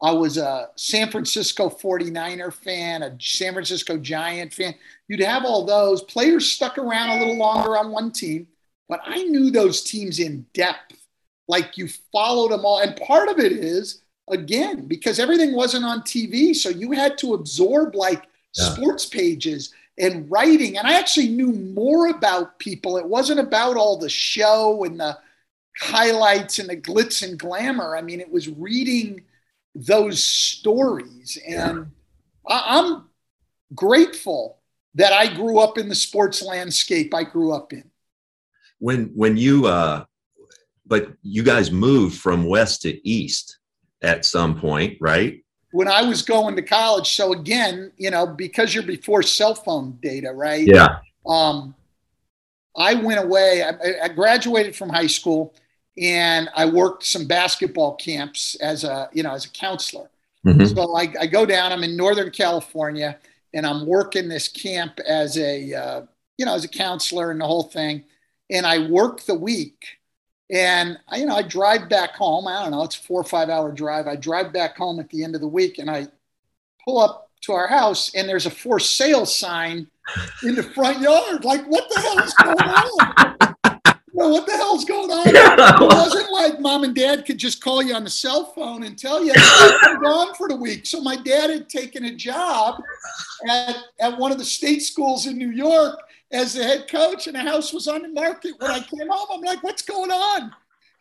I 0.01 0.11
was 0.11 0.37
a 0.37 0.69
San 0.75 1.09
Francisco 1.09 1.69
49er 1.69 2.53
fan, 2.53 3.01
a 3.01 3.17
San 3.19 3.53
Francisco 3.53 3.97
Giant 3.97 4.53
fan. 4.53 4.75
You'd 5.07 5.21
have 5.21 5.43
all 5.43 5.65
those 5.65 6.03
players 6.03 6.51
stuck 6.51 6.77
around 6.77 7.09
a 7.09 7.19
little 7.19 7.37
longer 7.37 7.75
on 7.77 7.91
one 7.91 8.11
team, 8.11 8.47
but 8.89 9.01
I 9.05 9.23
knew 9.23 9.51
those 9.51 9.83
teams 9.83 10.19
in 10.19 10.45
depth. 10.53 10.95
Like 11.47 11.77
you 11.77 11.87
followed 12.11 12.51
them 12.51 12.65
all. 12.65 12.79
And 12.79 12.95
part 12.97 13.29
of 13.29 13.39
it 13.39 13.51
is, 13.51 14.01
again, 14.29 14.85
because 14.87 15.19
everything 15.19 15.53
wasn't 15.55 15.85
on 15.85 16.01
TV. 16.01 16.53
So 16.53 16.69
you 16.69 16.91
had 16.91 17.17
to 17.19 17.33
absorb 17.33 17.95
like 17.95 18.23
Yeah. 18.57 18.73
sports 18.73 19.05
pages 19.05 19.73
and 19.97 20.29
writing. 20.29 20.77
And 20.77 20.87
I 20.87 20.93
actually 20.99 21.29
knew 21.29 21.51
more 21.53 22.07
about 22.07 22.59
people. 22.59 22.97
It 22.97 23.05
wasn't 23.05 23.39
about 23.39 23.77
all 23.77 23.97
the 23.97 24.09
show 24.09 24.83
and 24.83 24.99
the 24.99 25.17
highlights 25.79 26.59
and 26.59 26.69
the 26.69 26.77
glitz 26.77 27.23
and 27.27 27.37
glamour. 27.39 27.95
I 27.95 28.01
mean, 28.01 28.19
it 28.19 28.31
was 28.31 28.47
reading 28.49 29.23
those 29.75 30.23
stories. 30.23 31.37
And 31.47 31.91
I, 32.47 32.79
I'm 32.79 33.03
grateful 33.75 34.59
that 34.95 35.13
I 35.13 35.33
grew 35.33 35.59
up 35.59 35.77
in 35.77 35.89
the 35.89 35.95
sports 35.95 36.41
landscape 36.41 37.13
I 37.13 37.23
grew 37.23 37.51
up 37.53 37.73
in. 37.73 37.86
When 38.79 39.05
when 39.15 39.37
you 39.37 39.67
uh 39.67 40.05
but 40.85 41.11
you 41.21 41.43
guys 41.43 41.69
moved 41.71 42.17
from 42.17 42.45
west 42.45 42.81
to 42.83 43.07
east 43.07 43.57
at 44.01 44.25
some 44.25 44.57
point, 44.59 44.97
right? 45.01 45.43
When 45.71 45.87
I 45.87 46.01
was 46.01 46.21
going 46.21 46.55
to 46.55 46.61
college, 46.61 47.13
so 47.15 47.33
again, 47.33 47.91
you 47.97 48.09
know, 48.09 48.25
because 48.25 48.73
you're 48.73 48.83
before 48.83 49.21
cell 49.21 49.53
phone 49.53 49.97
data, 50.01 50.31
right? 50.31 50.65
Yeah. 50.65 50.99
Um, 51.27 51.75
I 52.75 52.93
went 52.93 53.19
away. 53.19 53.63
I, 53.63 54.05
I 54.05 54.07
graduated 54.07 54.75
from 54.75 54.89
high 54.89 55.07
school, 55.07 55.53
and 55.97 56.49
I 56.55 56.65
worked 56.65 57.03
some 57.03 57.25
basketball 57.25 57.95
camps 57.95 58.55
as 58.61 58.83
a 58.83 59.09
you 59.13 59.23
know 59.23 59.33
as 59.33 59.45
a 59.45 59.49
counselor. 59.49 60.09
Mhm. 60.45 60.73
So 60.73 60.95
I, 60.95 61.11
I 61.19 61.27
go 61.27 61.45
down. 61.45 61.73
I'm 61.73 61.83
in 61.83 61.97
Northern 61.97 62.31
California, 62.31 63.17
and 63.53 63.65
I'm 63.65 63.85
working 63.85 64.29
this 64.29 64.47
camp 64.47 64.99
as 65.07 65.37
a 65.37 65.73
uh, 65.73 66.01
you 66.37 66.45
know 66.45 66.53
as 66.53 66.63
a 66.63 66.69
counselor 66.69 67.31
and 67.31 67.41
the 67.41 67.45
whole 67.45 67.63
thing. 67.63 68.03
And 68.49 68.65
I 68.65 68.87
work 68.87 69.21
the 69.21 69.35
week, 69.35 69.85
and 70.49 70.97
I, 71.09 71.17
you 71.17 71.25
know 71.25 71.35
I 71.35 71.41
drive 71.41 71.89
back 71.89 72.15
home. 72.15 72.47
I 72.47 72.63
don't 72.63 72.71
know, 72.71 72.83
it's 72.83 72.97
a 72.97 73.01
four 73.01 73.19
or 73.19 73.25
five 73.25 73.49
hour 73.49 73.71
drive. 73.71 74.07
I 74.07 74.15
drive 74.15 74.53
back 74.53 74.77
home 74.77 74.99
at 74.99 75.09
the 75.09 75.23
end 75.23 75.35
of 75.35 75.41
the 75.41 75.47
week, 75.47 75.79
and 75.79 75.89
I 75.89 76.07
pull 76.85 76.99
up 76.99 77.29
to 77.41 77.53
our 77.53 77.67
house, 77.67 78.13
and 78.15 78.27
there's 78.27 78.45
a 78.45 78.51
for 78.51 78.79
sale 78.79 79.25
sign 79.25 79.87
in 80.43 80.55
the 80.55 80.63
front 80.63 80.99
yard. 80.99 81.43
Like, 81.43 81.65
what 81.65 81.89
the 81.89 81.99
hell 81.99 82.19
is 82.19 82.33
going 82.33 82.57
on? 82.59 83.55
Well, 84.17 84.31
what 84.31 84.47
the 84.47 84.53
hell's 84.53 84.83
going 84.83 85.11
on? 85.11 85.27
It 85.27 85.79
wasn't 85.79 86.31
like 86.31 86.59
mom 86.59 86.83
and 86.83 86.95
dad 86.95 87.25
could 87.27 87.37
just 87.37 87.61
call 87.61 87.83
you 87.83 87.93
on 87.93 88.03
the 88.03 88.09
cell 88.09 88.51
phone 88.53 88.81
and 88.81 88.97
tell 88.97 89.23
you 89.23 89.31
I'm 89.35 90.01
gone 90.01 90.33
for 90.33 90.47
the 90.47 90.55
week. 90.55 90.87
So 90.87 91.01
my 91.01 91.17
dad 91.17 91.51
had 91.51 91.69
taken 91.69 92.05
a 92.05 92.15
job 92.15 92.81
at, 93.47 93.75
at 93.99 94.17
one 94.17 94.31
of 94.31 94.39
the 94.39 94.45
state 94.45 94.79
schools 94.79 95.27
in 95.27 95.37
New 95.37 95.51
York 95.51 95.99
as 96.31 96.53
the 96.53 96.63
head 96.63 96.87
coach, 96.89 97.27
and 97.27 97.35
the 97.35 97.41
house 97.41 97.73
was 97.73 97.87
on 97.87 98.01
the 98.01 98.09
market. 98.09 98.53
When 98.59 98.71
I 98.71 98.79
came 98.79 99.07
home, 99.09 99.27
I'm 99.31 99.41
like, 99.41 99.63
"What's 99.63 99.81
going 99.81 100.11
on? 100.11 100.53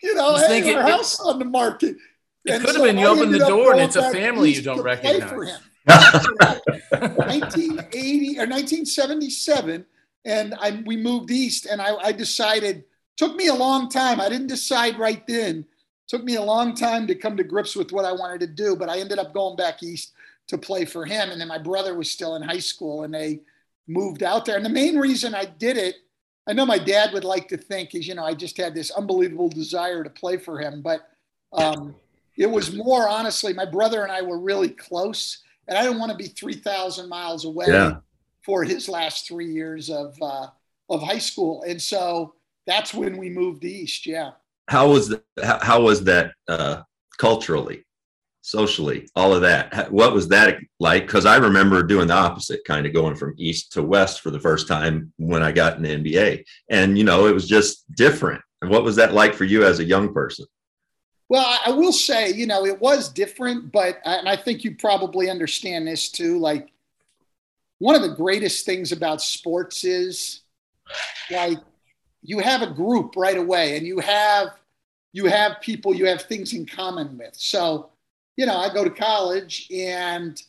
You 0.03 0.15
know, 0.15 0.37
hey, 0.37 0.47
thinking 0.47 0.77
our 0.77 0.83
house 0.83 1.21
on 1.21 1.39
the 1.39 1.45
market. 1.45 1.97
It 2.45 2.53
And 2.53 2.65
could 2.65 2.77
have 2.77 2.85
been 2.85 2.99
you 2.99 3.07
I 3.07 3.11
opened 3.11 3.35
the 3.35 3.39
door 3.39 3.73
and 3.73 3.81
it's 3.81 3.97
a 3.97 4.13
family 4.13 4.53
you 4.53 4.63
don't 4.63 4.83
recognize. 4.83 5.61
1980 5.85 5.89
or 8.39 8.47
1977, 8.47 9.85
and 10.25 10.55
I, 10.61 10.83
we 10.87 10.97
moved 10.97 11.31
east, 11.31 11.67
and 11.67 11.81
I, 11.81 11.97
I 11.97 12.13
decided. 12.13 12.85
Took 13.17 13.35
me 13.35 13.47
a 13.47 13.55
long 13.55 13.89
time. 13.89 14.21
I 14.21 14.29
didn't 14.29 14.49
decide 14.49 14.99
right 14.99 15.27
then. 15.27 15.65
Took 16.07 16.23
me 16.23 16.35
a 16.35 16.43
long 16.43 16.75
time 16.75 17.07
to 17.07 17.15
come 17.15 17.35
to 17.39 17.45
grips 17.45 17.75
with 17.75 17.91
what 17.91 18.05
I 18.05 18.13
wanted 18.13 18.41
to 18.41 18.47
do, 18.47 18.77
but 18.77 18.91
I 18.91 18.99
ended 18.99 19.19
up 19.19 19.33
going 19.33 19.57
back 19.57 19.83
east 19.83 20.13
to 20.49 20.59
play 20.59 20.85
for 20.85 21.07
him. 21.07 21.31
And 21.31 21.41
then 21.41 21.49
my 21.49 21.57
brother 21.57 21.95
was 21.95 22.11
still 22.11 22.37
in 22.37 22.43
high 22.43 22.59
school, 22.59 23.05
and 23.05 23.15
they 23.15 23.41
moved 23.89 24.23
out 24.23 24.45
there. 24.45 24.57
And 24.57 24.65
the 24.65 24.71
main 24.71 24.97
reason 24.99 25.35
I 25.35 25.45
did 25.45 25.77
it, 25.77 25.97
I 26.49 26.53
know 26.53 26.67
my 26.67 26.79
dad 26.79 27.13
would 27.13 27.25
like 27.25 27.49
to 27.49 27.57
think, 27.57 27.95
is 27.95 28.07
you 28.07 28.15
know 28.15 28.25
I 28.25 28.35
just 28.35 28.57
had 28.57 28.75
this 28.75 28.91
unbelievable 28.91 29.49
desire 29.49 30.05
to 30.05 30.11
play 30.11 30.37
for 30.37 30.61
him, 30.61 30.83
but 30.83 31.09
um, 31.53 31.95
it 32.37 32.51
was 32.51 32.75
more 32.75 33.09
honestly, 33.09 33.53
my 33.53 33.65
brother 33.65 34.03
and 34.03 34.13
I 34.13 34.23
were 34.23 34.39
really 34.39 34.69
close, 34.69 35.43
and 35.69 35.77
I 35.79 35.83
didn't 35.83 35.99
want 35.99 36.13
to 36.13 36.19
be 36.19 36.29
three 36.29 36.55
thousand 36.55 37.09
miles 37.09 37.45
away 37.45 37.67
Yeah. 37.69 37.97
for 38.45 38.63
his 38.65 38.89
last 38.89 39.27
three 39.27 39.53
years 39.53 39.91
of 39.91 40.17
uh, 40.23 40.49
of 40.89 41.03
high 41.03 41.19
school, 41.19 41.63
and 41.67 41.81
so 41.81 42.35
that's 42.67 42.93
when 42.95 43.17
we 43.17 43.29
moved 43.31 43.65
east. 43.65 44.07
Yeah. 44.07 44.33
How 44.69 44.89
was 44.89 45.09
the, 45.09 45.23
how, 45.43 45.59
how 45.63 45.81
was 45.83 46.03
that 46.05 46.33
uh, 46.49 46.83
culturally, 47.19 47.85
socially, 48.47 49.09
all 49.17 49.35
of 49.35 49.43
that? 49.43 49.91
What 49.91 50.15
was 50.15 50.29
that 50.29 50.59
like? 50.79 51.07
Because 51.07 51.27
I 51.27 51.37
remember 51.37 51.83
doing 51.83 52.07
the 52.07 52.15
opposite, 52.15 52.65
kind 52.65 52.87
of 52.87 52.95
going 52.95 53.17
from 53.17 53.35
east 53.37 53.73
to 53.73 53.83
west 53.83 54.21
for 54.21 54.31
the 54.31 54.39
first 54.39 54.69
time 54.69 55.13
when 55.17 55.43
I 55.43 55.51
got 55.51 55.77
in 55.77 55.83
the 55.83 55.97
NBA, 55.97 56.45
and 56.71 56.97
you 56.97 57.03
know 57.03 57.27
it 57.27 57.35
was 57.35 57.49
just 57.49 57.85
different. 57.97 58.41
And 58.63 58.71
what 58.71 58.85
was 58.85 58.97
that 58.97 59.13
like 59.13 59.35
for 59.35 59.45
you 59.45 59.65
as 59.65 59.81
a 59.81 59.85
young 59.85 60.15
person? 60.15 60.47
Well, 61.29 61.59
I- 61.67 61.73
will 61.73 61.93
say, 61.93 62.31
you 62.31 62.47
know, 62.47 62.65
it 62.65 62.81
was 62.81 63.09
different, 63.09 63.73
but 63.73 63.97
uh, 64.07 64.19
and 64.21 64.29
I 64.29 64.37
think 64.37 64.63
you 64.63 64.77
probably 64.77 65.29
understand 65.29 65.89
this 65.89 66.09
too. 66.09 66.39
Like, 66.39 66.71
one 67.79 67.97
of 67.97 68.03
the 68.03 68.15
greatest 68.15 68.65
things 68.65 68.93
about 68.93 69.21
sports 69.21 69.85
is, 69.85 70.43
like, 71.33 71.59
you 72.23 72.39
have 72.39 72.63
a 72.63 72.73
group 72.73 73.15
right 73.17 73.37
away, 73.37 73.77
and 73.77 73.85
you 73.85 73.99
have 73.99 74.51
you 75.13 75.27
have 75.27 75.61
people 75.61 75.97
you 75.97 76.07
have 76.07 76.23
things 76.23 76.53
in 76.53 76.65
common 76.65 77.19
with. 77.19 77.35
So, 77.35 77.91
you 78.37 78.47
know, 78.47 78.57
I 78.57 78.73
go 78.73 78.85
to 78.85 78.91
college 78.91 79.69
and 79.73 80.41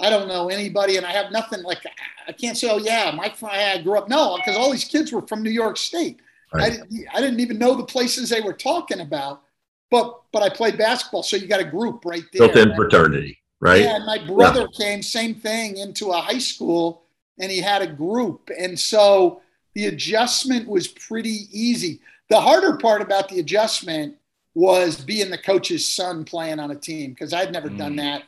I 0.00 0.10
don't 0.10 0.26
know 0.26 0.48
anybody, 0.48 0.96
and 0.96 1.06
I 1.06 1.12
have 1.12 1.30
nothing 1.30 1.62
like 1.62 1.84
I 2.26 2.32
can't 2.32 2.56
say, 2.56 2.68
oh 2.68 2.78
yeah, 2.78 3.12
my 3.14 3.28
friend 3.28 3.80
I 3.80 3.82
grew 3.82 3.96
up. 3.96 4.08
No, 4.08 4.36
because 4.36 4.56
all 4.56 4.72
these 4.72 4.84
kids 4.84 5.12
were 5.12 5.26
from 5.26 5.42
New 5.42 5.50
York 5.50 5.76
State. 5.76 6.20
I 6.52 6.70
didn't, 6.70 7.06
I 7.12 7.20
didn't 7.20 7.40
even 7.40 7.58
know 7.58 7.74
the 7.74 7.84
places 7.84 8.28
they 8.28 8.40
were 8.40 8.52
talking 8.52 9.00
about, 9.00 9.42
but 9.90 10.22
but 10.32 10.42
I 10.42 10.48
played 10.48 10.78
basketball, 10.78 11.22
so 11.22 11.36
you 11.36 11.46
got 11.46 11.60
a 11.60 11.64
group 11.64 12.04
right 12.04 12.24
there. 12.32 12.48
Built-in 12.48 12.74
fraternity, 12.76 13.38
right? 13.60 13.82
Yeah, 13.82 13.96
and 13.96 14.06
my 14.06 14.24
brother 14.24 14.68
came 14.68 15.02
same 15.02 15.34
thing 15.34 15.78
into 15.78 16.10
a 16.10 16.20
high 16.20 16.38
school, 16.38 17.02
and 17.40 17.50
he 17.50 17.60
had 17.60 17.82
a 17.82 17.86
group, 17.86 18.50
and 18.56 18.78
so 18.78 19.42
the 19.74 19.86
adjustment 19.86 20.68
was 20.68 20.86
pretty 20.86 21.48
easy. 21.52 22.00
The 22.30 22.40
harder 22.40 22.76
part 22.76 23.02
about 23.02 23.28
the 23.28 23.40
adjustment 23.40 24.16
was 24.54 24.96
being 25.00 25.30
the 25.30 25.38
coach's 25.38 25.88
son 25.88 26.24
playing 26.24 26.60
on 26.60 26.70
a 26.70 26.76
team 26.76 27.10
because 27.10 27.32
I'd 27.32 27.52
never 27.52 27.68
done 27.68 27.94
Mm. 27.94 27.96
that 27.96 28.22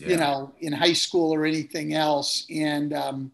Yeah. 0.00 0.08
you 0.08 0.16
know, 0.16 0.52
in 0.60 0.72
high 0.72 0.92
school 0.94 1.34
or 1.34 1.44
anything 1.44 1.92
else. 1.94 2.46
And 2.50 2.92
um, 2.94 3.32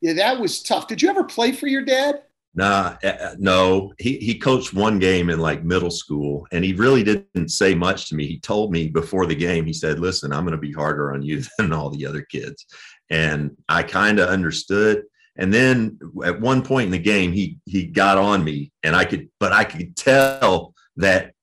yeah, 0.00 0.14
that 0.14 0.40
was 0.40 0.62
tough. 0.62 0.88
Did 0.88 1.02
you 1.02 1.08
ever 1.10 1.24
play 1.24 1.52
for 1.52 1.66
your 1.68 1.82
dad? 1.82 2.22
Nah, 2.54 2.96
uh, 3.04 3.36
no. 3.38 3.92
He 3.98 4.16
he 4.16 4.36
coached 4.36 4.74
one 4.74 4.98
game 4.98 5.30
in 5.30 5.38
like 5.38 5.62
middle 5.62 5.90
school, 5.90 6.48
and 6.50 6.64
he 6.64 6.72
really 6.72 7.04
didn't 7.04 7.50
say 7.50 7.76
much 7.76 8.08
to 8.08 8.16
me. 8.16 8.26
He 8.26 8.40
told 8.40 8.72
me 8.72 8.88
before 8.88 9.26
the 9.26 9.36
game, 9.36 9.64
he 9.66 9.72
said, 9.72 10.00
"Listen, 10.00 10.32
I'm 10.32 10.42
going 10.44 10.56
to 10.56 10.66
be 10.68 10.72
harder 10.72 11.12
on 11.12 11.22
you 11.22 11.44
than 11.58 11.72
all 11.72 11.90
the 11.90 12.04
other 12.06 12.22
kids," 12.22 12.66
and 13.08 13.56
I 13.68 13.84
kind 13.84 14.18
of 14.18 14.28
understood. 14.30 15.04
And 15.36 15.54
then 15.54 16.00
at 16.24 16.40
one 16.40 16.62
point 16.62 16.86
in 16.86 16.90
the 16.92 16.98
game, 16.98 17.30
he 17.32 17.58
he 17.66 17.84
got 17.86 18.18
on 18.18 18.42
me, 18.42 18.72
and 18.82 18.96
I 18.96 19.04
could, 19.04 19.28
but 19.38 19.52
I 19.52 19.62
could 19.62 19.94
tell 19.96 20.74
that 20.96 21.34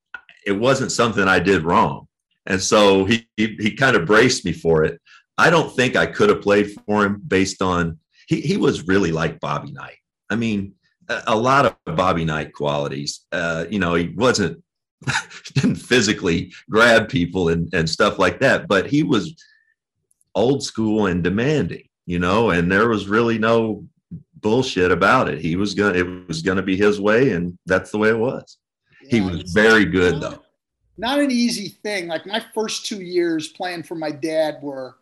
it 0.47 0.53
wasn't 0.53 0.91
something 0.91 1.27
I 1.27 1.39
did 1.39 1.63
wrong, 1.63 2.07
and 2.45 2.61
so 2.61 3.05
he 3.05 3.27
he, 3.35 3.55
he 3.59 3.75
kind 3.75 3.95
of 3.95 4.05
braced 4.05 4.45
me 4.45 4.53
for 4.53 4.83
it. 4.83 4.99
I 5.37 5.49
don't 5.49 5.75
think 5.75 5.95
I 5.95 6.07
could 6.07 6.29
have 6.29 6.41
played 6.41 6.71
for 6.85 7.05
him 7.05 7.21
based 7.27 7.61
on 7.61 7.99
he 8.27 8.41
he 8.41 8.57
was 8.57 8.87
really 8.87 9.11
like 9.11 9.39
Bobby 9.39 9.71
Knight. 9.71 9.97
I 10.29 10.35
mean, 10.35 10.73
a, 11.09 11.23
a 11.27 11.35
lot 11.35 11.65
of 11.65 11.95
Bobby 11.95 12.25
Knight 12.25 12.53
qualities. 12.53 13.25
Uh, 13.31 13.65
you 13.69 13.79
know, 13.79 13.93
he 13.93 14.09
wasn't 14.09 14.63
didn't 15.53 15.75
physically 15.75 16.53
grab 16.69 17.09
people 17.09 17.49
and, 17.49 17.69
and 17.73 17.89
stuff 17.89 18.17
like 18.17 18.39
that, 18.39 18.67
but 18.67 18.87
he 18.87 19.03
was 19.03 19.35
old 20.33 20.63
school 20.63 21.07
and 21.07 21.23
demanding, 21.23 21.87
you 22.05 22.19
know, 22.19 22.51
and 22.51 22.71
there 22.71 22.89
was 22.89 23.07
really 23.07 23.37
no 23.37 23.85
bullshit 24.39 24.91
about 24.91 25.29
it. 25.29 25.39
He 25.39 25.55
was 25.55 25.73
gonna 25.73 25.97
it 25.97 26.27
was 26.27 26.41
gonna 26.41 26.61
be 26.61 26.77
his 26.77 26.99
way, 26.99 27.31
and 27.33 27.57
that's 27.65 27.91
the 27.91 27.97
way 27.97 28.09
it 28.09 28.19
was. 28.19 28.57
He 29.09 29.17
Yeah, 29.17 29.31
was 29.31 29.51
very 29.51 29.85
not- 29.85 29.91
good 29.91 30.21
though. 30.21 30.43
Not 30.97 31.19
an 31.19 31.29
easy 31.29 31.69
thing. 31.69 32.07
Like 32.07 32.25
my 32.25 32.43
first 32.53 32.85
two 32.85 33.01
years 33.01 33.49
playing 33.49 33.83
for 33.83 33.95
my 33.95 34.11
dad 34.11 34.57
were 34.61 34.95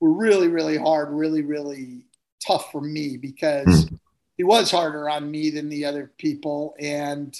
were 0.00 0.12
really, 0.12 0.48
really 0.48 0.78
hard, 0.78 1.10
really, 1.10 1.42
really 1.42 2.06
tough 2.44 2.72
for 2.72 2.80
me 2.80 3.18
because 3.18 3.88
hmm. 3.88 3.96
he 4.38 4.44
was 4.44 4.70
harder 4.70 5.10
on 5.10 5.30
me 5.30 5.50
than 5.50 5.68
the 5.68 5.84
other 5.84 6.10
people. 6.16 6.74
And 6.80 7.38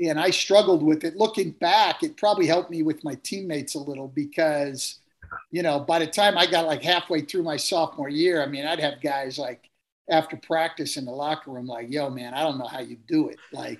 and 0.00 0.18
I 0.18 0.30
struggled 0.30 0.82
with 0.82 1.04
it. 1.04 1.16
Looking 1.16 1.52
back, 1.52 2.02
it 2.02 2.16
probably 2.16 2.46
helped 2.46 2.70
me 2.70 2.82
with 2.82 3.04
my 3.04 3.14
teammates 3.22 3.74
a 3.74 3.78
little 3.78 4.08
because, 4.08 4.98
you 5.50 5.62
know, 5.62 5.78
by 5.78 6.00
the 6.00 6.06
time 6.06 6.36
I 6.36 6.46
got 6.46 6.66
like 6.66 6.82
halfway 6.82 7.20
through 7.20 7.44
my 7.44 7.56
sophomore 7.56 8.08
year, 8.08 8.42
I 8.42 8.46
mean, 8.46 8.66
I'd 8.66 8.80
have 8.80 9.00
guys 9.00 9.38
like 9.38 9.70
after 10.10 10.36
practice 10.36 10.96
in 10.96 11.04
the 11.04 11.12
locker 11.12 11.50
room, 11.50 11.66
like, 11.66 11.90
yo, 11.90 12.10
man, 12.10 12.34
I 12.34 12.42
don't 12.42 12.58
know 12.58 12.66
how 12.66 12.80
you 12.80 12.96
do 13.06 13.28
it. 13.28 13.38
Like, 13.52 13.78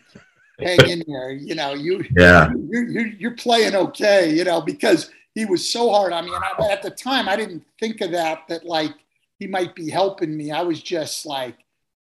hang 0.60 0.88
in 0.88 1.04
there. 1.06 1.30
You 1.30 1.54
know, 1.54 1.74
you 1.74 2.04
Yeah. 2.16 2.50
you're, 2.68 2.88
you're, 2.88 3.06
you're 3.06 3.36
playing 3.36 3.74
okay, 3.74 4.32
you 4.34 4.44
know, 4.44 4.60
because 4.60 5.10
he 5.34 5.44
was 5.44 5.68
so 5.68 5.90
hard 5.90 6.12
on 6.12 6.24
me. 6.24 6.32
And 6.34 6.44
I, 6.44 6.72
at 6.72 6.82
the 6.82 6.90
time, 6.90 7.28
I 7.28 7.36
didn't 7.36 7.64
think 7.80 8.00
of 8.00 8.12
that, 8.12 8.46
that 8.48 8.64
like 8.64 8.92
he 9.38 9.46
might 9.46 9.74
be 9.74 9.90
helping 9.90 10.36
me. 10.36 10.50
I 10.50 10.62
was 10.62 10.82
just 10.82 11.26
like, 11.26 11.56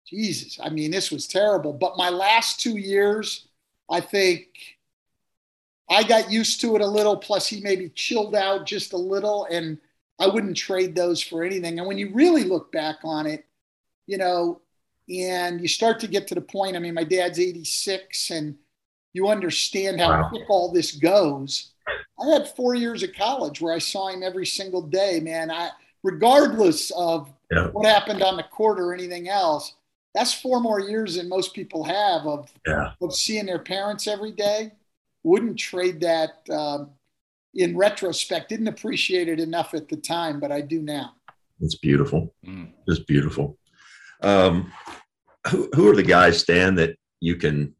Jesus, 0.07 0.59
I 0.63 0.69
mean, 0.69 0.93
this 0.93 1.11
was 1.11 1.27
terrible. 1.27 1.73
But 1.73 1.97
my 1.97 2.11
last 2.11 2.61
two 2.61 2.77
years, 2.77 3.49
I 3.91 4.01
think 4.01 4.47
I 5.91 6.05
got 6.05 6.31
used 6.31 6.61
to 6.61 6.77
it 6.77 6.83
a 6.83 6.87
little. 6.87 7.17
Plus, 7.17 7.49
he 7.49 7.61
maybe 7.61 7.89
chilled 7.91 8.37
out 8.37 8.67
just 8.67 8.93
a 8.93 8.97
little. 8.97 9.47
And 9.51 9.79
I 10.21 10.29
wouldn't 10.29 10.57
trade 10.57 10.95
those 10.95 11.21
for 11.21 11.43
anything. 11.43 11.79
And 11.79 11.89
when 11.89 11.99
you 11.99 12.13
really 12.15 12.45
look 12.45 12.71
back 12.71 12.97
on 13.03 13.27
it, 13.27 13.45
you 14.07 14.19
know, 14.19 14.61
and 15.09 15.61
you 15.61 15.69
start 15.69 16.01
to 16.01 16.09
get 16.09 16.27
to 16.29 16.35
the 16.35 16.41
point. 16.41 16.77
I 16.77 16.79
mean, 16.79 16.95
my 16.95 17.05
dad's 17.05 17.39
86, 17.39 18.31
and 18.31 18.57
you 19.13 19.29
understand 19.29 20.01
how 20.01 20.11
Wow. 20.11 20.29
quick 20.29 20.49
all 20.49 20.73
this 20.73 20.93
goes. 20.93 21.73
I 22.21 22.29
had 22.31 22.49
four 22.49 22.75
years 22.75 23.03
of 23.03 23.13
college 23.15 23.61
where 23.61 23.73
I 23.73 23.79
saw 23.79 24.09
him 24.09 24.23
every 24.23 24.47
single 24.47 24.83
day, 24.83 25.21
man. 25.21 25.51
I, 25.51 25.71
regardless 26.03 26.91
of 26.93 27.33
Yeah. 27.51 27.69
what 27.69 27.87
happened 27.87 28.23
on 28.23 28.37
the 28.37 28.43
court 28.43 28.81
or 28.81 28.93
anything 28.93 29.29
else, 29.29 29.75
that's 30.15 30.35
four 30.35 30.61
more 30.61 30.81
years 30.81 31.17
than 31.17 31.29
most 31.29 31.55
people 31.55 31.85
have 31.85 32.27
of, 32.27 32.53
Yeah. 32.67 32.93
of 33.01 33.15
seeing 33.15 33.47
their 33.47 33.59
parents 33.61 34.07
every 34.07 34.33
day. 34.33 34.73
Wouldn't 35.23 35.59
trade 35.59 36.01
that 36.01 36.49
um, 36.51 36.91
in 37.55 37.77
retrospect. 37.77 38.49
Didn't 38.49 38.69
appreciate 38.69 39.29
it 39.29 39.39
enough 39.41 39.73
at 39.75 39.89
the 39.89 39.97
time, 39.97 40.41
but 40.41 40.51
I 40.51 40.61
do 40.63 40.83
now. 40.83 41.15
It's 41.61 41.75
beautiful. 41.77 42.35
Mm. 42.45 42.73
Just 42.89 43.07
beautiful. 43.07 43.57
Um, 44.23 44.73
who, 45.51 45.69
who 45.75 45.89
are 45.91 45.97
the 45.97 46.03
guys, 46.03 46.41
Stan, 46.41 46.75
that 46.77 46.97
you 47.21 47.37
can 47.37 47.75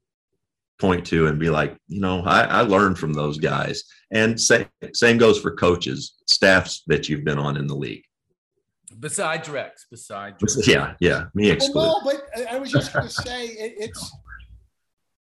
point 0.79 1.07
to 1.07 1.27
and 1.27 1.39
be 1.39 1.51
like, 1.51 1.77
you 1.89 2.01
know, 2.01 2.23
I, 2.25 2.43
I 2.43 2.61
learned 2.61 2.99
from 2.99 3.13
those 3.13 3.39
guys. 3.39 3.83
And 4.13 4.41
same, 4.41 4.67
same 4.93 5.19
goes 5.19 5.41
for 5.41 5.55
coaches, 5.57 6.15
staffs 6.27 6.83
that 6.87 7.09
you've 7.09 7.25
been 7.25 7.39
on 7.39 7.57
in 7.57 7.67
the 7.67 7.75
league. 7.75 8.05
Besides 9.01 9.49
Rex, 9.49 9.87
besides 9.91 10.37
Rex. 10.41 10.67
Yeah, 10.69 10.95
yeah, 11.01 11.25
me 11.35 11.57
Well, 11.75 12.01
no, 12.05 12.11
but 12.13 12.23
I- 12.37 12.57
I 12.57 12.59
was 12.59 12.71
just 12.71 12.93
going 12.93 13.07
to 13.07 13.13
say 13.13 13.47
it, 13.47 13.75
it's 13.79 14.13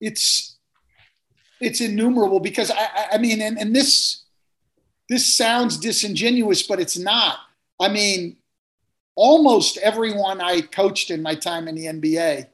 it's 0.01 0.57
it's 1.61 1.82
innumerable 1.82 2.39
because 2.39 2.70
I, 2.70 2.76
I, 2.76 3.07
I 3.13 3.18
mean, 3.18 3.41
and, 3.41 3.57
and 3.57 3.76
this 3.76 4.24
this 5.09 5.34
sounds 5.34 5.78
disingenuous, 5.78 6.63
but 6.63 6.80
it's 6.80 6.97
not. 6.97 7.38
I 7.80 7.89
mean, 7.89 8.38
almost 9.16 9.78
everyone 9.78 10.41
I 10.41 10.61
coached 10.61 11.11
in 11.11 11.22
my 11.22 11.36
time 11.36 11.68
in 11.68 11.76
the 11.76 11.88
NBA, 11.88 12.47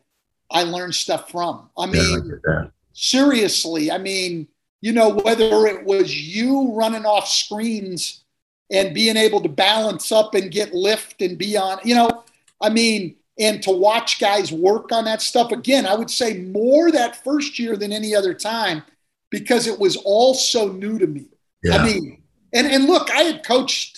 I 0.51 0.63
learned 0.63 0.95
stuff 0.95 1.31
from. 1.31 1.69
I 1.77 1.85
Yeah, 1.91 2.01
mean, 2.01 2.41
I 2.47 2.71
seriously, 2.93 3.91
I 3.91 3.97
mean, 3.97 4.47
you 4.81 4.91
know, 4.93 5.09
whether 5.09 5.67
it 5.67 5.85
was 5.85 6.15
you 6.19 6.73
running 6.73 7.05
off 7.05 7.27
screens 7.27 8.23
and 8.71 8.93
being 8.93 9.17
able 9.17 9.41
to 9.41 9.49
balance 9.49 10.11
up 10.11 10.33
and 10.35 10.51
get 10.51 10.73
lift 10.73 11.21
and 11.21 11.37
be 11.37 11.57
on, 11.57 11.79
you 11.83 11.95
know, 11.95 12.23
I 12.61 12.69
mean, 12.69 13.15
and 13.39 13.61
to 13.63 13.71
watch 13.71 14.19
guys 14.19 14.51
work 14.51 14.91
on 14.91 15.05
that 15.05 15.21
stuff 15.21 15.51
again, 15.51 15.85
I 15.85 15.95
would 15.95 16.09
say 16.09 16.39
more 16.39 16.91
that 16.91 17.23
first 17.23 17.57
year 17.59 17.75
than 17.77 17.91
any 17.91 18.15
other 18.15 18.33
time 18.33 18.83
because 19.29 19.67
it 19.67 19.79
was 19.79 19.95
all 19.97 20.33
so 20.33 20.67
new 20.67 20.99
to 20.99 21.07
me. 21.07 21.25
yeah. 21.63 21.75
I 21.75 21.83
mean, 21.83 22.23
and, 22.53 22.67
and 22.67 22.85
look, 22.85 23.09
I 23.11 23.21
had 23.23 23.45
coached 23.45 23.90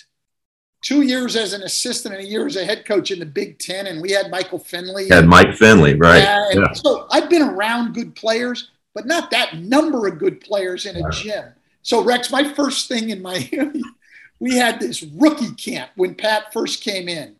two 0.83 1.01
years 1.01 1.35
as 1.35 1.53
an 1.53 1.63
assistant 1.63 2.13
and 2.13 2.23
a 2.23 2.27
year 2.27 2.45
as 2.45 2.57
a 2.57 2.65
head 2.65 2.85
coach 2.85 3.09
in 3.09 3.17
the 3.17 3.25
Big 3.25 3.57
Ten, 3.57 3.87
and 3.87 4.01
we 4.01 4.11
had 4.11 4.29
Michael 4.29 4.59
Finley. 4.59 5.07
had 5.09 5.25
Mike 5.25 5.55
Finley, 5.55 5.95
right? 5.95 6.51
Yeah. 6.53 6.73
So 6.73 7.07
I've 7.09 7.29
been 7.29 7.41
around 7.41 7.93
good 7.93 8.15
players, 8.15 8.69
but 8.93 9.07
not 9.07 9.31
that 9.31 9.57
number 9.57 10.07
of 10.07 10.19
good 10.19 10.41
players 10.41 10.85
in 10.85 10.97
a 10.97 11.09
gym. 11.09 11.45
So 11.81 12.03
Rex, 12.03 12.31
my 12.31 12.43
first 12.53 12.87
thing 12.87 13.09
in 13.09 13.21
Miami, 13.21 13.81
we 14.39 14.55
had 14.55 14.79
this 14.79 15.01
rookie 15.03 15.53
camp 15.55 15.91
when 15.95 16.15
Pat 16.15 16.53
first 16.53 16.83
came 16.83 17.07
in, 17.07 17.35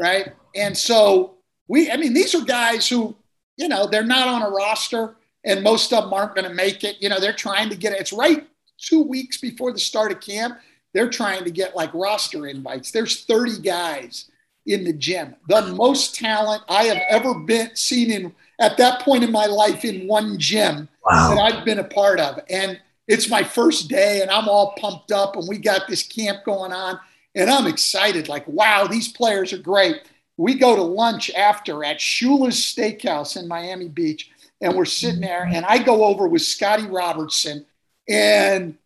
right? 0.00 0.32
And 0.54 0.76
so 0.76 1.36
we, 1.68 1.90
I 1.90 1.96
mean, 1.96 2.14
these 2.14 2.34
are 2.34 2.44
guys 2.44 2.88
who, 2.88 3.16
you 3.56 3.68
know, 3.68 3.86
they're 3.86 4.04
not 4.04 4.28
on 4.28 4.42
a 4.42 4.50
roster, 4.50 5.16
and 5.44 5.62
most 5.62 5.92
of 5.92 6.04
them 6.04 6.12
aren't 6.12 6.34
going 6.34 6.48
to 6.48 6.54
make 6.54 6.82
it. 6.82 6.96
You 7.00 7.08
know, 7.08 7.20
they're 7.20 7.32
trying 7.32 7.70
to 7.70 7.76
get 7.76 7.92
it. 7.92 8.00
It's 8.00 8.12
right 8.12 8.46
two 8.78 9.02
weeks 9.02 9.38
before 9.38 9.72
the 9.72 9.78
start 9.78 10.12
of 10.12 10.20
camp. 10.20 10.58
They're 10.94 11.10
trying 11.10 11.44
to 11.44 11.50
get 11.50 11.76
like 11.76 11.92
roster 11.94 12.46
invites. 12.46 12.90
There's 12.90 13.24
30 13.24 13.60
guys 13.60 14.30
in 14.66 14.84
the 14.84 14.92
gym. 14.92 15.34
The 15.48 15.62
most 15.74 16.14
talent 16.14 16.62
I 16.68 16.84
have 16.84 17.02
ever 17.08 17.34
been 17.34 17.74
seen 17.74 18.10
in 18.10 18.34
at 18.60 18.76
that 18.76 19.00
point 19.02 19.24
in 19.24 19.32
my 19.32 19.46
life 19.46 19.84
in 19.84 20.06
one 20.06 20.38
gym 20.38 20.88
that 21.08 21.38
I've 21.38 21.64
been 21.64 21.78
a 21.78 21.84
part 21.84 22.20
of. 22.20 22.40
And 22.50 22.80
it's 23.06 23.30
my 23.30 23.42
first 23.42 23.88
day 23.88 24.20
and 24.20 24.30
I'm 24.30 24.48
all 24.48 24.74
pumped 24.78 25.10
up 25.10 25.36
and 25.36 25.48
we 25.48 25.58
got 25.58 25.88
this 25.88 26.02
camp 26.02 26.44
going 26.44 26.72
on 26.72 27.00
and 27.34 27.48
I'm 27.48 27.66
excited 27.66 28.28
like 28.28 28.46
wow, 28.46 28.86
these 28.86 29.08
players 29.08 29.52
are 29.52 29.58
great. 29.58 30.02
We 30.36 30.54
go 30.54 30.76
to 30.76 30.82
lunch 30.82 31.30
after 31.30 31.82
at 31.84 31.98
Shula's 31.98 32.56
Steakhouse 32.56 33.36
in 33.36 33.48
Miami 33.48 33.88
Beach 33.88 34.30
and 34.60 34.76
we're 34.76 34.84
sitting 34.84 35.20
there 35.20 35.48
and 35.50 35.64
I 35.64 35.78
go 35.78 36.04
over 36.04 36.28
with 36.28 36.42
Scotty 36.42 36.86
Robertson 36.86 37.64
and 38.08 38.76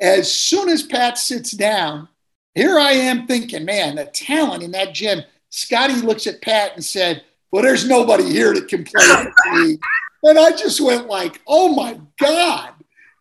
as 0.00 0.32
soon 0.32 0.68
as 0.68 0.82
Pat 0.82 1.18
sits 1.18 1.50
down, 1.52 2.08
here 2.54 2.78
I 2.78 2.92
am 2.92 3.26
thinking, 3.26 3.64
man, 3.64 3.96
the 3.96 4.06
talent 4.06 4.62
in 4.62 4.70
that 4.72 4.94
gym. 4.94 5.22
Scotty 5.50 5.94
looks 6.00 6.26
at 6.26 6.42
Pat 6.42 6.72
and 6.74 6.84
said, 6.84 7.22
Well, 7.50 7.62
there's 7.62 7.88
nobody 7.88 8.24
here 8.24 8.52
that 8.54 8.68
can 8.68 8.84
play 8.84 9.04
the. 9.06 9.78
And 10.22 10.38
I 10.38 10.50
just 10.50 10.80
went 10.80 11.06
like, 11.06 11.40
oh 11.46 11.72
my 11.74 12.00
God. 12.18 12.70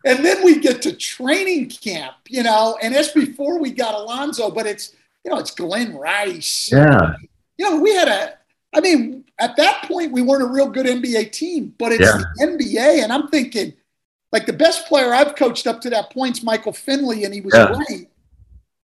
And 0.06 0.24
then 0.24 0.44
we 0.44 0.60
get 0.60 0.82
to 0.84 0.96
training 0.96 1.70
camp, 1.70 2.16
you 2.30 2.44
know, 2.44 2.78
and 2.82 2.94
that's 2.94 3.12
before 3.12 3.60
we 3.60 3.72
got 3.72 3.96
Alonzo, 3.96 4.50
but 4.52 4.66
it's, 4.66 4.94
you 5.24 5.32
know, 5.32 5.38
it's 5.38 5.52
Glen 5.52 5.96
Rice. 5.96 6.70
Yeah. 6.72 7.16
You 7.58 7.70
know, 7.70 7.80
we 7.80 7.94
had 7.94 8.08
a, 8.08 8.34
I 8.74 8.82
mean, 8.82 9.26
at 9.40 9.56
that 9.58 9.84
point, 9.84 10.12
we 10.12 10.22
weren't 10.22 10.44
a 10.44 10.48
real 10.48 10.70
good 10.70 10.86
NBA 10.86 11.32
team, 11.32 11.74
but 11.78 11.92
it's 11.92 12.02
Yeah. 12.02 12.22
the 12.36 12.46
NBA. 12.46 13.04
And 13.04 13.12
I'm 13.12 13.28
thinking, 13.30 13.74
like, 14.32 14.46
the 14.46 14.54
best 14.54 14.88
player 14.88 15.14
I've 15.14 15.36
coached 15.36 15.68
up 15.68 15.82
to 15.82 15.90
that 15.92 16.12
point 16.12 16.38
is 16.38 16.44
Michael 16.44 16.74
Finley, 16.74 17.24
and 17.24 17.34
he 17.34 17.42
was 17.42 17.54
Yeah. 17.54 17.74
great. 17.88 18.10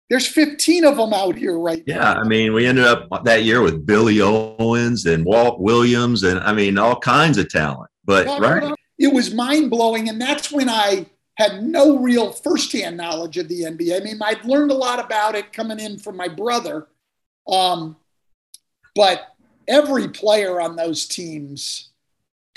There's 0.09 0.27
15 0.27 0.85
of 0.85 0.97
them 0.97 1.13
out 1.15 1.37
here 1.37 1.57
right 1.57 1.85
Yeah. 1.87 1.99
now. 1.99 2.21
I 2.21 2.25
mean, 2.25 2.53
we 2.53 2.67
ended 2.67 2.85
up 2.85 3.09
that 3.25 3.45
year 3.45 3.63
with 3.63 3.87
Billy 3.87 4.21
Owens 4.21 5.07
and 5.07 5.25
Walt 5.25 5.61
Williams 5.61 6.25
and 6.25 6.41
I 6.41 6.53
mean, 6.53 6.79
all 6.79 6.99
kinds 6.99 7.39
of 7.39 7.49
talent. 7.49 7.91
But, 8.05 8.27
no, 8.27 8.39
right. 8.41 8.75
It 8.99 9.13
was 9.13 9.33
mind 9.33 9.71
blowing. 9.71 10.09
And 10.09 10.21
that's 10.21 10.51
when 10.51 10.69
I 10.69 11.07
had 11.37 11.63
no 11.63 11.97
real 11.99 12.33
firsthand 12.33 12.97
knowledge 12.97 13.39
of 13.39 13.47
the 13.49 13.63
NBA. 13.65 13.97
I 13.97 14.01
mean, 14.01 14.19
I'd 14.21 14.45
learned 14.45 14.73
a 14.73 14.75
lot 14.75 14.99
about 14.99 15.37
it 15.37 15.53
coming 15.53 15.79
in 15.79 15.97
from 15.97 16.17
my 16.17 16.27
brother. 16.29 16.89
Um, 17.47 17.97
but 18.97 19.29
every 19.69 20.09
player 20.09 20.61
on 20.61 20.75
those 20.75 21.07
teams 21.07 21.91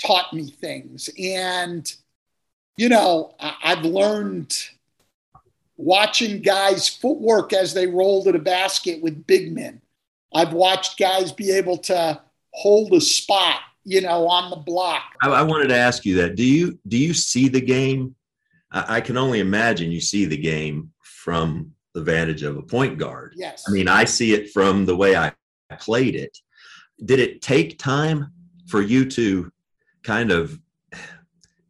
taught 0.04 0.32
me 0.32 0.50
things. 0.50 1.08
And, 1.18 1.90
you 2.76 2.88
know, 2.88 3.34
I- 3.40 3.56
I've 3.62 3.84
learned 3.84 4.54
watching 5.76 6.40
guys' 6.40 6.88
footwork 6.88 7.52
as 7.52 7.74
they 7.74 7.86
roll 7.86 8.22
to 8.24 8.32
the 8.32 8.38
basket 8.38 9.02
with 9.02 9.26
big 9.26 9.52
men. 9.54 9.80
I've 10.34 10.52
watched 10.52 10.98
guys 10.98 11.32
be 11.32 11.50
able 11.52 11.78
to 11.78 12.20
hold 12.52 12.92
a 12.92 13.00
spot, 13.00 13.60
you 13.84 14.00
know, 14.00 14.26
on 14.28 14.50
the 14.50 14.56
block. 14.56 15.02
I, 15.22 15.28
I 15.28 15.42
wanted 15.42 15.68
to 15.68 15.76
ask 15.76 16.04
you 16.04 16.16
that. 16.16 16.36
Do 16.36 16.44
you 16.44 16.78
do 16.88 16.96
you 16.96 17.14
see 17.14 17.48
the 17.48 17.60
game? 17.60 18.14
I, 18.72 18.96
I 18.96 19.00
can 19.00 19.16
only 19.16 19.40
imagine 19.40 19.90
you 19.92 20.00
see 20.00 20.24
the 20.24 20.36
game 20.36 20.92
from 21.02 21.72
the 21.94 22.02
vantage 22.02 22.42
of 22.42 22.56
a 22.56 22.62
point 22.62 22.98
guard. 22.98 23.34
Yes. 23.36 23.64
I 23.68 23.70
mean, 23.70 23.86
I 23.86 24.04
see 24.04 24.34
it 24.34 24.50
from 24.52 24.84
the 24.84 24.96
way 24.96 25.14
I 25.16 25.32
played 25.78 26.16
it. 26.16 26.36
Did 27.04 27.20
it 27.20 27.40
take 27.42 27.78
time 27.78 28.32
for 28.66 28.82
you 28.82 29.08
to 29.10 29.52
kind 30.02 30.30
of 30.32 30.58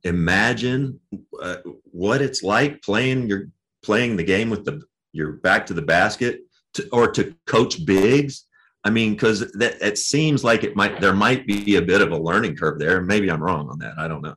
imagine 0.05 1.00
uh, 1.42 1.57
what 1.84 2.22
it's 2.22 2.42
like 2.42 2.82
playing 2.82 3.28
your 3.28 3.48
playing 3.82 4.16
the 4.16 4.24
game 4.24 4.50
with 4.50 4.64
the 4.64 4.82
your 5.12 5.32
back 5.32 5.66
to 5.66 5.74
the 5.74 5.82
basket 5.82 6.40
to, 6.74 6.88
or 6.90 7.11
to 7.12 7.34
coach 7.46 7.84
bigs? 7.84 8.46
I 8.84 8.90
mean, 8.90 9.14
because 9.14 9.40
that 9.52 9.80
it 9.80 9.98
seems 9.98 10.44
like 10.44 10.62
it 10.62 10.76
might 10.76 11.00
there 11.00 11.14
might 11.14 11.46
be 11.46 11.76
a 11.76 11.82
bit 11.82 12.02
of 12.02 12.12
a 12.12 12.18
learning 12.18 12.57
curve 12.57 12.78
there. 12.78 13.00
Maybe 13.00 13.30
I'm 13.30 13.42
wrong 13.42 13.68
on 13.70 13.78
that. 13.78 13.94
I 13.98 14.09
don't 14.09 14.22
know. 14.22 14.34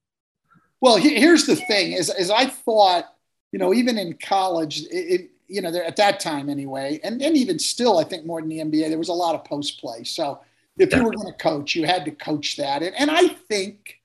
Well, 0.80 0.98
he- 0.98 1.20
here's 1.20 1.46
the 1.46 1.56
thing: 1.56 1.92
is 1.92 2.10
as 2.10 2.32
I 2.32 2.46
thought, 2.46 3.14
you 3.52 3.60
know, 3.60 3.74
even 3.74 3.98
in 3.98 4.14
college, 4.14 4.82
it, 4.84 4.88
it 4.92 5.32
you 5.48 5.62
know, 5.62 5.72
there, 5.72 5.84
at 5.84 5.96
that 5.98 6.20
time 6.20 6.50
anyway, 6.50 7.00
and 7.04 7.22
and 7.22 7.36
even 7.36 7.60
still, 7.60 7.98
I 7.98 8.04
think 8.04 8.26
more 8.26 8.42
than 8.42 8.50
the 8.50 8.60
NBA, 8.60 8.90
there 8.90 8.98
was 8.98 9.10
a 9.10 9.14
lot 9.14 9.36
of 9.36 9.44
post 9.44 9.80
play. 9.80 10.04
So 10.04 10.40
if 10.78 10.94
you 10.96 11.04
were 11.04 11.12
going 11.12 11.28
to 11.28 11.38
coach, 11.38 11.76
you 11.76 11.86
had 11.86 12.06
to 12.06 12.12
coach 12.12 12.58
that, 12.58 12.84
and 12.84 12.96
and 12.96 13.12
I 13.12 13.28
think, 13.28 14.00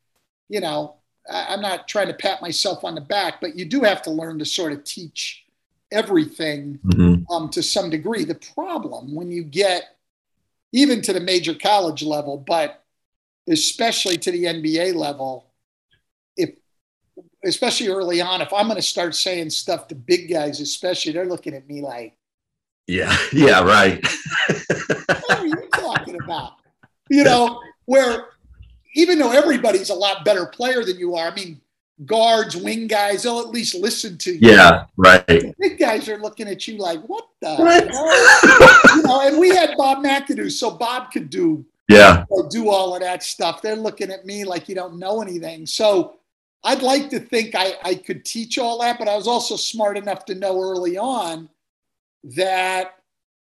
you 0.48 0.60
know, 0.60 0.96
I'm 1.30 1.60
not 1.60 1.88
trying 1.88 2.08
to 2.08 2.14
pat 2.14 2.42
myself 2.42 2.84
on 2.84 2.94
the 2.94 3.00
back, 3.00 3.40
but 3.40 3.56
you 3.56 3.64
do 3.64 3.82
have 3.82 4.02
to 4.02 4.10
learn 4.10 4.38
to 4.40 4.44
sort 4.44 4.72
of 4.72 4.84
teach 4.84 5.44
everything 5.92 6.80
um, 7.30 7.48
to 7.50 7.62
some 7.62 7.90
degree. 7.90 8.24
The 8.24 8.34
problem 8.54 9.14
when 9.14 9.30
you 9.30 9.44
get 9.44 9.96
even 10.72 11.02
to 11.02 11.12
the 11.12 11.20
major 11.20 11.54
college 11.54 12.02
level, 12.02 12.38
but 12.38 12.82
especially 13.48 14.16
to 14.18 14.30
the 14.30 14.44
NBA 14.44 14.94
level, 14.94 15.46
if 16.36 16.50
especially 17.44 17.88
early 17.88 18.20
on, 18.20 18.40
if 18.40 18.52
I'm 18.52 18.66
going 18.66 18.76
to 18.76 18.82
start 18.82 19.14
saying 19.14 19.50
stuff 19.50 19.88
to 19.88 19.94
big 19.94 20.30
guys, 20.30 20.60
especially, 20.60 21.12
they're 21.12 21.26
looking 21.26 21.54
at 21.54 21.68
me 21.68 21.82
like, 21.82 22.16
Yeah. 22.86 23.16
Yeah. 23.32 23.62
Right. 23.62 24.04
"What 25.06 25.30
are 25.30 25.46
you 25.46 25.68
talking 25.74 26.18
about?" 26.22 26.54
You 27.10 27.24
know, 27.28 27.60
where 27.84 28.28
even 28.94 29.18
though 29.18 29.32
everybody's 29.32 29.90
a 29.90 29.94
lot 29.94 30.24
better 30.24 30.46
player 30.46 30.84
than 30.84 30.98
you 30.98 31.14
are, 31.16 31.28
I 31.30 31.34
mean, 31.34 31.60
guards, 32.06 32.56
wing 32.56 32.86
guys, 32.86 33.22
they'll 33.22 33.40
at 33.40 33.48
least 33.48 33.74
listen 33.74 34.18
to 34.18 34.32
you. 34.32 34.50
yeah. 34.50 34.86
Right. 34.96 35.24
Big 35.58 35.78
guys 35.78 36.08
are 36.08 36.18
looking 36.18 36.48
at 36.48 36.66
you 36.66 36.78
like, 36.78 37.00
"What 37.02 37.26
the?" 37.40 37.54
What? 37.56 37.88
hell?" 37.88 38.96
you 38.96 39.02
know, 39.02 39.20
and 39.28 39.38
we 39.38 39.50
had 39.50 39.76
Bob 39.76 40.04
McAdoo, 40.04 40.50
so 40.50 40.70
Bob 40.70 41.12
could 41.12 41.30
do 41.30 41.64
Yeah. 41.88 42.24
do 42.50 42.70
all 42.70 42.94
of 42.94 43.02
that 43.02 43.22
stuff. 43.22 43.62
They're 43.62 43.76
looking 43.76 44.10
at 44.10 44.24
me 44.26 44.44
like 44.44 44.68
you 44.68 44.74
don't 44.74 44.98
know 44.98 45.20
anything. 45.22 45.66
So 45.66 46.14
I'd 46.64 46.82
like 46.82 47.10
to 47.10 47.20
think 47.20 47.54
I, 47.54 47.74
I 47.84 47.94
could 47.96 48.24
teach 48.24 48.58
all 48.58 48.80
that, 48.80 48.98
but 48.98 49.08
I 49.08 49.16
was 49.16 49.26
also 49.26 49.56
smart 49.56 49.96
enough 49.98 50.24
to 50.26 50.34
know 50.34 50.60
early 50.60 50.96
on 50.96 51.48
that 52.24 52.98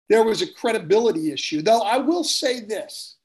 there 0.09 0.23
was 0.23 0.41
a 0.41 0.51
credibility 0.51 1.31
issue. 1.31 1.61
Though 1.61 1.81
I 1.81 1.97
will 1.97 2.23
say 2.23 2.59
this 2.61 3.17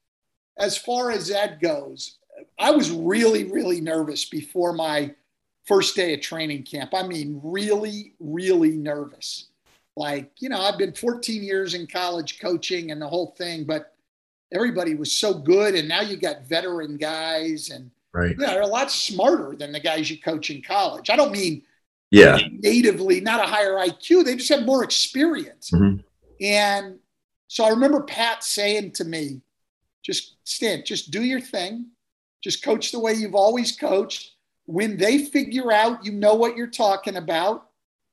as 0.59 0.77
far 0.77 1.11
as 1.11 1.29
that 1.29 1.61
goes, 1.61 2.17
I 2.59 2.71
was 2.71 2.91
really, 2.91 3.45
really 3.45 3.81
nervous 3.81 4.25
before 4.25 4.73
my 4.73 5.15
first 5.65 5.97
day 5.97 6.15
of 6.15 6.21
training 6.21 6.63
camp. 6.63 6.95
I 6.95 7.07
mean, 7.07 7.41
really, 7.43 8.15
really 8.21 8.77
nervous. 8.77 9.49
Like, 9.97 10.31
you 10.39 10.49
know, 10.49 10.61
I've 10.61 10.79
been 10.79 10.93
14 10.93 11.43
years 11.43 11.75
in 11.75 11.87
college 11.87 12.39
coaching 12.39 12.91
and 12.91 13.01
the 13.01 13.09
whole 13.09 13.35
thing, 13.39 13.65
but 13.65 13.95
everybody 14.53 14.95
was 14.95 15.13
so 15.13 15.35
good, 15.35 15.75
and 15.75 15.89
now 15.89 16.03
you 16.03 16.17
got 16.17 16.47
veteran 16.47 16.97
guys, 16.97 17.71
and 17.71 17.91
Right. 18.13 18.37
yeah, 18.39 18.53
they're 18.53 18.63
a 18.63 18.67
lot 18.67 18.91
smarter 18.91 19.57
than 19.57 19.73
the 19.73 19.81
guys 19.81 20.11
you 20.11 20.19
coach 20.19 20.51
in 20.51 20.63
college. 20.63 21.11
I 21.11 21.17
don't 21.17 21.33
mean 21.33 21.63
Yeah. 22.11 22.39
natively, 22.51 23.21
not 23.21 23.41
a 23.41 23.47
higher 23.47 23.75
IQ. 23.79 24.23
They 24.23 24.37
just 24.37 24.49
have 24.51 24.65
more 24.65 24.85
experience. 24.85 25.71
Mhm. 25.71 26.05
And 26.41 27.01
so 27.49 27.65
I 27.65 27.71
remember 27.71 28.03
Pat 28.03 28.45
saying 28.45 28.93
to 28.93 29.05
me, 29.05 29.43
just 30.03 30.36
Stan, 30.47 30.85
just 30.85 31.11
do 31.11 31.23
your 31.23 31.41
thing. 31.41 31.87
Just 32.43 32.63
coach 32.63 32.93
the 32.93 33.01
way 33.01 33.13
you've 33.13 33.35
always 33.35 33.77
coached. 33.77 34.33
When 34.67 34.97
they 34.97 35.25
figure 35.25 35.73
out 35.73 36.05
you 36.05 36.13
know 36.13 36.35
what 36.35 36.57
you're 36.57 36.69
talking 36.69 37.17
about, 37.17 37.69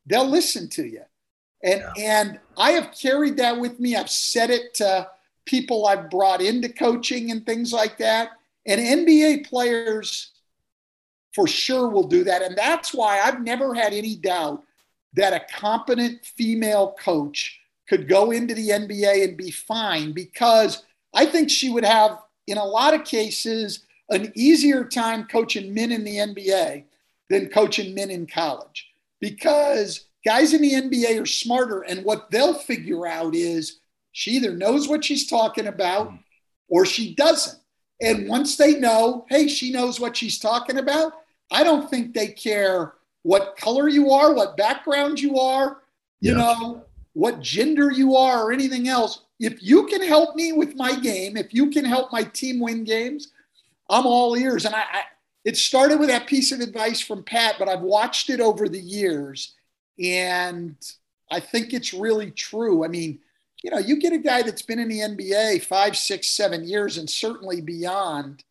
they'll 0.06 0.30
listen 0.30 0.68
to 0.70 0.84
you. 0.84 1.04
And 1.64 1.84
and 1.98 2.40
I 2.58 2.72
have 2.72 2.92
carried 2.92 3.38
that 3.38 3.60
with 3.60 3.80
me. 3.80 3.96
I've 3.96 4.10
said 4.10 4.50
it 4.50 4.74
to 4.76 5.10
people 5.46 5.86
I've 5.86 6.10
brought 6.10 6.42
into 6.42 6.70
coaching 6.70 7.32
and 7.32 7.46
things 7.46 7.72
like 7.72 7.98
that. 8.00 8.32
And 8.66 8.82
NBA 8.82 9.48
players 9.48 10.32
for 11.34 11.48
sure 11.48 11.88
will 11.90 12.08
do 12.08 12.24
that. 12.24 12.42
And 12.42 12.56
that's 12.58 12.94
why 12.94 13.20
I've 13.20 13.42
never 13.42 13.74
had 13.74 13.94
any 13.94 14.16
doubt 14.16 14.64
that 15.14 15.34
a 15.34 15.46
competent 15.54 16.26
female 16.26 16.96
coach 17.00 17.60
could 17.88 18.08
go 18.08 18.32
into 18.32 18.54
the 18.54 18.70
NBA 18.70 19.24
and 19.24 19.38
be 19.38 19.52
fine 19.52 20.14
because 20.14 20.84
I 21.14 21.26
think 21.26 21.50
she 21.50 21.70
would 21.70 21.86
have, 21.86 22.20
in 22.48 22.58
a 22.58 22.66
lot 22.66 22.94
of 22.94 23.04
cases, 23.04 23.86
an 24.10 24.32
easier 24.36 24.84
time 24.84 25.26
coaching 25.26 25.74
men 25.74 25.92
in 25.92 26.04
the 26.04 26.18
NBA 26.18 26.84
than 27.30 27.50
coaching 27.50 27.96
men 27.96 28.10
in 28.12 28.28
college 28.28 28.90
because 29.20 30.06
guys 30.26 30.54
in 30.54 30.62
the 30.62 30.74
NBA 30.74 31.22
are 31.22 31.26
smarter. 31.26 31.82
And 31.82 32.04
what 32.04 32.30
they'll 32.32 32.54
figure 32.54 33.08
out 33.08 33.36
is 33.36 33.80
she 34.12 34.32
either 34.32 34.56
knows 34.56 34.88
what 34.88 35.04
she's 35.04 35.28
talking 35.28 35.68
about 35.68 36.12
mm. 36.12 36.20
or 36.68 36.86
she 36.86 37.16
doesn't. 37.16 37.60
And 38.02 38.28
once 38.28 38.58
they 38.58 38.80
know, 38.80 39.26
hey, 39.30 39.48
she 39.48 39.72
knows 39.72 40.00
what 40.00 40.18
she's 40.18 40.40
talking 40.40 40.78
about, 40.78 41.14
I 41.52 41.64
don't 41.64 41.90
think 41.90 42.14
they 42.14 42.28
care 42.28 42.94
what 43.22 43.56
color 43.58 43.88
you 43.88 44.12
are, 44.12 44.34
what 44.34 44.58
background 44.58 45.20
you 45.20 45.40
are, 45.40 45.82
you 46.20 46.32
Yeah. 46.32 46.38
know, 46.38 46.86
what 47.14 47.42
gender 47.42 47.92
you 47.92 48.16
are, 48.16 48.44
or 48.44 48.52
anything 48.52 48.88
else. 48.88 49.22
If 49.40 49.62
you 49.62 49.88
can 49.88 50.02
help 50.02 50.36
me 50.36 50.52
with 50.54 50.76
my 50.76 50.96
game, 51.00 51.38
if 51.38 51.54
you 51.54 51.70
can 51.70 51.86
help 51.86 52.12
my 52.12 52.24
team 52.24 52.60
win 52.60 52.84
games, 52.84 53.32
I'm 53.90 54.06
all 54.06 54.36
ears. 54.36 54.66
And 54.66 54.74
I, 54.76 54.80
I 54.82 55.02
it 55.46 55.58
started 55.58 56.00
with 56.00 56.10
that 56.10 56.28
piece 56.28 56.52
of 56.52 56.62
advice 56.62 57.02
from 57.02 57.24
Pat, 57.24 57.56
but 57.60 57.68
I've 57.68 57.82
watched 57.82 58.30
it 58.30 58.40
over 58.40 58.70
the 58.70 58.80
years, 58.80 59.54
and 60.00 60.76
I 61.32 61.40
think 61.40 61.74
it's 61.74 61.94
really 61.94 62.32
true. 62.32 62.86
I 62.86 62.88
mean, 62.88 63.20
you 63.64 63.72
know, 63.72 63.80
you 63.80 63.98
get 64.00 64.14
a 64.14 64.18
guy 64.18 64.42
that's 64.42 64.62
been 64.62 64.80
in 64.80 64.88
the 64.90 65.00
NBA 65.00 65.64
five, 65.64 65.98
six, 65.98 66.28
seven 66.28 66.64
years, 66.68 66.98
and 66.98 67.10
certainly 67.10 67.62
beyond. 67.62 68.44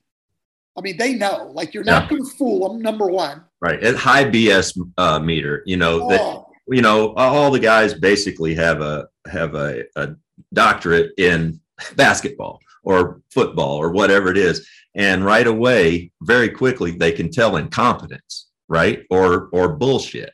I 0.77 0.81
mean, 0.81 0.97
they 0.97 1.13
know. 1.15 1.51
Like, 1.55 1.75
you're 1.75 1.85
not 1.85 2.05
Yeah. 2.05 2.09
going 2.11 2.25
to 2.25 2.31
fool 2.37 2.69
them. 2.69 2.81
Number 2.81 3.07
one. 3.07 3.43
Right. 3.61 3.83
At 3.83 3.95
high 3.95 4.25
BS 4.25 4.79
uh, 4.97 5.19
meter, 5.19 5.63
you 5.67 5.77
know, 5.77 6.09
that 6.09 6.21
Oh, 6.21 6.42
you 6.73 6.83
know, 6.83 7.15
all 7.15 7.51
the 7.51 7.59
guys 7.59 7.95
basically 7.95 8.55
have 8.55 8.81
a 8.81 9.09
have 9.27 9.55
a, 9.55 9.85
a 9.97 10.15
doctorate 10.53 11.13
in 11.19 11.61
basketball 11.97 12.61
or 12.83 13.21
football 13.31 13.77
or 13.77 13.91
whatever 13.91 14.31
it 14.31 14.37
is. 14.37 14.69
And 14.95 15.25
right 15.25 15.47
away, 15.47 16.13
very 16.23 16.51
quickly, 16.51 16.91
they 16.93 17.13
can 17.13 17.31
tell 17.31 17.57
incompetence, 17.57 18.49
right? 18.69 19.05
Or 19.11 19.49
or 19.53 19.77
bullshit. 19.77 20.33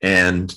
And 0.00 0.56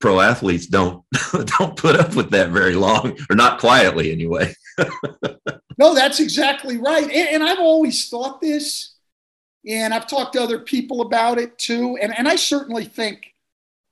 pro 0.00 0.20
athletes 0.20 0.66
don't 0.66 1.04
don't 1.58 1.76
put 1.76 1.96
up 1.96 2.14
with 2.14 2.30
that 2.30 2.50
very 2.50 2.74
long, 2.74 3.18
or 3.28 3.36
not 3.36 3.60
quietly 3.60 4.12
anyway. 4.12 4.54
no, 5.78 5.94
that's 5.94 6.20
exactly 6.20 6.78
right. 6.78 7.04
And, 7.04 7.28
and 7.28 7.44
I've 7.44 7.60
always 7.60 8.08
thought 8.08 8.40
this, 8.40 8.94
and 9.66 9.92
I've 9.92 10.06
talked 10.06 10.32
to 10.34 10.42
other 10.42 10.60
people 10.60 11.02
about 11.02 11.38
it 11.38 11.58
too. 11.58 11.98
And, 12.00 12.16
and 12.16 12.26
I 12.26 12.36
certainly 12.36 12.84
think, 12.84 13.29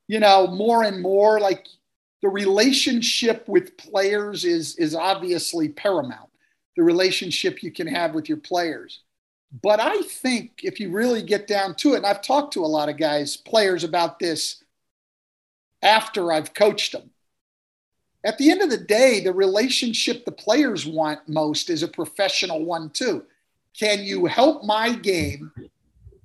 you 0.08 0.18
know, 0.18 0.48
more 0.48 0.82
and 0.82 1.00
more 1.00 1.38
like 1.38 1.66
the 2.22 2.28
relationship 2.28 3.46
with 3.46 3.76
players 3.76 4.44
is, 4.44 4.74
is 4.76 4.94
obviously 4.94 5.68
paramount, 5.68 6.30
the 6.76 6.82
relationship 6.82 7.62
you 7.62 7.70
can 7.70 7.86
have 7.86 8.14
with 8.14 8.28
your 8.28 8.38
players. 8.38 9.00
But 9.62 9.80
I 9.80 10.02
think 10.02 10.60
if 10.64 10.80
you 10.80 10.90
really 10.90 11.22
get 11.22 11.46
down 11.46 11.74
to 11.76 11.94
it, 11.94 11.98
and 11.98 12.06
I've 12.06 12.22
talked 12.22 12.54
to 12.54 12.64
a 12.64 12.66
lot 12.66 12.88
of 12.88 12.96
guys, 12.96 13.36
players 13.36 13.84
about 13.84 14.18
this 14.18 14.64
after 15.82 16.32
I've 16.32 16.52
coached 16.54 16.92
them 16.92 17.10
at 18.24 18.36
the 18.38 18.50
end 18.50 18.62
of 18.62 18.70
the 18.70 18.76
day, 18.76 19.20
the 19.20 19.32
relationship 19.32 20.24
the 20.24 20.32
players 20.32 20.86
want 20.86 21.28
most 21.28 21.70
is 21.70 21.82
a 21.82 21.88
professional 21.88 22.64
one, 22.64 22.90
too. 22.90 23.24
Can 23.78 24.02
you 24.02 24.26
help 24.26 24.64
my 24.64 24.92
game 24.92 25.52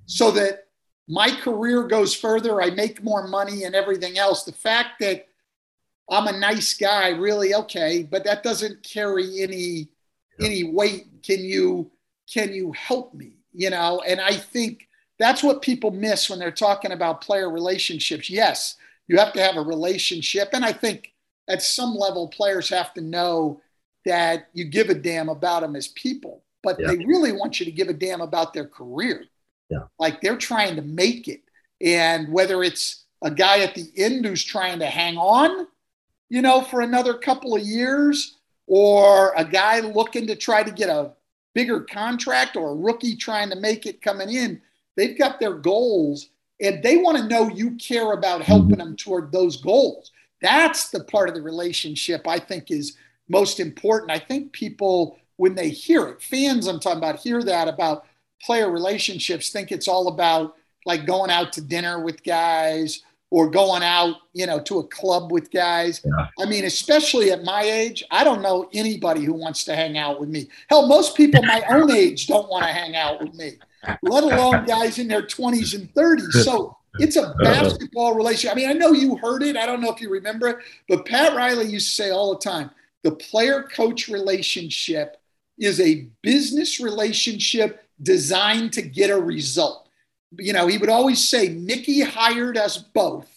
so 0.06 0.30
that 0.32 0.66
my 1.08 1.30
career 1.30 1.84
goes 1.84 2.14
further? 2.14 2.62
I 2.62 2.70
make 2.70 3.02
more 3.02 3.28
money 3.28 3.64
and 3.64 3.74
everything 3.74 4.18
else. 4.18 4.44
The 4.44 4.52
fact 4.52 5.00
that 5.00 5.26
I'm 6.10 6.26
a 6.26 6.38
nice 6.38 6.74
guy, 6.74 7.10
really 7.10 7.54
okay, 7.54 8.02
but 8.02 8.24
that 8.24 8.42
doesn't 8.42 8.82
carry 8.82 9.42
any 9.42 9.88
any 10.40 10.64
weight. 10.64 11.06
Can 11.22 11.40
you 11.40 11.90
can 12.32 12.52
you 12.52 12.72
help 12.72 13.14
me? 13.14 13.36
You 13.52 13.70
know, 13.70 14.02
and 14.06 14.20
I 14.20 14.32
think 14.32 14.88
that's 15.18 15.42
what 15.42 15.62
people 15.62 15.90
miss 15.90 16.28
when 16.28 16.38
they're 16.38 16.50
talking 16.50 16.92
about 16.92 17.20
player 17.20 17.50
relationships. 17.50 18.28
Yes, 18.28 18.76
you 19.06 19.18
have 19.18 19.32
to 19.34 19.40
have 19.42 19.56
a 19.56 19.60
relationship, 19.62 20.50
and 20.52 20.64
I 20.64 20.72
think 20.72 21.12
at 21.48 21.62
some 21.62 21.94
level, 21.94 22.28
players 22.28 22.68
have 22.70 22.94
to 22.94 23.00
know 23.00 23.60
that 24.06 24.48
you 24.54 24.64
give 24.64 24.88
a 24.90 24.94
damn 24.94 25.28
about 25.28 25.60
them 25.60 25.76
as 25.76 25.88
people, 25.88 26.42
but 26.62 26.78
Yeah. 26.80 26.88
they 26.88 27.04
really 27.04 27.32
want 27.32 27.60
you 27.60 27.66
to 27.66 27.72
give 27.72 27.88
a 27.88 27.94
damn 27.94 28.20
about 28.20 28.52
their 28.54 28.66
career. 28.66 29.26
Yeah. 29.74 29.86
Like 29.98 30.20
they're 30.20 30.36
trying 30.36 30.76
to 30.76 30.82
make 30.82 31.28
it. 31.28 31.42
And 31.80 32.32
whether 32.32 32.62
it's 32.62 33.04
a 33.22 33.30
guy 33.30 33.60
at 33.60 33.74
the 33.74 33.90
end 33.96 34.24
who's 34.24 34.44
trying 34.44 34.78
to 34.78 34.86
hang 34.86 35.16
on, 35.16 35.66
you 36.28 36.42
know, 36.42 36.62
for 36.62 36.80
another 36.80 37.14
couple 37.14 37.54
of 37.54 37.62
years, 37.62 38.36
or 38.66 39.34
a 39.36 39.44
guy 39.44 39.80
looking 39.80 40.26
to 40.26 40.36
try 40.36 40.62
to 40.62 40.70
get 40.70 40.88
a 40.88 41.12
bigger 41.54 41.80
contract, 41.80 42.56
or 42.56 42.70
a 42.70 42.74
rookie 42.74 43.14
trying 43.14 43.50
to 43.50 43.56
make 43.56 43.86
it 43.86 44.00
coming 44.00 44.32
in, 44.32 44.60
they've 44.96 45.18
got 45.18 45.38
their 45.38 45.54
goals 45.54 46.30
and 46.60 46.82
they 46.82 46.96
want 46.96 47.18
to 47.18 47.28
know 47.28 47.48
you 47.48 47.72
care 47.72 48.12
about 48.12 48.40
mm-hmm. 48.40 48.52
helping 48.52 48.78
them 48.78 48.96
toward 48.96 49.30
those 49.32 49.58
goals 49.58 50.12
that's 50.44 50.90
the 50.90 51.02
part 51.02 51.30
of 51.30 51.34
the 51.34 51.40
relationship 51.40 52.28
I 52.28 52.38
think 52.38 52.70
is 52.70 52.98
most 53.28 53.60
important. 53.60 54.12
I 54.12 54.18
think 54.18 54.52
people, 54.52 55.18
when 55.36 55.54
they 55.54 55.70
hear 55.70 56.06
it, 56.08 56.20
fans 56.20 56.66
I'm 56.66 56.80
talking 56.80 56.98
about, 56.98 57.16
hear 57.16 57.42
that 57.42 57.66
about 57.66 58.04
player 58.44 58.70
relationships, 58.70 59.50
think 59.50 59.72
it's 59.72 59.88
all 59.88 60.08
about 60.08 60.56
like 60.86 61.06
going 61.06 61.30
out 61.30 61.52
to 61.54 61.60
dinner 61.60 62.00
with 62.00 62.22
guys 62.22 63.02
or 63.30 63.50
going 63.50 63.82
out, 63.82 64.16
you 64.32 64.46
know, 64.46 64.60
to 64.60 64.78
a 64.78 64.84
club 64.84 65.32
with 65.32 65.50
guys. 65.50 66.00
Yeah. 66.04 66.26
I 66.38 66.48
mean, 66.48 66.64
especially 66.64 67.32
at 67.32 67.42
my 67.42 67.62
age, 67.62 68.04
I 68.10 68.22
don't 68.22 68.42
know 68.42 68.68
anybody 68.72 69.24
who 69.24 69.32
wants 69.32 69.64
to 69.64 69.74
hang 69.74 69.98
out 69.98 70.20
with 70.20 70.28
me. 70.28 70.48
Hell, 70.68 70.86
most 70.86 71.16
people 71.16 71.42
my 71.42 71.62
own 71.70 71.90
age 71.90 72.26
don't 72.26 72.48
want 72.48 72.64
to 72.64 72.72
hang 72.72 72.94
out 72.94 73.20
with 73.20 73.34
me, 73.34 73.58
let 74.02 74.22
alone 74.22 74.66
guys 74.66 74.98
in 74.98 75.08
their 75.08 75.22
20s 75.22 75.74
and 75.74 75.92
30s. 75.94 76.44
So 76.44 76.76
it's 77.00 77.16
a 77.16 77.22
uh-huh. 77.22 77.42
basketball 77.42 78.14
relationship. 78.14 78.52
I 78.52 78.54
mean, 78.54 78.70
I 78.70 78.74
know 78.74 78.92
you 78.92 79.16
heard 79.16 79.42
it. 79.42 79.56
I 79.56 79.66
don't 79.66 79.80
know 79.80 79.92
if 79.92 80.00
you 80.00 80.10
remember 80.10 80.48
it, 80.48 80.58
but 80.88 81.06
Pat 81.06 81.34
Riley 81.34 81.66
used 81.66 81.88
to 81.88 82.02
say 82.02 82.10
all 82.10 82.34
the 82.34 82.40
time 82.40 82.70
the 83.02 83.12
player 83.12 83.64
coach 83.64 84.08
relationship 84.08 85.20
is 85.58 85.80
a 85.80 86.06
business 86.22 86.80
relationship 86.80 87.83
designed 88.02 88.72
to 88.74 88.82
get 88.82 89.10
a 89.10 89.20
result. 89.20 89.88
You 90.38 90.52
know, 90.52 90.66
he 90.66 90.78
would 90.78 90.90
always 90.90 91.26
say, 91.26 91.48
Micky 91.48 92.00
hired 92.00 92.56
us 92.56 92.76
both, 92.76 93.28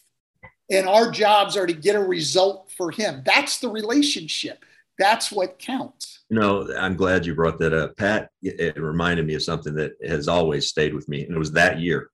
and 0.72 0.88
our 0.88 1.12
jobs 1.12 1.56
are 1.56 1.68
to 1.68 1.74
get 1.74 1.96
a 1.96 2.04
result 2.04 2.72
for 2.76 2.92
him. 2.92 3.22
That's 3.26 3.60
the 3.60 3.70
relationship. 3.70 4.64
That's 4.98 5.32
what 5.32 5.60
counts. 5.60 6.24
You 6.30 6.40
know, 6.40 6.68
I'm 6.78 6.96
glad 6.96 7.26
you 7.26 7.36
brought 7.36 7.60
that 7.60 7.74
up. 7.74 7.96
Pat, 7.98 8.32
it 8.42 8.78
reminded 8.82 9.26
me 9.26 9.36
of 9.36 9.44
something 9.44 9.76
that 9.76 9.94
has 10.06 10.28
always 10.28 10.68
stayed 10.68 10.94
with 10.94 11.08
me. 11.08 11.24
And 11.24 11.36
it 11.36 11.40
was 11.40 11.52
that 11.54 11.80
year. 11.80 12.10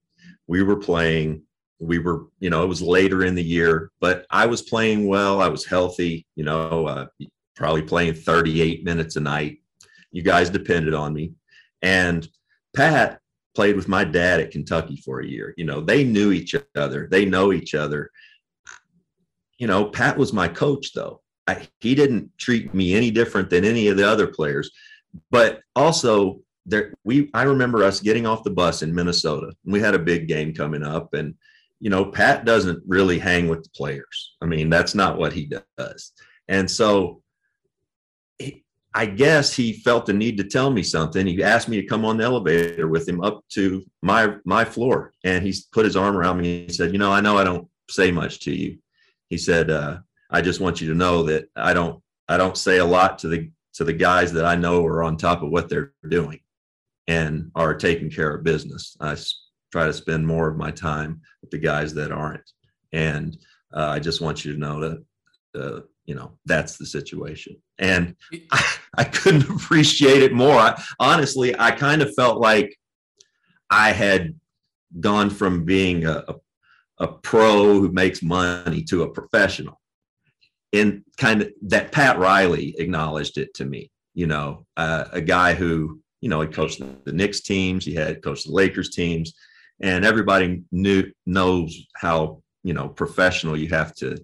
We 0.48 0.62
were 0.64 0.76
playing, 0.76 1.44
we 1.80 2.00
were, 2.00 2.28
you 2.40 2.50
know, 2.50 2.64
it 2.64 2.68
was 2.68 2.82
later 2.82 3.24
in 3.24 3.36
the 3.36 3.44
year, 3.44 3.92
but 4.02 4.26
I 4.30 4.46
was 4.46 4.62
playing 4.62 5.08
well. 5.08 5.42
I 5.42 5.48
was 5.48 5.66
healthy, 5.66 6.28
you 6.36 6.44
know, 6.44 6.86
uh, 6.86 7.06
probably 7.56 7.84
playing 7.84 8.16
38 8.16 8.84
minutes 8.84 9.16
a 9.16 9.22
night. 9.22 9.62
You 10.12 10.22
guys 10.22 10.50
depended 10.50 10.94
on 10.94 11.14
me. 11.14 11.34
And 11.84 12.28
Pat 12.76 13.20
played 13.56 13.76
with 13.76 13.88
my 13.88 14.04
dad 14.04 14.40
at 14.40 14.52
Kentucky 14.52 14.98
for 14.98 15.20
a 15.20 15.28
year. 15.28 15.54
You 15.58 15.66
know, 15.66 15.82
they 15.82 16.04
knew 16.04 16.32
each 16.32 16.56
other, 16.76 17.08
they 17.12 17.26
know 17.26 17.54
each 17.54 17.76
other. 17.76 18.10
You 19.60 19.68
know, 19.68 19.86
Pat 19.86 20.18
was 20.18 20.34
my 20.34 20.48
coach, 20.48 20.94
though. 20.94 21.22
I, 21.48 21.68
he 21.80 21.94
didn't 21.94 22.32
treat 22.38 22.74
me 22.74 22.96
any 22.96 23.12
different 23.12 23.50
than 23.50 23.66
any 23.66 23.88
of 23.90 23.98
the 23.98 24.10
other 24.10 24.28
players. 24.28 24.72
But 25.30 25.62
also, 25.76 26.40
there 26.66 26.94
we 27.04 27.30
I 27.34 27.44
remember 27.44 27.84
us 27.84 28.00
getting 28.00 28.26
off 28.26 28.44
the 28.44 28.50
bus 28.50 28.82
in 28.82 28.96
Minnesota. 28.96 29.54
We 29.66 29.80
had 29.80 29.96
a 29.96 30.00
big 30.00 30.28
game 30.28 30.54
coming 30.54 30.84
up, 30.84 31.14
and 31.14 31.36
you 31.80 31.90
know, 31.90 32.06
Pat 32.06 32.46
doesn't 32.46 32.82
really 32.88 33.20
hang 33.20 33.48
with 33.50 33.64
the 33.64 33.70
players. 33.76 34.36
I 34.42 34.46
mean, 34.46 34.70
that's 34.70 34.96
not 34.96 35.18
what 35.18 35.34
he 35.34 35.52
does. 35.78 36.14
And 36.48 36.70
so, 36.70 37.22
I 38.96 39.08
guess 39.08 39.54
he 39.54 39.74
felt 39.74 40.06
the 40.06 40.14
need 40.14 40.38
to 40.38 40.44
tell 40.44 40.70
me 40.70 40.84
something. 40.84 41.26
He 41.26 41.42
asked 41.42 41.68
me 41.68 41.82
to 41.82 41.88
come 41.88 42.06
on 42.06 42.18
the 42.18 42.24
elevator 42.26 42.88
with 42.88 43.08
him 43.08 43.22
up 43.22 43.44
to 43.50 43.84
my 44.02 44.36
my 44.46 44.64
floor, 44.64 45.14
and 45.24 45.44
he 45.46 45.54
put 45.72 45.86
his 45.86 45.96
arm 45.96 46.16
around 46.16 46.40
me. 46.40 46.66
and 46.66 46.76
said, 46.76 46.94
"You 46.94 47.00
know, 47.00 47.12
I 47.12 47.22
know 47.22 47.38
I 47.38 47.44
don't 47.44 47.68
say 47.90 48.12
much 48.12 48.40
to 48.42 48.52
you." 48.52 48.78
He 49.30 49.38
said, 49.38 49.72
uh, 49.72 50.00
"I 50.30 50.42
just 50.42 50.60
want 50.60 50.80
you 50.80 50.90
to 50.90 50.96
know 50.96 51.24
that 51.24 51.50
I 51.56 51.74
don't 51.74 52.04
I 52.28 52.38
don't 52.38 52.58
say 52.58 52.78
a 52.78 52.86
lot 52.86 53.20
to 53.20 53.28
the 53.28 53.50
to 53.74 53.84
the 53.84 53.94
guys 53.94 54.32
that 54.34 54.46
I 54.46 54.56
know 54.56 54.86
are 54.86 55.04
on 55.04 55.18
top 55.18 55.42
of 55.42 55.50
what 55.50 55.70
they're 55.70 55.94
doing 56.08 56.40
and 57.08 57.52
are 57.56 57.74
taking 57.74 58.12
care 58.12 58.36
of 58.36 58.44
business. 58.44 58.96
I 59.00 59.18
try 59.72 59.86
to 59.88 59.94
spend 59.94 60.28
more 60.28 60.48
of 60.48 60.58
my 60.58 60.70
time 60.70 61.22
with 61.42 61.50
the 61.50 61.58
guys 61.58 61.96
that 61.96 62.12
aren't, 62.12 62.52
and 62.92 63.36
uh, 63.74 63.88
I 63.88 64.00
just 64.00 64.22
want 64.22 64.46
you 64.46 64.54
to 64.54 64.60
know 64.60 64.80
that." 64.82 65.06
Uh, 65.56 65.82
you 66.06 66.16
know 66.16 66.38
that's 66.46 66.78
the 66.78 66.86
situation. 66.86 67.56
And 67.80 68.16
I, 68.52 68.76
I 68.98 69.04
couldn't 69.04 69.50
appreciate 69.50 70.24
it 70.24 70.34
more. 70.34 70.56
I, 70.56 70.82
honestly 71.00 71.58
i 71.58 71.72
kind 71.72 72.02
of 72.02 72.14
felt 72.14 72.40
like 72.40 72.78
i 73.70 73.92
had 73.92 74.36
gone 75.00 75.30
from 75.30 75.66
being 75.66 76.06
a, 76.06 76.24
a, 76.28 76.36
a 77.00 77.08
pro 77.08 77.80
who 77.80 77.92
makes 77.92 78.22
money 78.22 78.84
to 78.84 79.04
a 79.04 79.10
professional. 79.10 79.80
And 80.72 81.04
kind 81.18 81.44
of 81.44 81.52
that 81.64 81.92
pat 81.92 82.18
riley 82.18 82.76
acknowledged 82.80 83.38
it 83.38 83.54
to 83.56 83.66
me 83.66 83.92
you 84.14 84.28
know 84.28 84.66
uh, 84.78 85.06
a 85.12 85.22
guy 85.22 85.54
who 85.54 86.00
you 86.22 86.30
know 86.30 86.42
he 86.42 86.48
coached 86.48 86.80
the, 86.80 86.96
the 87.06 87.14
Knicks 87.14 87.42
teams 87.42 87.86
he 87.86 87.94
had 87.94 88.24
coached 88.24 88.48
the 88.48 88.54
lakers 88.54 88.90
teams 88.90 89.34
and 89.82 90.06
everybody 90.06 90.64
knew 90.72 91.12
knows 91.26 91.76
how 91.96 92.42
you 92.64 92.74
know 92.74 92.88
professional 92.88 93.58
you 93.58 93.70
have 93.70 93.94
to 93.96 94.18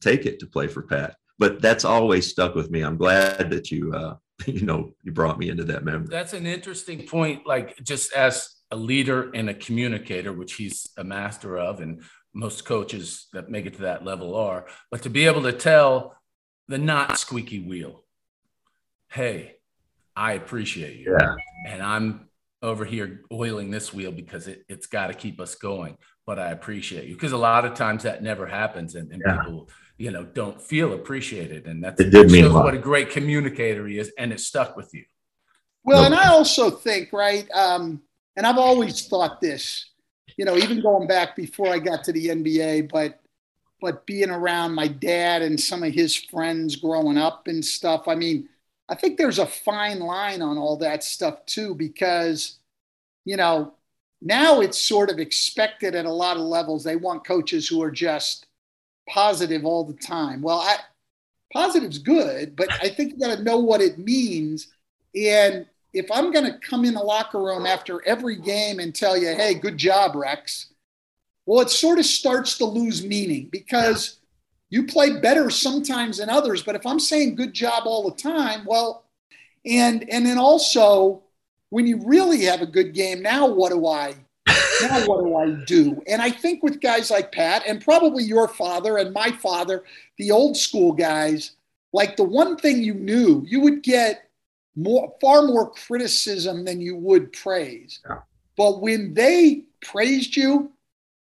take 0.00 0.26
it 0.26 0.38
to 0.40 0.46
play 0.46 0.66
for 0.66 0.82
Pat. 0.82 1.16
But 1.38 1.62
that's 1.62 1.84
always 1.84 2.28
stuck 2.28 2.54
with 2.54 2.70
me. 2.70 2.82
I'm 2.82 2.96
glad 2.96 3.50
that 3.50 3.70
you, 3.70 3.92
uh, 3.94 4.16
you 4.46 4.62
know, 4.66 4.92
you 5.02 5.12
brought 5.12 5.38
me 5.38 5.48
into 5.48 5.64
that 5.64 5.84
memory. 5.84 6.08
That's 6.10 6.32
an 6.32 6.46
interesting 6.46 7.06
point. 7.06 7.46
Like 7.46 7.76
just 7.82 8.12
as 8.12 8.56
a 8.70 8.76
leader 8.76 9.30
and 9.34 9.48
a 9.50 9.54
communicator, 9.54 10.32
which 10.32 10.54
he's 10.54 10.88
a 10.96 11.04
master 11.04 11.58
of, 11.58 11.80
and 11.80 12.02
most 12.32 12.64
coaches 12.64 13.26
that 13.32 13.50
make 13.50 13.66
it 13.66 13.74
to 13.74 13.82
that 13.82 14.04
level 14.04 14.36
are, 14.36 14.66
but 14.90 15.02
to 15.02 15.10
be 15.10 15.26
able 15.26 15.42
to 15.42 15.52
tell 15.52 16.16
the 16.68 16.78
not 16.78 17.18
squeaky 17.18 17.58
wheel, 17.58 18.04
hey, 19.08 19.56
I 20.14 20.34
appreciate 20.34 20.96
you. 20.98 21.16
Yeah. 21.18 21.34
And 21.66 21.82
I'm 21.82 22.28
over 22.62 22.84
here 22.84 23.22
oiling 23.32 23.70
this 23.70 23.92
wheel 23.92 24.12
because 24.12 24.46
it, 24.46 24.64
it's 24.68 24.86
got 24.86 25.08
to 25.08 25.14
keep 25.14 25.40
us 25.40 25.54
going. 25.54 25.96
But 26.26 26.38
I 26.38 26.50
appreciate 26.50 27.08
you 27.08 27.14
because 27.14 27.32
a 27.32 27.38
lot 27.38 27.64
of 27.64 27.74
times 27.74 28.04
that 28.04 28.22
never 28.22 28.46
happens, 28.46 28.94
and, 28.94 29.10
and 29.10 29.22
Yeah. 29.26 29.38
people, 29.38 29.68
you 30.00 30.10
know, 30.10 30.24
don't 30.24 30.60
feel 30.60 30.94
appreciated, 30.94 31.66
and 31.66 31.84
that's 31.84 32.00
It 32.00 32.08
did 32.10 32.30
mean 32.30 32.44
a 32.44 32.48
shows 32.48 32.54
what 32.54 32.72
a 32.74 32.78
great 32.78 33.10
communicator 33.10 33.86
he 33.86 33.98
is, 33.98 34.10
and 34.16 34.32
it 34.32 34.40
stuck 34.40 34.74
with 34.74 34.94
you. 34.94 35.04
Well, 35.84 36.00
No. 36.00 36.06
and 36.06 36.14
I 36.14 36.28
also 36.28 36.70
think, 36.70 37.12
right, 37.12 37.46
um, 37.52 38.00
and 38.34 38.46
I've 38.46 38.56
always 38.56 39.06
thought 39.06 39.42
this, 39.42 39.90
you 40.38 40.46
know, 40.46 40.56
even 40.56 40.80
going 40.80 41.06
back 41.06 41.36
before 41.36 41.68
I 41.68 41.78
got 41.78 42.02
to 42.04 42.12
the 42.12 42.28
NBA, 42.28 42.82
but 42.90 43.20
but 43.82 44.04
being 44.06 44.30
around 44.30 44.74
my 44.74 44.88
dad 44.88 45.40
and 45.40 45.58
some 45.58 45.82
of 45.82 45.94
his 45.94 46.14
friends 46.14 46.76
growing 46.76 47.16
up 47.16 47.46
and 47.46 47.64
stuff, 47.64 48.08
I 48.08 48.14
mean, 48.14 48.46
I 48.90 48.94
think 48.94 49.16
there's 49.16 49.38
a 49.38 49.46
fine 49.46 50.00
line 50.00 50.42
on 50.42 50.58
all 50.58 50.76
that 50.78 51.02
stuff 51.02 51.46
too, 51.46 51.74
because, 51.74 52.58
you 53.24 53.36
know, 53.38 53.72
now 54.20 54.60
it's 54.60 54.78
sort 54.78 55.10
of 55.10 55.18
expected 55.18 55.94
at 55.94 56.04
a 56.04 56.12
lot 56.12 56.36
of 56.36 56.42
levels. 56.42 56.84
They 56.84 56.96
want 56.96 57.26
coaches 57.26 57.66
who 57.68 57.82
are 57.82 57.90
just 57.90 58.46
positive 59.08 59.64
all 59.64 59.84
the 59.84 59.94
time. 59.94 60.42
Well, 60.42 60.60
I, 60.60 60.76
positive's 61.52 61.98
good, 61.98 62.56
but 62.56 62.72
I 62.72 62.88
think 62.88 63.12
you 63.12 63.18
got 63.18 63.36
to 63.36 63.42
know 63.42 63.58
what 63.58 63.80
it 63.80 63.98
means. 63.98 64.68
And 65.14 65.66
if 65.92 66.10
I'm 66.10 66.32
going 66.32 66.44
to 66.44 66.58
come 66.58 66.84
in 66.84 66.94
the 66.94 67.00
locker 67.00 67.42
room 67.42 67.66
after 67.66 68.04
every 68.06 68.36
game 68.36 68.78
and 68.78 68.94
tell 68.94 69.16
you, 69.16 69.28
hey, 69.28 69.54
good 69.54 69.76
job, 69.76 70.14
Rex, 70.14 70.66
well, 71.46 71.60
it 71.60 71.70
sort 71.70 71.98
of 71.98 72.06
starts 72.06 72.58
to 72.58 72.64
lose 72.64 73.04
meaning 73.04 73.48
because 73.50 74.20
you 74.68 74.86
play 74.86 75.18
better 75.18 75.50
sometimes 75.50 76.18
than 76.18 76.30
others. 76.30 76.62
But 76.62 76.76
if 76.76 76.86
I'm 76.86 77.00
saying 77.00 77.34
good 77.34 77.52
job 77.52 77.84
all 77.86 78.08
the 78.08 78.16
time, 78.16 78.64
well, 78.64 79.04
and 79.66 80.08
and 80.08 80.24
then 80.24 80.38
also 80.38 81.22
when 81.70 81.86
you 81.86 82.00
really 82.04 82.42
have 82.44 82.62
a 82.62 82.66
good 82.66 82.94
game, 82.94 83.20
now 83.20 83.46
what 83.46 83.72
do 83.72 83.86
I 83.86 84.14
now 84.82 85.06
what 85.06 85.24
do 85.24 85.36
I 85.36 85.64
do? 85.64 86.02
And 86.06 86.20
I 86.22 86.30
think 86.30 86.62
with 86.62 86.80
guys 86.80 87.10
like 87.10 87.32
Pat 87.32 87.62
and 87.66 87.82
probably 87.82 88.24
your 88.24 88.48
father 88.48 88.98
and 88.98 89.12
my 89.12 89.30
father, 89.30 89.84
the 90.18 90.30
old 90.30 90.56
school 90.56 90.92
guys, 90.92 91.52
like 91.92 92.16
the 92.16 92.24
one 92.24 92.56
thing 92.56 92.82
you 92.82 92.94
knew, 92.94 93.44
you 93.46 93.60
would 93.60 93.82
get 93.82 94.28
more 94.76 95.12
far 95.20 95.42
more 95.42 95.70
criticism 95.70 96.64
than 96.64 96.80
you 96.80 96.96
would 96.96 97.32
praise. 97.32 98.00
Yeah. 98.08 98.18
But 98.56 98.80
when 98.80 99.14
they 99.14 99.64
praised 99.82 100.36
you, 100.36 100.70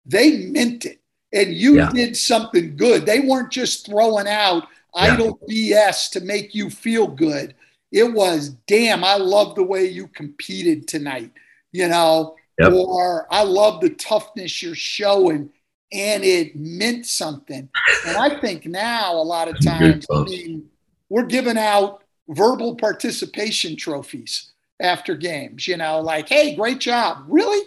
they 0.04 0.38
meant 0.46 0.84
it. 0.84 1.00
And 1.32 1.54
you 1.54 1.76
Yeah. 1.76 1.90
did 1.92 2.16
something 2.16 2.76
good. 2.76 3.06
They 3.06 3.20
weren't 3.20 3.50
just 3.50 3.86
throwing 3.86 4.26
out 4.28 4.64
Yeah. 4.94 5.14
idle 5.14 5.38
BS 5.48 6.08
to 6.10 6.20
make 6.20 6.54
you 6.54 6.70
feel 6.70 7.06
good. 7.06 7.54
It 7.92 8.12
was, 8.12 8.50
damn, 8.66 9.04
I 9.04 9.16
love 9.16 9.54
the 9.54 9.62
way 9.62 9.86
you 9.86 10.08
competed 10.08 10.88
tonight, 10.88 11.30
you 11.72 11.88
know, 11.88 12.36
Yep. 12.58 12.72
or 12.72 13.26
I 13.30 13.42
love 13.42 13.80
the 13.80 13.90
toughness 13.90 14.62
you're 14.62 14.74
showing. 14.74 15.50
And 15.92 16.24
it 16.24 16.56
meant 16.56 17.06
something. 17.06 17.68
And 18.06 18.16
I 18.16 18.40
think 18.40 18.66
now, 18.66 19.14
a 19.14 19.22
lot 19.22 19.48
of 19.48 19.62
times, 19.64 20.04
I 20.12 20.24
mean, 20.24 20.68
we're 21.08 21.26
giving 21.26 21.56
out 21.56 22.02
verbal 22.28 22.74
participation 22.74 23.76
trophies 23.76 24.52
after 24.80 25.14
games, 25.14 25.68
you 25.68 25.76
know, 25.76 26.00
like, 26.00 26.28
hey, 26.28 26.56
great 26.56 26.80
job. 26.80 27.24
Really? 27.28 27.62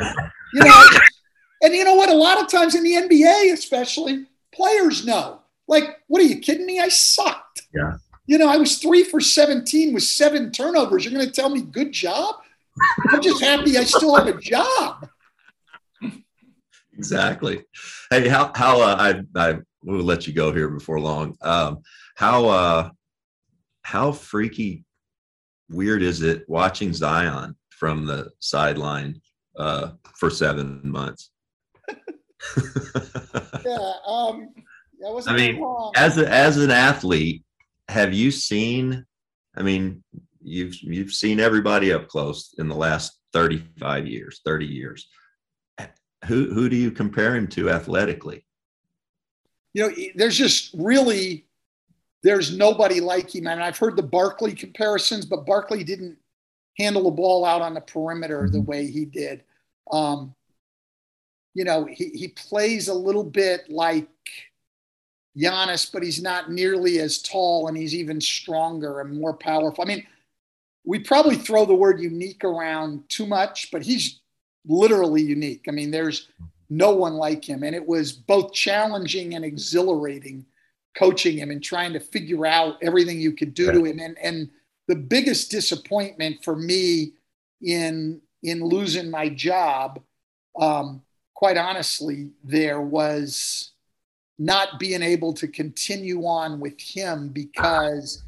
You 0.53 0.63
know, 0.63 0.83
and 1.63 1.73
you 1.73 1.83
know 1.83 1.95
what? 1.95 2.09
A 2.09 2.13
lot 2.13 2.41
of 2.41 2.49
times 2.49 2.75
in 2.75 2.83
the 2.83 2.93
NBA, 2.93 3.53
especially, 3.53 4.25
players 4.53 5.05
know. 5.05 5.41
Like, 5.67 5.99
what 6.07 6.21
are 6.21 6.25
you 6.25 6.39
kidding 6.39 6.65
me? 6.65 6.79
I 6.79 6.89
sucked. 6.89 7.67
Yeah. 7.73 7.97
You 8.25 8.37
know, 8.37 8.47
I 8.47 8.57
was 8.57 8.77
three 8.77 9.03
for 9.03 9.19
17 9.19 9.93
with 9.93 10.03
seven 10.03 10.51
turnovers. 10.51 11.05
You're 11.05 11.13
going 11.13 11.25
to 11.25 11.31
tell 11.31 11.49
me 11.49 11.61
good 11.61 11.91
job? 11.91 12.35
I'm 13.09 13.21
just 13.21 13.41
happy 13.41 13.77
I 13.77 13.83
still 13.83 14.15
have 14.15 14.27
a 14.27 14.39
job. 14.39 15.07
Exactly. 16.97 17.63
Hey, 18.09 18.27
how 18.27 18.51
how 18.55 18.81
uh, 18.81 18.95
I 18.99 19.39
I 19.39 19.59
will 19.83 20.03
let 20.03 20.27
you 20.27 20.33
go 20.33 20.51
here 20.51 20.69
before 20.69 20.99
long. 20.99 21.37
Um, 21.41 21.79
how 22.15 22.47
uh 22.47 22.89
how 23.83 24.11
freaky 24.11 24.83
weird 25.69 26.01
is 26.01 26.21
it 26.21 26.43
watching 26.47 26.93
Zion 26.93 27.55
from 27.69 28.05
the 28.05 28.31
sideline 28.39 29.21
uh 29.57 29.91
for 30.17 30.29
seven 30.29 30.81
months? 30.83 31.31
Yeah. 33.65 33.93
Um, 34.07 34.49
that 35.01 35.13
wasn't 35.13 35.35
I 35.35 35.37
mean, 35.37 35.91
as 35.95 36.17
a, 36.17 36.29
as 36.29 36.57
an 36.57 36.71
athlete, 36.71 37.43
have 37.87 38.13
you 38.13 38.31
seen? 38.31 39.05
I 39.55 39.61
mean, 39.61 40.03
you've 40.49 40.75
you've 40.81 41.13
seen 41.13 41.39
everybody 41.39 41.93
up 41.93 42.07
close 42.07 42.55
in 42.57 42.67
the 42.67 42.75
last 42.75 43.19
thirty 43.33 43.63
five 43.79 44.07
years, 44.07 44.41
thirty 44.45 44.67
years. 44.67 45.07
Who 46.25 46.53
who 46.53 46.67
do 46.67 46.75
you 46.75 46.91
compare 46.91 47.35
him 47.35 47.47
to 47.49 47.69
athletically? 47.69 48.43
you 49.73 49.87
know, 49.87 49.95
there's 50.15 50.37
just 50.37 50.73
really 50.73 51.45
there's 52.23 52.55
nobody 52.55 52.99
like 52.99 53.33
him. 53.33 53.47
And 53.47 53.63
I've 53.63 53.77
heard 53.77 53.95
the 53.95 54.03
Barkley 54.03 54.53
comparisons, 54.53 55.25
but 55.25 55.45
Barkley 55.45 55.83
didn't 55.83 56.17
handle 56.77 57.03
the 57.03 57.11
ball 57.11 57.45
out 57.45 57.61
on 57.61 57.73
the 57.73 57.81
perimeter 57.81 58.49
the 58.49 58.61
way 58.61 58.87
he 58.87 59.05
did. 59.05 59.43
Um, 59.91 60.35
you 61.53 61.63
know, 61.63 61.85
he, 61.85 62.09
he 62.09 62.27
plays 62.29 62.89
a 62.89 62.93
little 62.93 63.23
bit 63.23 63.69
like 63.69 64.09
Giannis, 65.37 65.91
but 65.91 66.03
he's 66.03 66.21
not 66.21 66.51
nearly 66.51 66.99
as 66.99 67.21
tall 67.21 67.67
and 67.67 67.77
he's 67.77 67.95
even 67.95 68.19
stronger 68.19 68.99
and 68.99 69.19
more 69.19 69.33
powerful. 69.33 69.83
I 69.83 69.87
mean, 69.87 70.05
we 70.89 70.97
probably 70.97 71.35
throw 71.35 71.65
the 71.65 71.75
word 71.75 72.01
unique 72.01 72.43
around 72.43 73.07
too 73.09 73.27
much, 73.27 73.69
but 73.71 73.83
he's 73.83 74.21
literally 74.65 75.21
unique. 75.21 75.65
I 75.67 75.71
mean, 75.71 75.91
there's 75.91 76.29
no 76.67 76.95
one 76.95 77.13
like 77.13 77.47
him. 77.47 77.61
And 77.61 77.75
it 77.75 77.85
was 77.85 78.11
both 78.11 78.53
challenging 78.53 79.35
and 79.35 79.45
exhilarating 79.45 80.47
coaching 80.97 81.37
him 81.37 81.51
and 81.51 81.63
trying 81.63 81.93
to 81.93 81.99
figure 81.99 82.47
out 82.47 82.77
everything 82.81 83.19
you 83.19 83.33
could 83.33 83.53
do 83.53 83.71
to 83.71 83.85
him. 83.85 83.99
And, 83.99 84.17
and 84.17 84.49
the 84.87 84.95
biggest 84.95 85.51
disappointment 85.51 86.43
for 86.43 86.55
me 86.55 87.13
in, 87.61 88.19
in 88.41 88.63
losing 88.63 89.11
my 89.11 89.29
job, 89.29 90.01
um, 90.59 91.03
quite 91.35 91.57
honestly, 91.57 92.31
there 92.43 92.81
was 92.81 93.73
not 94.39 94.79
being 94.79 95.03
able 95.03 95.33
to 95.33 95.47
continue 95.47 96.25
on 96.25 96.59
with 96.59 96.81
him 96.81 97.29
because 97.29 98.23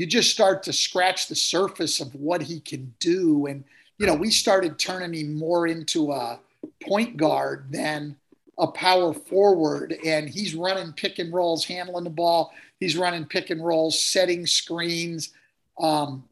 you 0.00 0.06
just 0.06 0.30
start 0.30 0.62
to 0.62 0.72
scratch 0.72 1.28
the 1.28 1.34
surface 1.34 2.00
of 2.00 2.14
what 2.14 2.40
he 2.40 2.58
can 2.58 2.94
do. 3.00 3.44
And, 3.44 3.62
you 3.98 4.06
know, 4.06 4.14
we 4.14 4.30
started 4.30 4.78
turning 4.78 5.12
him 5.12 5.34
more 5.34 5.66
into 5.66 6.10
a 6.10 6.40
point 6.82 7.18
guard 7.18 7.66
than 7.70 8.16
a 8.56 8.66
power 8.66 9.12
forward. 9.12 9.94
And 10.06 10.26
he's 10.26 10.54
running 10.54 10.94
pick 10.94 11.18
and 11.18 11.30
rolls, 11.30 11.66
handling 11.66 12.04
the 12.04 12.08
ball. 12.08 12.50
He's 12.78 12.96
running 12.96 13.26
pick 13.26 13.50
and 13.50 13.62
rolls, 13.62 14.00
setting 14.00 14.46
screens. 14.46 15.34
Um, 15.78 16.24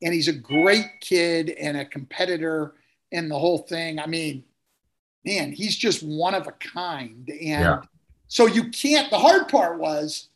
and 0.00 0.14
he's 0.14 0.28
a 0.28 0.32
great 0.32 0.86
kid 1.00 1.50
and 1.50 1.76
a 1.78 1.84
competitor 1.86 2.74
and 3.10 3.28
the 3.28 3.40
whole 3.40 3.58
thing. 3.58 3.98
I 3.98 4.06
mean, 4.06 4.44
man, 5.24 5.50
he's 5.50 5.74
just 5.74 6.04
one 6.04 6.36
of 6.36 6.46
a 6.46 6.52
kind. 6.52 7.28
And 7.28 7.40
Yeah. 7.40 7.82
so 8.28 8.46
you 8.46 8.68
can't, 8.70 9.10
the 9.10 9.18
hard 9.18 9.48
part 9.48 9.80
was 9.80 10.28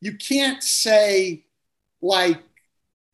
you 0.00 0.14
can't 0.16 0.62
say, 0.62 1.42
like, 2.04 2.38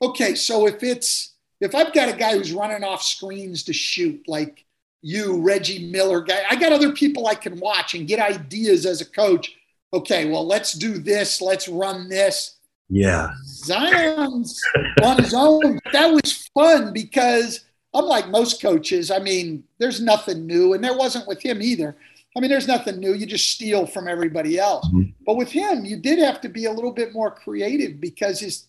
okay, 0.03 0.35
so 0.35 0.67
if 0.67 0.83
it's, 0.83 1.35
if 1.61 1.75
I've 1.75 1.93
got 1.93 2.13
a 2.13 2.17
guy 2.17 2.37
who's 2.37 2.53
running 2.53 2.85
off 2.85 3.03
screens 3.03 3.63
to 3.65 3.73
shoot, 3.73 4.23
like 4.27 4.65
you, 5.03 5.41
Reggie 5.41 5.91
Miller 5.91 6.21
guy, 6.21 6.43
I 6.49 6.57
got 6.57 6.73
other 6.73 6.93
people 6.93 7.27
I 7.27 7.35
can 7.35 7.59
watch 7.61 7.95
and 7.95 8.09
get 8.09 8.19
ideas 8.21 8.85
as 8.87 9.01
a 9.01 9.07
coach. 9.07 9.57
Okay, 9.93 10.31
well, 10.31 10.47
let's 10.47 10.73
do 10.73 10.99
this, 10.99 11.41
let's 11.41 11.69
run 11.69 12.09
this. 12.09 12.57
Yeah. 12.89 13.31
Zion's 13.47 14.61
on 15.03 15.23
his 15.23 15.35
own. 15.35 15.79
That 15.93 16.09
was 16.09 16.49
fun 16.55 16.93
because 16.93 17.65
unlike 17.95 18.29
most 18.29 18.61
coaches, 18.61 19.11
I 19.11 19.21
mean, 19.21 19.65
there's 19.79 20.01
nothing 20.01 20.47
new, 20.47 20.73
and 20.73 20.83
there 20.83 20.97
wasn't 20.97 21.29
with 21.29 21.41
him 21.41 21.63
either. 21.63 21.97
I 22.37 22.41
mean, 22.41 22.51
there's 22.51 22.69
nothing 22.69 23.01
new. 23.01 23.15
You 23.15 23.27
just 23.27 23.51
steal 23.51 23.87
from 23.87 24.07
everybody 24.07 24.59
else. 24.59 24.87
Mhm. 24.89 25.13
But 25.27 25.37
with 25.37 25.51
him, 25.51 25.85
you 25.85 25.97
did 25.97 26.21
have 26.21 26.41
to 26.43 26.49
be 26.49 26.67
a 26.67 26.73
little 26.73 26.93
bit 26.93 27.13
more 27.13 27.31
creative 27.31 28.01
because 28.01 28.39
his 28.39 28.67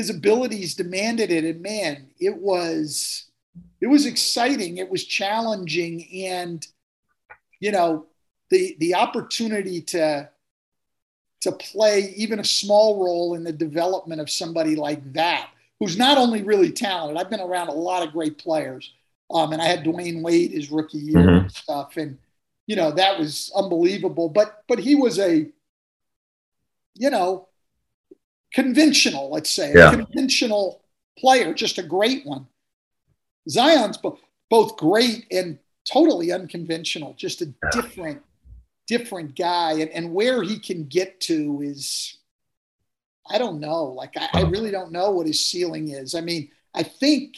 his 0.00 0.08
abilities 0.08 0.74
demanded 0.74 1.30
it. 1.30 1.44
And 1.44 1.60
man, 1.60 2.06
it 2.18 2.34
was 2.34 3.26
it 3.82 3.86
was 3.86 4.06
exciting. 4.06 4.78
It 4.78 4.90
was 4.90 5.04
challenging, 5.04 6.08
and 6.26 6.66
you 7.60 7.70
know, 7.70 8.06
the 8.50 8.76
the 8.80 8.94
opportunity 8.94 9.82
to 9.82 10.30
to 11.42 11.52
play 11.52 12.14
even 12.16 12.38
a 12.40 12.44
small 12.44 13.04
role 13.04 13.34
in 13.34 13.44
the 13.44 13.52
development 13.52 14.22
of 14.22 14.30
somebody 14.30 14.74
like 14.74 15.12
that, 15.12 15.50
who's 15.78 15.98
not 15.98 16.16
only 16.16 16.42
really 16.42 16.70
talented. 16.70 17.18
I've 17.20 17.30
been 17.30 17.40
around 17.40 17.68
a 17.68 17.72
lot 17.72 18.06
of 18.06 18.12
great 18.12 18.38
players, 18.38 18.90
um, 19.30 19.52
and 19.52 19.60
I 19.60 19.66
had 19.66 19.84
Dwyane 19.84 20.22
Wade 20.22 20.52
his 20.52 20.70
rookie 20.70 20.98
year 20.98 21.26
Mhm. 21.26 21.40
and 21.42 21.52
stuff, 21.52 21.98
and 21.98 22.16
you 22.66 22.76
know 22.76 22.90
that 22.92 23.18
was 23.18 23.52
unbelievable. 23.54 24.30
But 24.30 24.64
but 24.66 24.78
he 24.78 24.94
was 24.94 25.18
a, 25.18 25.46
you 26.94 27.10
know, 27.10 27.49
conventional, 28.52 29.30
let's 29.30 29.50
say, 29.50 29.72
Yeah. 29.74 29.92
a 29.92 29.96
conventional 29.96 30.82
player, 31.18 31.54
just 31.54 31.78
a 31.78 31.82
great 31.82 32.26
one. 32.26 32.46
Zion's 33.48 33.96
bo- 33.96 34.18
both 34.48 34.76
great 34.76 35.26
and 35.30 35.58
totally 35.84 36.32
unconventional, 36.32 37.14
just 37.14 37.42
a 37.42 37.54
different, 37.72 38.22
different 38.86 39.36
guy. 39.36 39.72
And, 39.72 39.90
and 39.90 40.12
where 40.12 40.42
he 40.42 40.58
can 40.58 40.84
get 40.84 41.20
to 41.22 41.62
is, 41.62 42.18
I 43.28 43.38
don't 43.38 43.60
know. 43.60 43.84
Like, 43.84 44.16
I, 44.16 44.28
I 44.32 44.42
uh-huh. 44.42 44.50
really 44.50 44.70
don't 44.70 44.92
know 44.92 45.10
what 45.10 45.26
his 45.26 45.44
ceiling 45.44 45.88
is. 45.88 46.14
I 46.14 46.20
mean, 46.20 46.50
I 46.74 46.82
think 46.82 47.36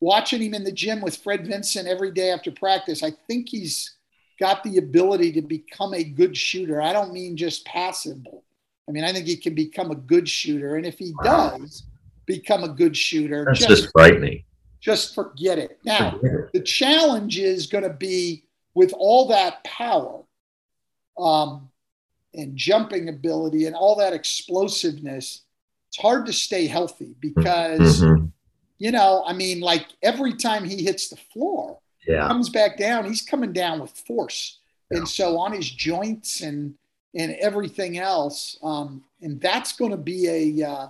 watching 0.00 0.42
him 0.42 0.54
in 0.54 0.64
the 0.64 0.72
gym 0.72 1.00
with 1.00 1.16
Fred 1.16 1.46
Vinson 1.46 1.86
every 1.86 2.12
day 2.12 2.30
after 2.30 2.50
practice, 2.50 3.02
I 3.02 3.10
think 3.26 3.48
he's 3.48 3.96
got 4.38 4.62
the 4.62 4.78
ability 4.78 5.32
to 5.32 5.42
become 5.42 5.94
a 5.94 6.04
good 6.04 6.36
shooter. 6.36 6.80
I 6.80 6.92
don't 6.92 7.12
mean 7.12 7.36
just 7.36 7.64
passable. 7.64 8.44
I 8.88 8.92
mean, 8.92 9.04
I 9.04 9.12
think 9.12 9.26
he 9.26 9.36
can 9.36 9.54
become 9.54 9.90
a 9.90 9.94
good 9.96 10.28
shooter. 10.28 10.76
And 10.76 10.86
if 10.86 10.98
he 10.98 11.12
does 11.24 11.84
become 12.24 12.64
a 12.64 12.68
good 12.68 12.96
shooter, 12.96 13.44
That's 13.44 13.58
just, 13.58 13.68
just 13.82 13.92
frightening. 13.92 14.44
just 14.80 15.14
forget 15.14 15.58
it. 15.58 15.78
Now, 15.84 16.18
the 16.52 16.60
challenge 16.60 17.38
is 17.38 17.66
going 17.66 17.84
to 17.84 17.90
be 17.92 18.44
with 18.74 18.92
all 18.96 19.26
that 19.28 19.64
power 19.64 20.22
um, 21.18 21.70
and 22.34 22.56
jumping 22.56 23.08
ability 23.08 23.64
and 23.66 23.74
all 23.74 23.96
that 23.96 24.12
explosiveness, 24.12 25.42
it's 25.88 25.96
hard 25.96 26.26
to 26.26 26.32
stay 26.32 26.66
healthy 26.66 27.14
because, 27.20 28.02
Mhm. 28.02 28.30
you 28.78 28.90
know, 28.92 29.24
I 29.26 29.32
mean, 29.32 29.60
like 29.60 29.86
every 30.02 30.34
time 30.34 30.64
he 30.64 30.82
hits 30.84 31.08
the 31.08 31.16
floor, 31.16 31.78
Yeah. 32.06 32.28
comes 32.28 32.50
back 32.50 32.76
down, 32.76 33.06
he's 33.06 33.22
coming 33.22 33.52
down 33.52 33.80
with 33.80 33.90
force. 33.90 34.58
And 34.90 35.08
so 35.08 35.38
on 35.38 35.52
his 35.52 35.68
joints 35.68 36.42
and 36.42 36.74
and 37.16 37.32
everything 37.40 37.98
else, 37.98 38.58
um, 38.62 39.02
and 39.22 39.40
that's 39.40 39.72
going 39.72 39.90
to 39.90 39.96
be 39.96 40.60
a 40.60 40.68
uh, 40.68 40.88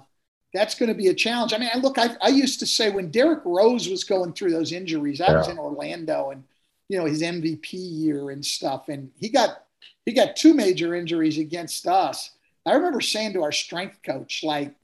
that's 0.53 0.75
going 0.75 0.89
to 0.89 0.95
be 0.95 1.09
a 1.09 1.15
challenge. 1.15 1.53
I 1.53 1.59
mean, 1.59 1.71
I 1.73 1.79
look, 1.79 1.99
I, 1.99 2.17
I 2.23 2.29
used 2.29 2.59
to 2.61 2.67
say 2.67 2.91
when 2.91 3.11
Derrick 3.11 3.43
Rose 3.45 3.89
was 3.89 4.05
going 4.05 4.33
through 4.33 4.51
those 4.53 4.73
injuries, 4.73 5.21
I 5.21 5.33
was 5.33 5.49
in 5.49 5.59
Orlando 5.59 6.31
and 6.31 6.45
you 6.89 6.99
know 6.99 7.05
his 7.07 7.23
MVP 7.23 7.73
year 7.73 8.31
and 8.31 8.45
stuff, 8.45 8.89
and 8.89 9.11
he 9.17 9.29
got 9.29 9.65
he 10.05 10.13
got 10.13 10.37
two 10.37 10.55
major 10.55 10.95
injuries 10.95 11.39
against 11.39 11.87
us. 11.87 12.31
I 12.65 12.73
remember 12.75 13.01
saying 13.01 13.33
to 13.35 13.43
our 13.43 13.53
strength 13.53 13.99
coach, 14.03 14.43
like, 14.43 14.75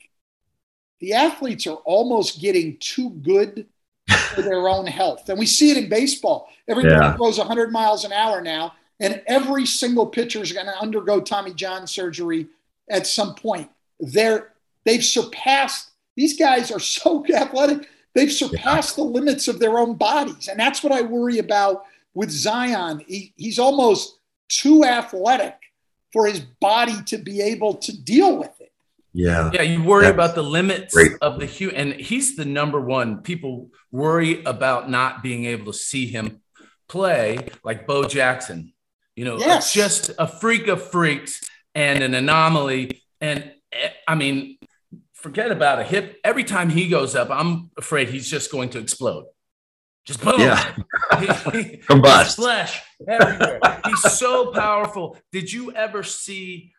the 1.01 1.15
athletes 1.15 1.67
are 1.67 1.77
almost 1.85 2.41
getting 2.41 2.77
too 2.79 3.11
good 3.11 3.67
for 4.35 4.43
their 4.43 4.69
own 4.69 4.87
health. 4.87 5.29
And 5.29 5.39
we 5.39 5.47
see 5.47 5.71
it 5.71 5.77
in 5.77 5.89
baseball. 5.89 6.49
Everybody 6.69 7.07
Yeah. 7.07 7.17
throws 7.17 7.39
100 7.39 7.73
miles 7.73 8.05
an 8.05 8.13
hour 8.13 8.41
now, 8.41 8.75
and 9.01 9.23
every 9.27 9.67
single 9.67 10.07
pitcher 10.07 10.43
is 10.43 10.53
going 10.53 10.67
to 10.67 10.79
undergo 10.79 11.21
Tommy 11.21 11.55
John 11.55 11.87
surgery 11.87 12.49
at 12.89 13.07
some 13.07 13.35
point. 13.35 13.71
They're 14.01 14.53
they've 14.85 15.05
surpassed 15.05 15.91
these 16.17 16.39
guys 16.39 16.71
are 16.71 16.81
so 16.81 17.25
athletic. 17.35 17.89
They've 18.15 18.33
surpassed 18.33 18.97
the 18.97 19.05
limits 19.05 19.49
of 19.49 19.59
their 19.59 19.79
own 19.79 19.95
bodies, 19.95 20.49
and 20.49 20.61
that's 20.61 20.83
what 20.83 20.93
I 20.93 21.01
worry 21.03 21.39
about 21.39 21.85
with 22.15 22.31
Zion. 22.31 23.03
He, 23.07 23.33
he's 23.37 23.59
almost 23.59 24.19
too 24.49 24.85
athletic 24.85 25.57
for 26.13 26.27
his 26.27 26.41
body 26.41 27.03
to 27.07 27.17
be 27.17 27.41
able 27.41 27.75
to 27.77 27.97
deal 27.97 28.37
with 28.37 28.61
it. 28.61 28.73
Yeah. 29.15 29.51
Yeah, 29.53 29.63
you 29.63 29.83
worry 29.83 30.05
That's 30.05 30.15
about 30.15 30.35
the 30.35 30.43
limits 30.43 30.95
great. 30.95 31.13
of 31.21 31.39
the 31.39 31.47
human, 31.47 31.77
and 31.77 31.93
he's 31.95 32.37
the 32.37 32.45
number 32.45 32.81
one. 32.81 33.23
People 33.23 33.71
worry 33.91 34.43
about 34.45 34.91
not 34.91 35.23
being 35.23 35.45
able 35.47 35.73
to 35.73 35.79
see 35.79 36.07
him 36.07 36.41
play 36.89 37.49
like 37.65 37.87
Bo 37.87 38.05
Jackson. 38.05 38.72
You 39.17 39.25
know, 39.27 39.39
Yes. 39.39 39.73
just 39.73 40.11
a 40.19 40.27
freak 40.27 40.69
of 40.69 40.91
freaks 40.91 41.41
and 41.75 42.03
an 42.03 42.15
anomaly. 42.15 43.03
And 43.21 43.53
eh, 43.73 43.91
I 44.09 44.15
mean, 44.15 44.59
forget 45.15 45.51
about 45.53 45.79
a 45.81 45.85
hip. 45.85 46.19
Every 46.25 46.45
time 46.45 46.71
he 46.71 46.89
goes 46.89 47.15
up, 47.15 47.29
I'm 47.31 47.71
afraid 47.77 48.09
he's 48.09 48.29
just 48.29 48.51
going 48.51 48.71
to 48.71 48.79
explode. 48.79 49.27
Just 50.05 50.23
boom. 50.23 50.41
Yeah. 50.41 50.75
He- 51.21 51.27
he- 51.27 51.77
Combust. 51.89 52.37
Flesh 52.37 52.83
everywhere. 53.07 53.61
He's 53.87 54.13
so 54.13 54.51
powerful. 54.53 55.17
Did 55.31 55.53
you 55.53 55.73
ever 55.73 56.03
see 56.03 56.73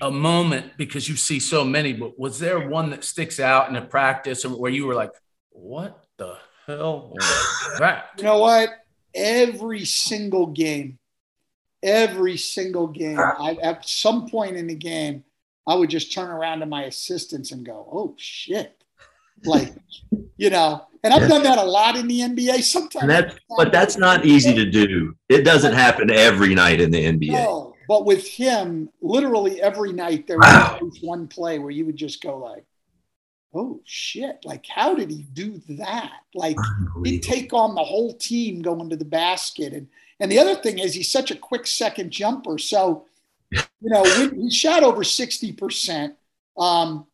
a 0.00 0.10
moment 0.10 0.72
because 0.78 1.08
you 1.08 1.16
see 1.16 1.40
so 1.40 1.64
many, 1.64 1.92
but 1.92 2.18
was 2.18 2.38
there 2.38 2.68
one 2.68 2.90
that 2.90 3.02
sticks 3.02 3.40
out 3.40 3.68
in 3.68 3.76
a 3.76 3.82
practice 3.84 4.44
or 4.44 4.50
where 4.50 4.70
you 4.70 4.86
were 4.86 4.94
like, 4.94 5.10
what 5.50 6.04
the 6.18 6.36
hell 6.66 7.12
was 7.14 7.78
that? 7.78 8.10
You 8.18 8.24
know 8.24 8.38
what? 8.38 8.70
Every 9.14 9.84
single 9.86 10.46
game, 10.48 10.98
every 11.86 12.36
single 12.36 12.88
game, 12.88 13.18
I, 13.18 13.56
at 13.62 13.88
some 13.88 14.28
point 14.28 14.56
in 14.56 14.66
the 14.66 14.74
game, 14.74 15.24
I 15.66 15.74
would 15.74 15.88
just 15.88 16.12
turn 16.12 16.28
around 16.28 16.60
to 16.60 16.66
my 16.66 16.84
assistants 16.84 17.52
and 17.52 17.64
go, 17.64 17.88
"Oh 17.90 18.14
shit!" 18.18 18.82
Like, 19.44 19.74
you 20.36 20.50
know, 20.50 20.86
and 21.02 21.14
I've 21.14 21.28
done 21.28 21.44
that 21.44 21.58
a 21.58 21.64
lot 21.64 21.96
in 21.96 22.08
the 22.08 22.20
NBA. 22.20 22.62
Sometimes, 22.62 23.06
that's 23.06 23.38
but 23.56 23.72
that's 23.72 23.96
not 23.96 24.26
easy 24.26 24.52
to 24.54 24.68
do. 24.68 25.14
It 25.28 25.44
doesn't 25.44 25.74
happen 25.74 26.10
every 26.10 26.54
night 26.54 26.80
in 26.80 26.90
the 26.90 27.04
NBA. 27.04 27.32
No, 27.32 27.76
but 27.88 28.04
with 28.04 28.26
him, 28.26 28.90
literally 29.00 29.62
every 29.62 29.92
night 29.92 30.26
there 30.26 30.38
Wow. 30.38 30.78
was 30.82 30.98
one 31.00 31.28
play 31.28 31.58
where 31.58 31.70
you 31.70 31.86
would 31.86 31.96
just 31.96 32.22
go 32.22 32.38
like, 32.38 32.64
"Oh 33.54 33.80
shit!" 33.84 34.44
Like, 34.44 34.66
how 34.66 34.94
did 34.94 35.10
he 35.10 35.22
do 35.22 35.60
that? 35.70 36.12
Like, 36.34 36.56
he'd 37.04 37.22
take 37.22 37.52
on 37.52 37.74
the 37.74 37.84
whole 37.84 38.14
team 38.14 38.62
going 38.62 38.90
to 38.90 38.96
the 38.96 39.04
basket. 39.04 39.72
And 39.72 39.88
and 40.20 40.30
the 40.30 40.38
other 40.38 40.54
thing 40.54 40.78
is 40.78 40.94
he's 40.94 41.10
such 41.10 41.30
a 41.30 41.36
quick 41.36 41.66
second 41.66 42.10
jumper. 42.10 42.58
So, 42.58 43.06
you 43.50 43.60
know, 43.82 44.02
he 44.30 44.50
shot 44.50 44.82
over 44.82 45.02
60%, 45.02 46.14
um, 46.58 47.06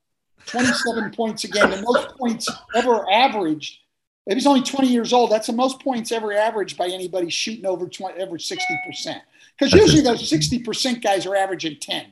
27 0.47 1.11
points 1.13 1.45
a 1.45 1.49
game, 1.49 1.71
the 1.71 1.83
most 1.83 2.09
points 2.17 2.49
ever 2.75 3.11
averaged. 3.11 3.79
If 4.27 4.35
he's 4.35 4.47
only 4.47 4.63
20 4.63 4.87
years 4.87 5.13
old, 5.13 5.31
that's 5.31 5.49
the 5.49 5.53
most 5.53 5.81
points 5.81 6.13
ever 6.13 6.33
averaged 6.33 6.79
by 6.79 6.87
anybody 6.87 7.29
shooting 7.29 7.67
over 7.67 7.89
20, 7.89 8.21
over 8.21 8.39
60%. 8.39 9.21
Because 9.59 9.73
usually 9.73 10.01
those 10.03 10.31
60% 10.31 11.03
guys 11.03 11.27
are 11.27 11.35
averaging 11.35 11.79
10, 11.81 12.07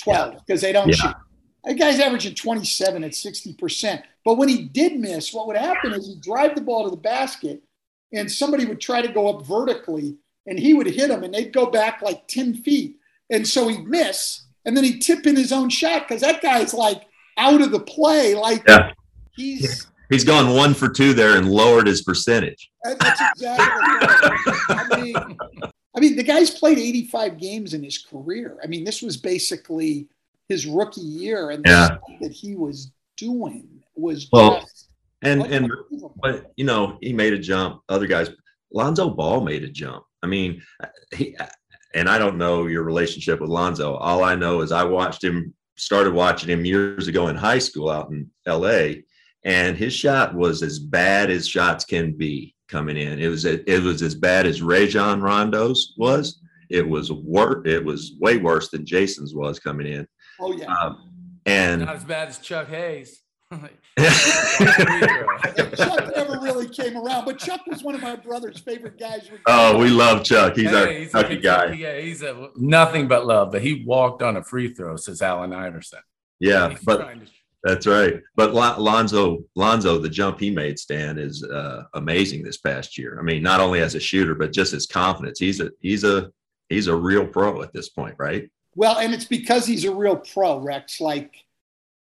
12, 0.00 0.34
because 0.46 0.60
they 0.60 0.72
don't 0.72 0.88
Yeah. 0.88 0.94
shoot. 0.94 1.14
That 1.64 1.74
guy's 1.74 1.98
averaging 1.98 2.36
27 2.36 3.02
at 3.02 3.10
60%. 3.10 4.02
But 4.24 4.36
when 4.36 4.48
he 4.48 4.62
did 4.62 4.98
miss, 4.98 5.32
what 5.32 5.48
would 5.48 5.56
happen 5.56 5.92
is 5.92 6.06
he'd 6.06 6.20
drive 6.20 6.54
the 6.54 6.60
ball 6.60 6.84
to 6.84 6.90
the 6.90 6.96
basket 6.96 7.62
and 8.12 8.30
somebody 8.30 8.64
would 8.64 8.80
try 8.80 9.02
to 9.02 9.08
go 9.08 9.28
up 9.28 9.44
vertically 9.44 10.16
and 10.46 10.58
he 10.58 10.74
would 10.74 10.86
hit 10.86 11.10
him 11.10 11.22
and 11.24 11.32
they'd 11.34 11.52
go 11.52 11.66
back 11.66 12.02
like 12.02 12.26
10 12.28 12.54
feet. 12.62 12.96
And 13.30 13.46
so 13.46 13.68
he'd 13.68 13.86
miss 13.86 14.46
and 14.64 14.76
then 14.76 14.84
he'd 14.84 15.00
tip 15.00 15.26
in 15.26 15.36
his 15.36 15.52
own 15.52 15.68
shot 15.68 16.06
because 16.06 16.22
that 16.22 16.40
guy's 16.42 16.72
like 16.74 17.02
out 17.38 17.60
of 17.60 17.70
the 17.72 17.80
play. 17.80 18.34
Like 18.34 18.62
Yeah. 18.68 18.92
he's 19.36 19.86
He's 20.08 20.22
gone 20.24 20.54
one 20.54 20.72
for 20.72 20.88
two 20.88 21.14
there 21.14 21.36
and 21.36 21.50
lowered 21.50 21.88
his 21.88 22.02
percentage. 22.02 22.70
that's 22.84 23.20
exactly 23.20 23.64
right. 23.66 24.60
I 24.68 25.00
mean, 25.00 25.16
I 25.96 26.00
mean, 26.00 26.14
the 26.14 26.22
guy's 26.22 26.50
played 26.50 26.78
85 26.78 27.38
games 27.38 27.74
in 27.74 27.82
his 27.82 27.98
career. 27.98 28.56
I 28.62 28.68
mean, 28.68 28.84
this 28.84 29.02
was 29.02 29.16
basically 29.16 30.06
his 30.48 30.64
rookie 30.64 31.00
year, 31.00 31.50
and 31.50 31.64
the 31.64 31.70
Yeah. 31.70 31.86
stuff 31.86 32.00
that 32.20 32.30
he 32.30 32.54
was 32.54 32.92
doing 33.16 33.66
was 33.96 34.28
Well, 34.32 34.60
just 34.60 34.90
And 35.22 35.42
and 35.42 35.72
but 36.22 36.52
you 36.56 36.64
know 36.64 36.98
he 37.00 37.12
made 37.12 37.32
a 37.32 37.38
jump. 37.38 37.80
Other 37.88 38.06
guys, 38.06 38.30
Lonzo 38.72 39.10
Ball 39.10 39.40
made 39.40 39.64
a 39.64 39.68
jump. 39.68 40.04
I 40.26 40.28
mean, 40.28 40.60
he 41.14 41.36
and 41.94 42.08
I 42.08 42.18
don't 42.18 42.36
know 42.36 42.66
your 42.66 42.82
relationship 42.82 43.40
with 43.40 43.48
Lonzo. 43.48 43.94
All 43.94 44.24
I 44.24 44.34
know 44.34 44.60
is 44.60 44.72
I 44.72 44.82
watched 44.82 45.22
him, 45.22 45.54
started 45.76 46.12
watching 46.12 46.50
him 46.50 46.64
years 46.64 47.06
ago 47.06 47.28
in 47.28 47.36
high 47.36 47.60
school 47.60 47.88
out 47.88 48.10
in 48.10 48.28
L.A. 48.44 49.04
And 49.44 49.76
his 49.76 49.92
shot 49.94 50.34
was 50.34 50.64
as 50.64 50.80
bad 50.80 51.30
as 51.30 51.46
shots 51.46 51.84
can 51.84 52.16
be 52.16 52.56
coming 52.68 52.96
in. 52.96 53.20
It 53.20 53.28
was 53.28 53.44
it 53.44 53.82
was 53.84 54.02
as 54.02 54.16
bad 54.16 54.46
as 54.46 54.62
Rajon 54.62 55.20
Rondo's 55.22 55.94
was. 55.96 56.40
It 56.70 56.88
was 56.88 57.12
wor- 57.12 57.64
It 57.64 57.84
was 57.84 58.14
way 58.18 58.38
worse 58.38 58.68
than 58.70 58.84
Jason's 58.84 59.32
was 59.32 59.60
coming 59.60 59.86
in. 59.86 60.08
oh 60.40 60.52
yeah. 60.52 60.66
Um, 60.66 61.30
and 61.46 61.82
Not 61.82 61.94
as 61.94 62.02
bad 62.04 62.26
as 62.28 62.38
Chuck 62.40 62.66
Hayes. 62.66 63.22
Chuck 63.52 63.70
never 66.16 66.25
really 66.66 66.74
came 66.90 66.96
around, 66.96 67.24
but 67.24 67.38
Chuck 67.38 67.60
was 67.66 67.82
one 67.82 67.94
of 67.94 68.02
my 68.02 68.16
brother's 68.16 68.58
favorite 68.60 68.98
guys. 68.98 69.28
oh, 69.46 69.78
we 69.78 69.88
love 69.88 70.24
Chuck. 70.24 70.56
He's 70.56 70.72
our 70.72 70.86
Hey, 70.86 71.00
he's 71.04 71.14
a 71.14 71.22
Kentucky 71.24 71.36
guy. 71.40 71.72
Yeah, 71.72 71.98
he's 71.98 72.22
a 72.22 72.50
nothing 72.56 73.08
but 73.08 73.26
love. 73.26 73.52
But 73.52 73.62
he 73.62 73.84
walked 73.86 74.22
on 74.22 74.36
a 74.36 74.42
free 74.42 74.72
throw, 74.74 74.96
says 74.96 75.22
Allen 75.22 75.52
Iverson. 75.52 76.00
Yeah, 76.40 76.70
He's 76.70 76.80
but 76.80 76.98
to- 76.98 77.20
That's 77.64 77.86
right. 77.86 78.20
But 78.36 78.52
Lon- 78.54 78.78
Lonzo, 78.80 79.44
Lonzo, 79.56 79.98
the 79.98 80.08
jump 80.08 80.38
he 80.38 80.50
made, 80.50 80.78
Stan, 80.78 81.18
is 81.18 81.42
uh, 81.42 81.84
amazing 81.94 82.42
this 82.42 82.58
past 82.58 82.96
year. 82.98 83.18
I 83.18 83.22
mean, 83.22 83.42
not 83.42 83.60
only 83.60 83.80
as 83.80 83.94
a 83.94 84.00
shooter, 84.00 84.34
but 84.34 84.52
just 84.52 84.72
his 84.72 84.86
confidence. 84.86 85.38
He's 85.38 85.60
a 85.60 85.70
he's 85.80 86.04
a 86.04 86.30
he's 86.68 86.86
a 86.88 86.94
real 86.94 87.26
pro 87.26 87.62
at 87.62 87.72
this 87.72 87.88
point, 87.88 88.14
right? 88.18 88.50
Well, 88.74 88.98
and 88.98 89.14
it's 89.14 89.24
because 89.24 89.66
he's 89.66 89.84
a 89.84 89.94
real 89.94 90.16
pro, 90.16 90.58
Rex. 90.58 91.00
Like 91.00 91.34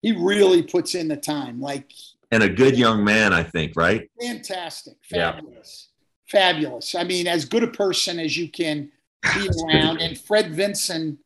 he 0.01 0.11
really 0.11 0.61
puts 0.63 0.93
in 0.95 1.07
the 1.07 1.15
time. 1.17 1.61
Like 1.61 1.91
And 2.31 2.43
a 2.43 2.49
good 2.49 2.77
young 2.77 3.03
man, 3.03 3.31
I 3.33 3.43
think, 3.43 3.73
right? 3.75 4.09
fantastic, 4.21 4.95
Yeah. 5.09 5.33
fabulous, 5.33 5.89
fabulous. 6.27 6.95
I 6.95 7.03
mean, 7.03 7.27
as 7.27 7.45
good 7.45 7.63
a 7.63 7.67
person 7.67 8.19
as 8.19 8.35
you 8.35 8.49
can 8.49 8.91
be 9.35 9.49
around. 9.65 10.01
And 10.01 10.17
Fred 10.19 10.53
Vinson 10.53 11.19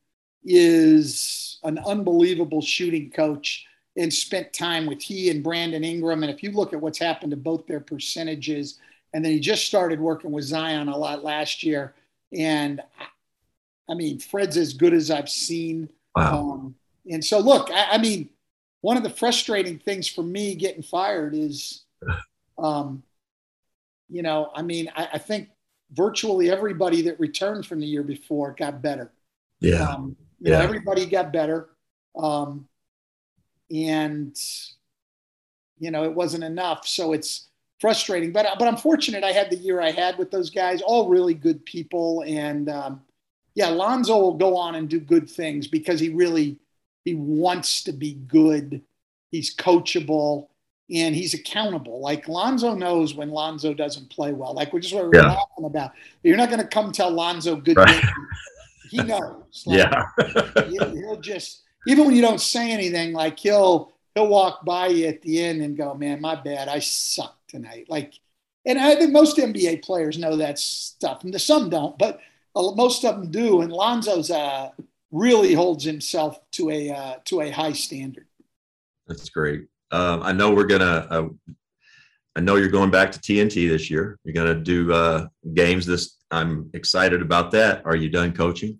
is 0.43 1.59
an 1.63 1.79
unbelievable 1.79 2.61
shooting 2.61 3.09
coach 3.11 3.65
and 3.97 4.13
spent 4.13 4.53
time 4.53 4.85
with 4.85 5.01
he 5.01 5.29
and 5.29 5.43
Brandon 5.43 5.83
Ingram. 5.83 6.23
And 6.23 6.31
if 6.31 6.41
you 6.43 6.51
look 6.51 6.73
at 6.73 6.79
what's 6.81 6.99
happened 6.99 7.31
to 7.31 7.37
both 7.37 7.67
their 7.67 7.79
percentages, 7.79 8.79
and 9.13 9.25
then 9.25 9.31
he 9.33 9.39
just 9.39 9.65
started 9.65 9.99
working 9.99 10.31
with 10.31 10.45
Zion 10.45 10.87
a 10.87 10.97
lot 10.97 11.23
last 11.23 11.63
year. 11.63 11.93
And 12.31 12.81
I 13.89 13.93
mean, 13.93 14.19
Fred's 14.19 14.55
as 14.55 14.73
good 14.73 14.93
as 14.93 15.11
I've 15.11 15.29
seen. 15.29 15.89
Wow. 16.15 16.51
Um, 16.51 16.75
and 17.09 17.23
so, 17.25 17.39
look, 17.39 17.69
I, 17.71 17.87
I 17.93 17.97
mean, 17.97 18.29
one 18.81 18.97
of 18.97 19.03
the 19.03 19.09
frustrating 19.09 19.77
things 19.79 20.07
for 20.07 20.23
me 20.23 20.55
getting 20.55 20.81
fired 20.83 21.33
is, 21.35 21.83
um, 22.57 23.03
you 24.09 24.21
know, 24.21 24.51
I 24.53 24.61
mean, 24.61 24.91
I, 24.95 25.09
I 25.13 25.17
think 25.17 25.49
virtually 25.93 26.49
everybody 26.49 27.03
that 27.03 27.19
returned 27.19 27.65
from 27.65 27.79
the 27.79 27.85
year 27.85 28.03
before 28.03 28.55
got 28.57 28.81
better. 28.81 29.11
Yeah. 29.59 29.83
Um, 29.83 30.15
you 30.39 30.51
know, 30.51 30.57
Yeah. 30.57 30.63
everybody 30.63 31.05
got 31.05 31.31
better. 31.31 31.69
Um, 32.17 32.67
and, 33.69 34.35
you 35.79 35.91
know, 35.91 36.03
it 36.03 36.13
wasn't 36.13 36.43
enough. 36.43 36.87
So 36.87 37.13
it's 37.13 37.47
frustrating. 37.79 38.31
But, 38.31 38.47
but 38.59 38.67
I'm 38.67 38.77
fortunate 38.77 39.23
I 39.23 39.31
had 39.31 39.49
the 39.49 39.55
year 39.57 39.79
I 39.81 39.91
had 39.91 40.17
with 40.17 40.31
those 40.31 40.49
guys, 40.49 40.81
all 40.81 41.07
really 41.07 41.33
good 41.33 41.63
people. 41.65 42.23
And, 42.27 42.69
um, 42.69 43.01
yeah, 43.55 43.67
Lonzo 43.69 44.17
will 44.17 44.33
go 44.33 44.55
on 44.57 44.75
and 44.75 44.89
do 44.89 44.99
good 44.99 45.29
things 45.29 45.67
because 45.67 45.99
he 45.99 46.09
really 46.09 46.57
he 47.05 47.15
wants 47.15 47.83
to 47.83 47.91
be 47.93 48.13
good. 48.13 48.81
He's 49.31 49.55
coachable 49.55 50.47
and 50.93 51.15
he's 51.15 51.33
accountable. 51.33 52.01
Like 52.01 52.27
Lonzo 52.27 52.75
knows 52.75 53.13
when 53.13 53.29
Lonzo 53.31 53.73
doesn't 53.73 54.09
play 54.09 54.33
well. 54.33 54.53
Like 54.53 54.73
which 54.73 54.85
is 54.85 54.93
what 54.93 55.05
we're 55.05 55.15
Yeah. 55.15 55.33
talking 55.35 55.65
about. 55.65 55.91
You're 56.23 56.37
not 56.37 56.49
going 56.49 56.61
to 56.61 56.67
come 56.67 56.91
tell 56.91 57.09
Lonzo 57.11 57.55
good. 57.55 57.77
Right. 57.77 58.03
He 58.89 58.97
knows. 59.03 59.63
Like, 59.65 59.77
Yeah. 59.79 60.05
he'll, 60.69 60.95
he'll 60.95 61.21
just 61.21 61.61
even 61.87 62.05
when 62.05 62.15
you 62.15 62.21
don't 62.21 62.41
say 62.41 62.71
anything, 62.71 63.13
like 63.13 63.39
he'll 63.39 63.91
he'll 64.13 64.27
walk 64.27 64.63
by 64.65 64.87
you 64.87 65.07
at 65.07 65.21
the 65.23 65.41
end 65.41 65.61
and 65.63 65.75
go, 65.75 65.95
"Man, 65.95 66.21
my 66.21 66.35
bad, 66.35 66.67
I 66.67 66.77
suck 66.77 67.35
tonight." 67.47 67.87
Like, 67.89 68.19
and 68.67 68.77
I 68.77 68.93
think 68.95 69.11
most 69.11 69.37
NBA 69.37 69.81
players 69.81 70.19
know 70.19 70.35
that 70.35 70.59
stuff, 70.59 71.23
and 71.23 71.41
some 71.41 71.71
don't, 71.71 71.97
but 71.97 72.19
most 72.55 73.03
of 73.03 73.15
them 73.15 73.31
do. 73.31 73.61
And 73.61 73.71
Lonzo's 73.71 74.29
uh, 74.29 74.69
really 75.11 75.53
holds 75.53 75.83
himself 75.83 76.39
to 76.53 76.69
a 76.69 76.89
uh, 76.89 77.15
to 77.25 77.41
a 77.41 77.49
high 77.49 77.73
standard. 77.73 78.27
That's 79.07 79.29
great. 79.29 79.65
Um, 79.91 80.23
I 80.23 80.31
know 80.31 80.51
we're 80.51 80.65
gonna. 80.65 81.07
Uh, 81.09 81.29
I 82.35 82.39
know 82.39 82.55
you're 82.55 82.69
going 82.69 82.91
back 82.91 83.11
to 83.11 83.19
TNT 83.19 83.67
this 83.67 83.89
year. 83.89 84.17
You're 84.23 84.33
gonna 84.33 84.55
do 84.55 84.91
uh, 84.93 85.27
games 85.53 85.85
this. 85.85 86.17
I'm 86.31 86.69
excited 86.73 87.21
about 87.21 87.51
that. 87.51 87.85
Are 87.85 87.95
you 87.95 88.09
done 88.09 88.31
coaching? 88.33 88.79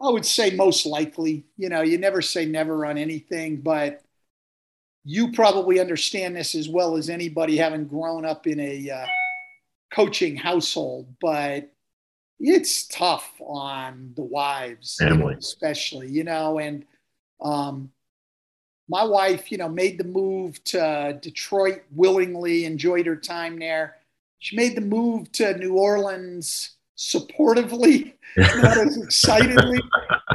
I 0.00 0.10
would 0.10 0.24
say 0.24 0.54
most 0.54 0.86
likely. 0.86 1.44
You 1.56 1.68
know, 1.68 1.82
you 1.82 1.98
never 1.98 2.22
say 2.22 2.46
never 2.46 2.86
on 2.86 2.98
anything, 2.98 3.60
but 3.60 4.02
you 5.04 5.32
probably 5.32 5.80
understand 5.80 6.36
this 6.36 6.54
as 6.54 6.68
well 6.68 6.96
as 6.96 7.08
anybody 7.08 7.56
having 7.56 7.86
grown 7.86 8.24
up 8.24 8.46
in 8.46 8.60
a 8.60 8.90
uh, 8.90 9.06
coaching 9.92 10.36
household. 10.36 11.12
But 11.20 11.72
it's 12.40 12.86
tough 12.86 13.32
on 13.40 14.12
the 14.16 14.22
wives, 14.22 14.96
Family. 14.96 15.34
especially. 15.38 16.08
You 16.08 16.24
know, 16.24 16.58
and 16.58 16.84
um, 17.40 17.90
my 18.88 19.04
wife, 19.04 19.50
you 19.50 19.58
know, 19.58 19.68
made 19.68 19.98
the 19.98 20.04
move 20.04 20.62
to 20.64 21.18
Detroit 21.20 21.82
willingly, 21.94 22.64
enjoyed 22.64 23.06
her 23.06 23.16
time 23.16 23.58
there. 23.58 23.96
She 24.38 24.56
made 24.56 24.76
the 24.76 24.82
move 24.82 25.32
to 25.32 25.56
New 25.58 25.74
Orleans 25.74 26.76
supportively, 26.96 28.14
not 28.36 28.78
as 28.78 28.96
excitedly. 28.96 29.80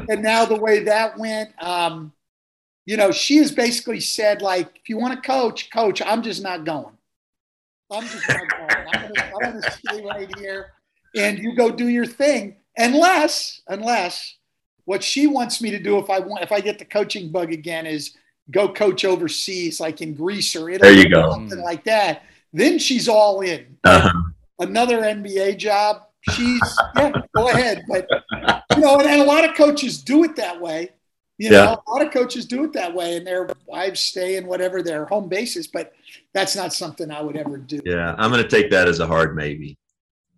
And 0.10 0.22
now 0.22 0.45
the 0.45 0.60
way 0.60 0.84
that 0.84 1.18
went, 1.18 1.51
um, 1.64 2.12
you 2.86 2.97
know, 2.97 3.12
she 3.12 3.38
has 3.38 3.51
basically 3.51 4.01
said, 4.01 4.41
like, 4.41 4.76
if 4.76 4.89
you 4.89 4.97
want 4.97 5.16
to 5.16 5.26
coach, 5.26 5.72
coach, 5.72 6.01
I'm 6.01 6.22
just 6.22 6.43
not 6.43 6.66
going. 6.66 6.97
I'm 7.89 8.04
just 8.04 8.28
not 8.28 8.41
going. 8.49 9.14
I'm 9.16 9.54
gonna 9.54 9.72
stay 9.72 10.04
right 10.04 10.30
here 10.38 10.74
and 11.16 11.38
you 11.39 11.55
go 11.55 11.70
do 11.72 11.88
your 11.88 12.05
thing. 12.05 12.55
Unless, 12.78 13.61
unless 13.68 14.36
what 14.86 15.03
she 15.03 15.28
wants 15.28 15.61
me 15.61 15.72
to 15.72 15.80
do 15.80 15.97
if 15.99 16.09
I 16.09 16.20
want 16.20 16.43
if 16.43 16.51
I 16.51 16.59
get 16.59 16.80
the 16.80 16.86
coaching 16.86 17.32
bug 17.32 17.51
again 17.53 17.86
is 17.86 18.16
go 18.51 18.68
coach 18.72 19.05
overseas, 19.05 19.80
like 19.80 20.01
in 20.01 20.14
Greece 20.14 20.55
or 20.55 20.70
Italy, 20.70 20.95
There 20.95 21.03
you 21.03 21.09
go. 21.09 21.24
or 21.28 21.32
something 21.32 21.61
like 21.61 21.84
that. 21.86 22.24
Then 22.51 22.78
she's 22.80 23.07
all 23.07 23.41
in. 23.41 23.78
Uh-huh. 23.84 24.11
Another 24.59 25.01
NBA 25.01 25.57
job, 25.57 26.03
she's 26.32 26.61
yeah, 26.95 27.11
go 27.36 27.49
ahead. 27.49 27.84
But 27.88 28.07
you 28.76 28.82
know, 28.82 28.97
and, 28.99 29.07
and 29.09 29.22
a 29.22 29.26
lot 29.26 29.47
of 29.47 29.55
coaches 29.55 30.01
do 30.03 30.24
it 30.24 30.36
that 30.36 30.59
way. 30.59 30.89
You 31.39 31.49
know, 31.49 31.64
Yeah. 31.64 31.76
a 31.88 31.89
lot 31.91 32.05
of 32.05 32.14
coaches 32.14 32.45
do 32.45 32.64
it 32.64 32.74
that 32.74 32.93
way, 32.93 33.18
and 33.18 33.26
their 33.26 33.49
wives 33.66 33.99
stay 34.01 34.36
in 34.36 34.45
whatever 34.45 34.84
their 34.84 35.05
home 35.05 35.28
base 35.30 35.55
is. 35.55 35.68
But 35.68 35.93
that's 36.34 36.55
not 36.55 36.74
something 36.74 37.09
I 37.11 37.22
would 37.22 37.36
ever 37.38 37.57
do. 37.57 37.82
Yeah, 37.86 38.14
I'm 38.18 38.30
gonna 38.30 38.47
take 38.47 38.70
that 38.72 38.88
as 38.88 38.99
a 38.99 39.07
hard 39.07 39.36
maybe. 39.36 39.78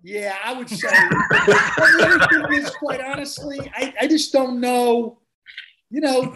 Yeah, 0.06 0.36
I 0.44 0.54
would 0.54 0.70
say. 0.70 0.88
but 1.48 2.54
is, 2.54 2.70
quite 2.70 3.02
honestly, 3.02 3.60
I, 3.76 3.92
I 4.02 4.08
just 4.08 4.32
don't 4.32 4.62
know. 4.62 5.18
You 5.90 6.02
know, 6.02 6.36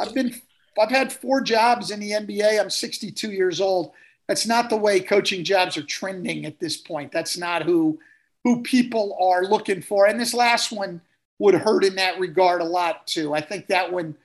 I've 0.00 0.12
been, 0.12 0.34
I've 0.76 0.90
had 0.90 1.12
four 1.12 1.40
jobs 1.40 1.92
in 1.92 2.00
the 2.00 2.10
NBA. 2.10 2.60
I'm 2.60 2.70
62 2.70 3.30
years 3.30 3.60
old. 3.60 3.92
That's 4.26 4.48
not 4.48 4.68
the 4.68 4.76
way 4.76 4.98
coaching 4.98 5.44
jobs 5.44 5.76
are 5.76 5.84
trending 5.84 6.44
at 6.44 6.58
this 6.58 6.76
point. 6.76 7.12
That's 7.12 7.38
not 7.38 7.62
who 7.62 8.00
who 8.42 8.62
people 8.62 9.16
are 9.22 9.44
looking 9.44 9.80
for. 9.80 10.06
And 10.06 10.18
this 10.18 10.34
last 10.34 10.72
one 10.72 11.00
would 11.38 11.54
hurt 11.54 11.84
in 11.84 11.94
that 11.94 12.18
regard 12.18 12.62
a 12.62 12.64
lot 12.64 13.06
too. 13.06 13.32
I 13.32 13.40
think 13.40 13.68
that 13.68 13.92
one, 13.92 14.16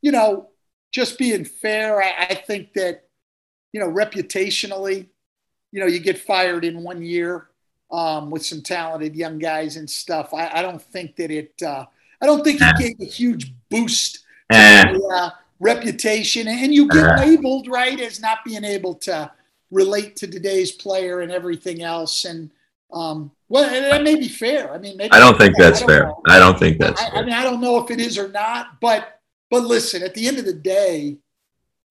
you 0.00 0.10
know, 0.10 0.48
just 0.90 1.18
being 1.18 1.44
fair, 1.44 2.02
I, 2.02 2.28
I 2.30 2.34
think 2.34 2.72
that, 2.72 3.04
you 3.74 3.80
know, 3.80 3.88
reputationally, 3.88 5.06
you 5.70 5.80
know, 5.80 5.86
you 5.86 6.00
get 6.00 6.18
fired 6.18 6.64
in 6.64 6.82
one 6.82 7.02
year 7.02 7.48
um, 7.90 8.30
with 8.30 8.44
some 8.44 8.62
talented 8.62 9.16
young 9.16 9.38
guys 9.38 9.76
and 9.76 9.88
stuff. 9.88 10.34
I, 10.34 10.50
I 10.54 10.62
don't 10.62 10.82
think 10.82 11.16
that 11.16 11.30
it. 11.30 11.62
Uh, 11.62 11.86
I 12.20 12.26
don't 12.26 12.42
think 12.42 12.60
it 12.60 12.76
gave 12.78 13.00
a 13.00 13.10
huge 13.10 13.54
boost 13.70 14.24
to, 14.50 15.08
uh, 15.12 15.30
reputation, 15.60 16.48
and 16.48 16.74
you 16.74 16.88
get 16.88 17.18
labeled 17.18 17.68
right 17.68 17.98
as 18.00 18.20
not 18.20 18.38
being 18.44 18.64
able 18.64 18.94
to 18.94 19.30
relate 19.70 20.16
to 20.16 20.26
today's 20.26 20.72
player 20.72 21.20
and 21.20 21.30
everything 21.30 21.82
else. 21.82 22.24
And 22.24 22.50
um, 22.92 23.30
well, 23.48 23.70
that 23.70 24.02
may 24.02 24.16
be 24.16 24.28
fair. 24.28 24.72
I 24.72 24.78
mean, 24.78 24.96
maybe 24.96 25.12
I 25.12 25.18
don't 25.18 25.38
think 25.38 25.56
that's 25.56 25.78
I 25.78 25.80
don't 25.80 25.88
fair. 25.88 26.06
know. 26.06 26.22
I 26.26 26.38
don't 26.38 26.58
think 26.58 26.78
that's 26.78 27.00
I, 27.00 27.08
I 27.08 27.22
mean, 27.22 27.34
I 27.34 27.42
don't 27.42 27.60
know 27.60 27.78
if 27.82 27.90
it 27.90 28.00
is 28.00 28.18
or 28.18 28.28
not, 28.28 28.80
but 28.80 29.20
but 29.50 29.62
listen, 29.62 30.02
at 30.02 30.14
the 30.14 30.26
end 30.26 30.38
of 30.38 30.44
the 30.44 30.52
day, 30.52 31.18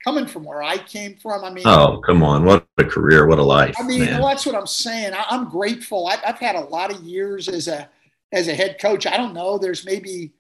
coming 0.04 0.28
from 0.28 0.44
where 0.44 0.64
I 0.64 0.78
came 0.78 1.16
from, 1.18 1.44
I 1.44 1.50
mean, 1.50 1.64
Oh, 1.66 2.02
come 2.06 2.24
on. 2.24 2.46
What 2.46 2.68
a 2.78 2.84
career. 2.84 3.28
What 3.28 3.40
a 3.40 3.44
life, 3.44 3.76
I 3.80 3.84
mean, 3.84 4.06
well, 4.06 4.28
that's 4.28 4.46
what 4.46 4.56
I'm 4.56 4.68
saying. 4.68 5.14
I, 5.14 5.26
I'm 5.30 5.50
grateful. 5.50 6.08
I, 6.08 6.18
I've 6.26 6.40
had 6.40 6.56
a 6.56 6.62
lot 6.62 6.94
of 6.94 7.02
years 7.04 7.48
as 7.48 7.68
a 7.68 7.90
as 8.32 8.48
a 8.48 8.54
head 8.54 8.78
coach. 8.80 9.08
I 9.08 9.18
don't 9.18 9.34
know. 9.34 9.58
There's 9.58 9.86
maybe 9.86 10.34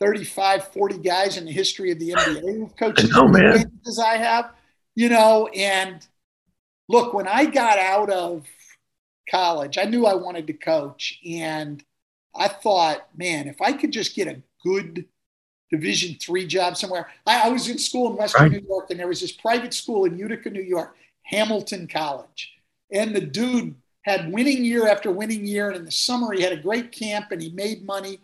35, 0.00 0.68
40 0.68 0.98
guys 0.98 1.36
in 1.36 1.44
the 1.44 1.52
history 1.52 1.90
of 1.92 1.98
the 1.98 2.10
NBA 2.16 2.58
who've 2.58 2.76
coached 2.76 3.10
know, 3.12 3.28
man. 3.28 3.70
as 3.86 3.98
I 3.98 4.16
have, 4.16 4.52
you 4.94 5.08
know. 5.08 5.46
And 5.48 6.06
look, 6.88 7.14
when 7.14 7.28
I 7.28 7.44
got 7.44 7.78
out 7.78 8.10
of 8.10 8.46
college, 9.30 9.78
I 9.78 9.84
knew 9.84 10.06
I 10.06 10.14
wanted 10.14 10.46
to 10.48 10.52
coach. 10.54 11.18
And 11.28 11.82
I 12.34 12.48
thought, 12.48 13.06
man, 13.16 13.48
if 13.48 13.60
I 13.60 13.72
could 13.72 13.92
just 13.92 14.14
get 14.14 14.28
a 14.28 14.42
good 14.64 15.06
division 15.70 16.16
three 16.20 16.46
job 16.46 16.76
somewhere. 16.76 17.08
I, 17.26 17.46
I 17.46 17.48
was 17.50 17.68
in 17.68 17.78
school 17.78 18.10
in 18.10 18.16
Western 18.16 18.42
Right. 18.42 18.52
New 18.52 18.66
York, 18.68 18.90
and 18.90 18.98
there 18.98 19.08
was 19.08 19.20
this 19.20 19.32
private 19.32 19.72
school 19.74 20.04
in 20.04 20.18
Utica, 20.18 20.50
New 20.50 20.62
York, 20.62 20.96
Hamilton 21.22 21.86
College. 21.86 22.52
And 22.92 23.14
the 23.14 23.20
dude 23.20 23.74
had 24.02 24.32
winning 24.32 24.64
year 24.64 24.88
after 24.88 25.10
winning 25.10 25.46
year. 25.46 25.68
And 25.68 25.76
in 25.76 25.84
the 25.84 25.90
summer, 25.90 26.32
he 26.32 26.42
had 26.42 26.52
a 26.52 26.56
great 26.56 26.90
camp 26.90 27.26
and 27.30 27.40
he 27.40 27.50
made 27.50 27.84
money. 27.84 28.18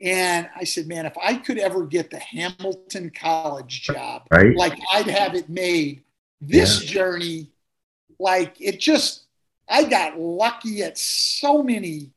And 0.00 0.48
I 0.54 0.64
said, 0.64 0.86
man, 0.86 1.06
if 1.06 1.16
I 1.18 1.34
could 1.34 1.58
ever 1.58 1.84
get 1.86 2.10
the 2.10 2.18
Hamilton 2.18 3.10
College 3.10 3.82
job, 3.82 4.26
Right. 4.30 4.54
like 4.56 4.78
I'd 4.92 5.06
have 5.06 5.34
it 5.34 5.48
made. 5.48 6.02
This 6.40 6.80
journey, 6.84 7.48
like 8.18 8.60
it 8.60 8.78
just, 8.78 9.24
I 9.68 9.84
got 9.84 10.18
lucky 10.18 10.82
at 10.82 10.96
so 10.98 11.62
many 11.62 12.12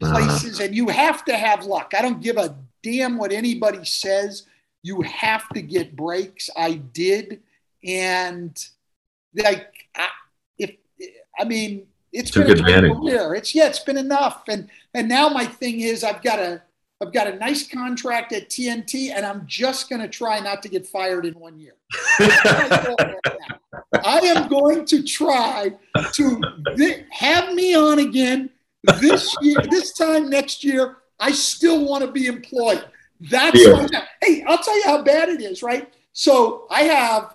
Uh, 0.00 0.12
places, 0.14 0.60
and 0.60 0.74
you 0.76 0.88
have 0.88 1.24
to 1.24 1.36
have 1.36 1.64
luck. 1.64 1.92
I 1.96 2.02
don't 2.02 2.22
give 2.22 2.36
a 2.36 2.56
damn 2.82 3.18
what 3.18 3.32
anybody 3.32 3.84
says. 3.84 4.46
You 4.82 5.02
have 5.02 5.48
to 5.50 5.62
get 5.62 5.96
breaks. 5.96 6.48
I 6.56 6.74
did, 6.74 7.42
and 7.84 8.56
like, 9.34 9.72
I, 9.96 10.08
if 10.58 10.76
I 11.38 11.44
mean, 11.44 11.86
it's 12.12 12.30
Took 12.30 12.46
been 12.46 12.60
advantage. 12.60 12.92
career. 12.92 13.34
It's 13.34 13.54
yeah, 13.54 13.66
it's 13.66 13.80
been 13.80 13.98
enough, 13.98 14.44
and 14.48 14.68
and 14.94 15.08
now 15.08 15.28
my 15.28 15.44
thing 15.44 15.80
is, 15.80 16.04
I've 16.04 16.22
got 16.22 16.38
a 16.38 16.62
I've 17.00 17.12
got 17.12 17.28
a 17.28 17.36
nice 17.36 17.66
contract 17.68 18.32
at 18.32 18.48
TNT, 18.48 19.12
and 19.14 19.24
I'm 19.24 19.44
just 19.46 19.88
going 19.88 20.02
to 20.02 20.08
try 20.08 20.40
not 20.40 20.62
to 20.62 20.68
get 20.68 20.86
fired 20.86 21.26
in 21.26 21.34
one 21.34 21.58
year. 21.58 21.74
I 24.04 24.20
am 24.24 24.48
going 24.48 24.84
to 24.86 25.04
try 25.04 25.74
to 26.12 26.40
thi- 26.76 27.04
have 27.10 27.54
me 27.54 27.76
on 27.76 28.00
again 28.00 28.50
this 29.00 29.32
year, 29.42 29.58
this 29.70 29.92
time 29.92 30.28
next 30.28 30.64
year. 30.64 30.96
I 31.20 31.32
still 31.32 31.84
want 31.84 32.04
to 32.04 32.10
be 32.10 32.26
employed. 32.26 32.84
That's 33.20 33.60
Yeah. 33.60 33.72
what 33.72 33.94
I'm- 33.94 34.06
hey, 34.22 34.44
I'll 34.46 34.62
tell 34.62 34.76
you 34.76 34.84
how 34.84 35.02
bad 35.02 35.28
it 35.28 35.40
is, 35.42 35.62
right? 35.62 35.92
So 36.12 36.66
I 36.70 36.82
have 36.84 37.34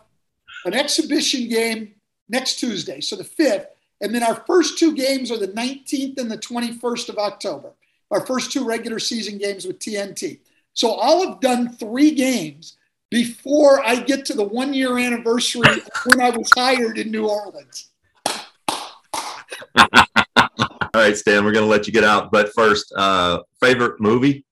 an 0.66 0.74
exhibition 0.74 1.50
game 1.50 1.96
next 2.30 2.56
Tuesday, 2.60 3.02
so 3.02 3.16
the 3.16 3.24
fifth, 3.24 3.68
and 4.02 4.14
then 4.16 4.24
our 4.24 4.44
first 4.48 4.78
two 4.78 4.94
games 4.96 5.30
are 5.32 5.38
the 5.38 5.48
19th 5.48 6.18
and 6.20 6.32
the 6.32 6.38
21st 6.38 7.10
of 7.10 7.18
October. 7.18 7.72
Our 8.12 8.26
first 8.26 8.52
two 8.52 8.64
regular 8.64 9.00
season 9.00 9.38
games 9.38 9.66
with 9.66 9.80
TNT. 9.80 10.40
So 10.74 10.94
I'll 10.94 11.28
have 11.28 11.40
done 11.42 11.76
three 11.78 12.12
games 12.12 12.78
before 13.10 13.86
I 13.86 13.96
get 13.98 14.26
to 14.26 14.34
the 14.34 14.44
one 14.44 14.74
year 14.74 14.98
anniversary 14.98 15.82
when 16.06 16.22
I 16.22 16.30
was 16.30 16.50
hired 16.56 16.98
in 16.98 17.12
New 17.12 17.28
Orleans. 17.28 17.90
All 20.96 21.02
right, 21.02 21.18
Stan, 21.18 21.44
we're 21.44 21.52
going 21.54 21.66
to 21.66 21.70
let 21.70 21.88
you 21.88 21.94
get 21.94 22.04
out. 22.04 22.32
But 22.32 22.54
first, 22.54 22.94
uh, 22.96 23.40
favorite 23.60 24.00
movie? 24.00 24.46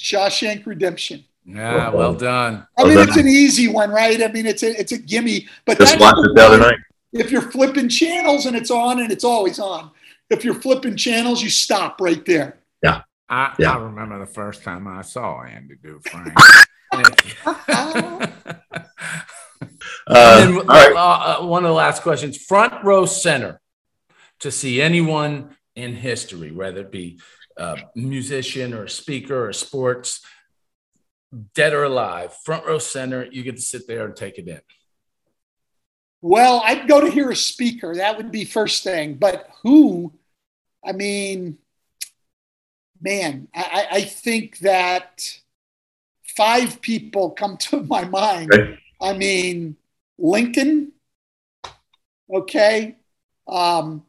Shawshank 0.00 0.64
Redemption. 0.64 1.24
Yeah, 1.44 1.90
well 1.90 2.14
done. 2.14 2.66
I 2.78 2.82
Well 2.82 2.86
mean, 2.88 2.96
done. 2.98 3.08
it's 3.08 3.16
an 3.18 3.28
easy 3.28 3.68
one, 3.68 3.90
right? 3.90 4.22
I 4.22 4.28
mean, 4.28 4.46
it's 4.46 4.62
a 4.62 4.70
it's 4.80 4.92
a 4.92 4.98
gimme. 4.98 5.46
But 5.66 5.76
Just 5.78 5.98
that's 5.98 6.00
watched 6.00 6.24
it 6.26 6.34
the 6.36 6.42
other 6.42 6.58
night. 6.58 6.76
if 7.12 7.30
you're 7.32 7.42
flipping 7.42 7.88
channels 7.88 8.46
and 8.46 8.56
it's 8.56 8.70
on 8.70 9.00
and 9.00 9.10
it's 9.12 9.24
always 9.24 9.58
on. 9.58 9.90
If 10.30 10.44
you're 10.44 10.54
flipping 10.54 10.96
channels, 10.96 11.42
you 11.42 11.50
stop 11.50 12.00
right 12.00 12.24
there. 12.24 12.58
I, 13.28 13.54
Yeah. 13.58 13.72
I 13.72 13.78
remember 13.78 14.18
the 14.18 14.26
first 14.26 14.62
time 14.62 14.86
I 14.86 15.00
saw 15.02 15.42
Andy 15.42 15.74
Dufresne. 15.82 16.34
Uh, 20.06 20.38
And 20.42 20.54
then, 20.58 20.58
all 20.58 20.64
right. 20.66 20.92
uh, 20.94 21.38
uh, 21.42 21.46
one 21.46 21.64
of 21.64 21.68
the 21.68 21.74
last 21.74 22.02
questions 22.02 22.36
front 22.36 22.84
row 22.84 23.06
center 23.06 23.60
to 24.42 24.50
see 24.50 24.82
anyone 24.82 25.56
in 25.74 25.94
history, 25.94 26.52
whether 26.52 26.82
it 26.82 26.92
be 26.92 27.20
a 27.56 27.78
musician 27.94 28.74
or 28.74 28.84
a 28.84 28.90
speaker 28.90 29.48
or 29.48 29.52
sports, 29.52 30.20
dead 31.54 31.72
or 31.72 31.84
alive, 31.84 32.34
front 32.44 32.66
row 32.66 32.78
center, 32.78 33.26
you 33.30 33.42
get 33.42 33.56
to 33.56 33.62
sit 33.62 33.86
there 33.86 34.04
and 34.04 34.14
take 34.14 34.38
it 34.38 34.48
in. 34.48 34.60
Well, 36.20 36.62
I'd 36.64 36.86
go 36.86 37.00
to 37.00 37.10
hear 37.10 37.30
a 37.30 37.36
speaker. 37.36 37.96
That 37.96 38.16
would 38.16 38.30
be 38.30 38.44
first 38.44 38.84
thing. 38.84 39.14
But 39.14 39.48
who? 39.62 40.12
I 40.84 40.92
mean, 40.92 41.58
man, 43.00 43.48
I, 43.54 43.88
I 43.90 43.96
I 43.96 44.00
think 44.02 44.58
that 44.58 45.38
five 46.36 46.80
people 46.80 47.30
come 47.30 47.56
to 47.58 47.82
my 47.94 48.04
mind. 48.04 48.52
Okay. 48.52 48.78
I 49.00 49.14
mean, 49.14 49.76
Lincoln, 50.18 50.92
okay, 52.32 52.96
um, 53.48 54.04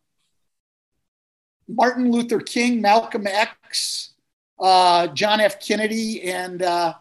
Martin 1.75 2.11
Luther 2.11 2.39
King, 2.39 2.81
Malcolm 2.81 3.27
X, 3.27 4.11
uh, 4.59 5.07
John 5.07 5.39
F. 5.39 5.59
Kennedy, 5.59 6.23
and 6.23 6.61
uh, 6.61 6.93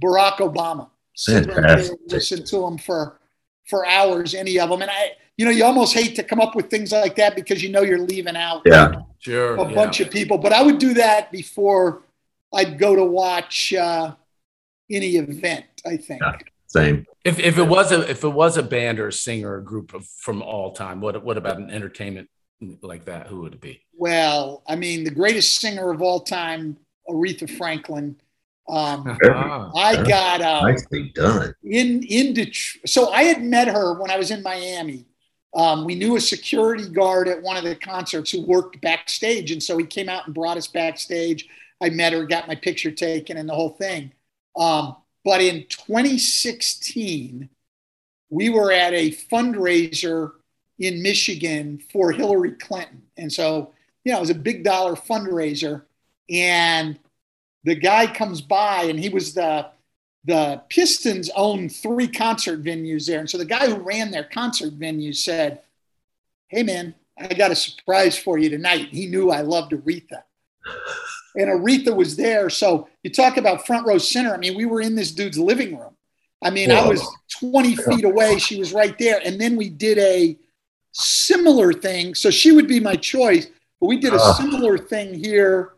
Barack 0.00 0.36
Obama. 0.36 0.88
Sit 1.14 1.46
there 1.46 1.82
listen 2.08 2.44
to 2.46 2.60
them 2.60 2.78
for 2.78 3.18
for 3.66 3.86
hours, 3.86 4.34
any 4.34 4.58
of 4.58 4.70
them. 4.70 4.82
And 4.82 4.90
I, 4.90 5.12
you 5.36 5.44
know, 5.44 5.50
you 5.50 5.64
almost 5.64 5.94
hate 5.94 6.16
to 6.16 6.22
come 6.22 6.40
up 6.40 6.54
with 6.54 6.70
things 6.70 6.92
like 6.92 7.14
that 7.16 7.36
because 7.36 7.62
you 7.62 7.68
know 7.68 7.82
you're 7.82 7.98
leaving 7.98 8.36
out 8.36 8.62
Yeah. 8.64 9.02
Sure. 9.18 9.56
a 9.56 9.68
yeah. 9.68 9.74
bunch 9.74 10.00
of 10.00 10.10
people. 10.10 10.38
But 10.38 10.52
I 10.52 10.62
would 10.62 10.78
do 10.78 10.94
that 10.94 11.30
before 11.30 12.02
I'd 12.54 12.78
go 12.78 12.96
to 12.96 13.04
watch 13.04 13.74
uh, 13.74 14.14
any 14.90 15.16
event. 15.16 15.66
I 15.86 15.96
think. 15.98 16.22
Yeah. 16.22 16.38
Same. 16.66 17.06
If, 17.24 17.38
if 17.38 17.58
it 17.58 17.64
was 17.64 17.90
a 17.92 18.08
if 18.08 18.22
it 18.22 18.28
was 18.28 18.56
a 18.56 18.62
band 18.62 19.00
or 19.00 19.08
a 19.08 19.12
singer 19.12 19.54
or 19.54 19.60
group 19.60 19.92
of 19.92 20.06
from 20.06 20.40
all 20.40 20.72
time, 20.72 21.00
what 21.00 21.22
what 21.24 21.36
about 21.36 21.58
an 21.58 21.68
entertainment 21.70 22.30
like 22.82 23.04
that? 23.06 23.26
Who 23.26 23.40
would 23.40 23.54
it 23.54 23.60
be? 23.60 23.82
Well, 23.94 24.62
I 24.66 24.76
mean, 24.76 25.04
the 25.04 25.10
greatest 25.10 25.56
singer 25.56 25.90
of 25.90 26.02
all 26.02 26.20
time, 26.20 26.76
Aretha 27.08 27.48
Franklin. 27.48 28.16
Um, 28.68 29.18
I 29.24 30.02
got 30.06 30.40
uh, 30.40 30.62
Nicely 30.62 31.10
done. 31.14 31.54
in 31.64 32.02
in 32.04 32.34
Detroit. 32.34 32.88
So 32.88 33.10
I 33.10 33.24
had 33.24 33.42
met 33.42 33.68
her 33.68 34.00
when 34.00 34.10
I 34.10 34.16
was 34.16 34.30
in 34.30 34.42
Miami. 34.42 35.06
Um, 35.54 35.84
we 35.84 35.96
knew 35.96 36.14
a 36.16 36.20
security 36.20 36.88
guard 36.88 37.26
at 37.26 37.42
one 37.42 37.56
of 37.56 37.64
the 37.64 37.74
concerts 37.74 38.30
who 38.30 38.46
worked 38.46 38.80
backstage, 38.80 39.50
and 39.50 39.62
so 39.62 39.76
he 39.76 39.84
came 39.84 40.08
out 40.08 40.26
and 40.26 40.34
brought 40.34 40.56
us 40.56 40.68
backstage. 40.68 41.48
I 41.80 41.90
met 41.90 42.12
her, 42.12 42.24
got 42.24 42.46
my 42.46 42.54
picture 42.54 42.92
taken, 42.92 43.36
and 43.36 43.48
the 43.48 43.54
whole 43.54 43.70
thing. 43.70 44.12
Um, 44.56 44.96
but 45.24 45.40
in 45.40 45.66
2016, 45.68 47.48
we 48.28 48.48
were 48.48 48.70
at 48.70 48.94
a 48.94 49.10
fundraiser 49.10 50.32
in 50.80 51.02
Michigan 51.02 51.80
for 51.92 52.10
Hillary 52.10 52.52
Clinton, 52.52 53.02
and 53.16 53.32
so 53.32 53.72
you 54.04 54.10
know 54.10 54.18
it 54.18 54.22
was 54.22 54.30
a 54.30 54.34
big 54.34 54.64
dollar 54.64 54.96
fundraiser, 54.96 55.82
and 56.28 56.98
the 57.64 57.76
guy 57.76 58.06
comes 58.06 58.40
by, 58.40 58.84
and 58.84 58.98
he 58.98 59.08
was 59.08 59.34
the 59.34 59.70
the 60.24 60.62
Pistons 60.68 61.30
own 61.34 61.68
three 61.68 62.08
concert 62.08 62.62
venues 62.62 63.06
there. 63.06 63.20
And 63.20 63.30
so 63.30 63.38
the 63.38 63.44
guy 63.44 63.68
who 63.68 63.76
ran 63.76 64.10
their 64.10 64.24
concert 64.24 64.74
venue 64.74 65.12
said, 65.12 65.60
Hey, 66.48 66.62
man, 66.62 66.94
I 67.18 67.28
got 67.34 67.50
a 67.50 67.54
surprise 67.54 68.18
for 68.18 68.38
you 68.38 68.50
tonight. 68.50 68.88
He 68.90 69.06
knew 69.06 69.30
I 69.30 69.40
loved 69.40 69.72
Aretha. 69.72 70.22
And 71.36 71.48
Aretha 71.48 71.94
was 71.94 72.16
there. 72.16 72.50
So 72.50 72.88
you 73.02 73.10
talk 73.10 73.36
about 73.36 73.66
front 73.66 73.86
row 73.86 73.98
center. 73.98 74.34
I 74.34 74.36
mean, 74.36 74.56
we 74.56 74.66
were 74.66 74.80
in 74.80 74.94
this 74.94 75.12
dude's 75.12 75.38
living 75.38 75.78
room. 75.78 75.96
I 76.42 76.50
mean, 76.50 76.70
I 76.70 76.86
was 76.86 77.06
20 77.38 77.76
feet 77.76 78.04
away. 78.04 78.38
She 78.38 78.58
was 78.58 78.72
right 78.72 78.96
there. 78.98 79.20
And 79.24 79.40
then 79.40 79.56
we 79.56 79.68
did 79.68 79.98
a 79.98 80.38
similar 80.92 81.72
thing. 81.72 82.14
So 82.14 82.30
she 82.30 82.52
would 82.52 82.66
be 82.68 82.80
my 82.80 82.96
choice. 82.96 83.46
But 83.80 83.86
we 83.86 83.98
did 83.98 84.12
a 84.12 84.16
Ah. 84.20 84.32
similar 84.34 84.76
thing 84.78 85.14
here 85.14 85.74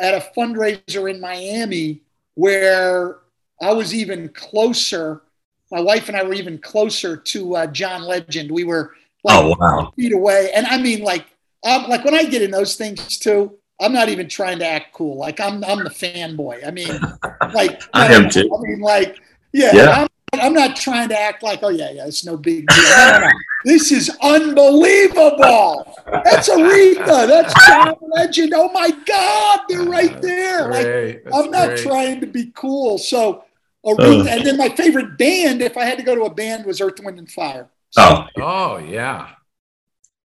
at 0.00 0.14
a 0.14 0.26
fundraiser 0.36 1.10
in 1.12 1.20
Miami 1.20 2.00
where 2.34 3.18
I 3.60 3.72
was 3.72 3.94
even 3.94 4.28
closer. 4.30 5.22
My 5.70 5.80
wife 5.80 6.08
and 6.08 6.16
I 6.16 6.22
were 6.22 6.34
even 6.34 6.58
closer 6.58 7.16
to 7.16 7.56
uh, 7.56 7.66
John 7.66 8.02
Legend. 8.02 8.50
We 8.50 8.64
were 8.64 8.92
like 9.24 9.38
Oh, 9.44 9.54
wow. 9.58 9.92
feet 9.96 10.12
away, 10.12 10.50
and 10.54 10.66
I 10.66 10.78
mean, 10.78 11.02
like, 11.02 11.26
um, 11.64 11.88
like 11.88 12.04
when 12.04 12.14
I 12.14 12.24
get 12.24 12.42
in 12.42 12.50
those 12.50 12.74
things 12.74 13.18
too, 13.18 13.56
I'm 13.80 13.92
not 13.92 14.08
even 14.08 14.28
trying 14.28 14.58
to 14.60 14.66
act 14.66 14.92
cool. 14.92 15.16
Like 15.16 15.38
I'm, 15.40 15.62
I'm 15.64 15.84
the 15.84 15.90
fanboy. 15.90 16.66
I 16.66 16.70
mean, 16.72 17.00
like 17.54 17.80
I 17.94 18.12
am 18.12 18.28
too. 18.28 18.50
I 18.52 18.60
mean, 18.62 18.80
like, 18.80 19.18
yeah, 19.52 19.74
Yeah. 19.74 19.90
I'm, 19.90 20.08
I'm 20.34 20.54
not 20.54 20.76
trying 20.76 21.10
to 21.10 21.18
act 21.18 21.42
like, 21.42 21.60
oh 21.62 21.68
yeah, 21.68 21.90
yeah, 21.90 22.06
it's 22.06 22.24
no 22.24 22.38
big 22.38 22.66
deal. 22.66 22.82
No, 22.82 23.18
no, 23.20 23.26
no. 23.26 23.32
This 23.64 23.92
is 23.92 24.10
unbelievable. 24.22 25.94
That's 26.06 26.48
Aretha. 26.48 27.28
That's 27.28 27.66
John 27.68 27.94
Legend. 28.00 28.52
Oh 28.56 28.70
my 28.72 28.90
God, 29.06 29.60
they're 29.68 29.84
right 29.84 30.20
there. 30.22 30.68
Like, 30.70 31.22
I'm 31.34 31.50
not 31.50 31.68
great. 31.68 31.78
trying 31.80 32.20
to 32.20 32.26
be 32.26 32.50
cool. 32.56 32.96
So, 32.96 33.44
Aretha, 33.84 34.26
and 34.26 34.46
then 34.46 34.56
my 34.56 34.70
favorite 34.70 35.18
band, 35.18 35.60
if 35.60 35.76
I 35.76 35.84
had 35.84 35.98
to 35.98 36.04
go 36.04 36.14
to 36.14 36.22
a 36.22 36.34
band, 36.34 36.64
was 36.64 36.80
Earth, 36.80 36.98
Wind, 37.04 37.18
and 37.18 37.30
Fire. 37.30 37.68
Oh, 37.98 38.26
Oh 38.40 38.78
yeah. 38.78 39.28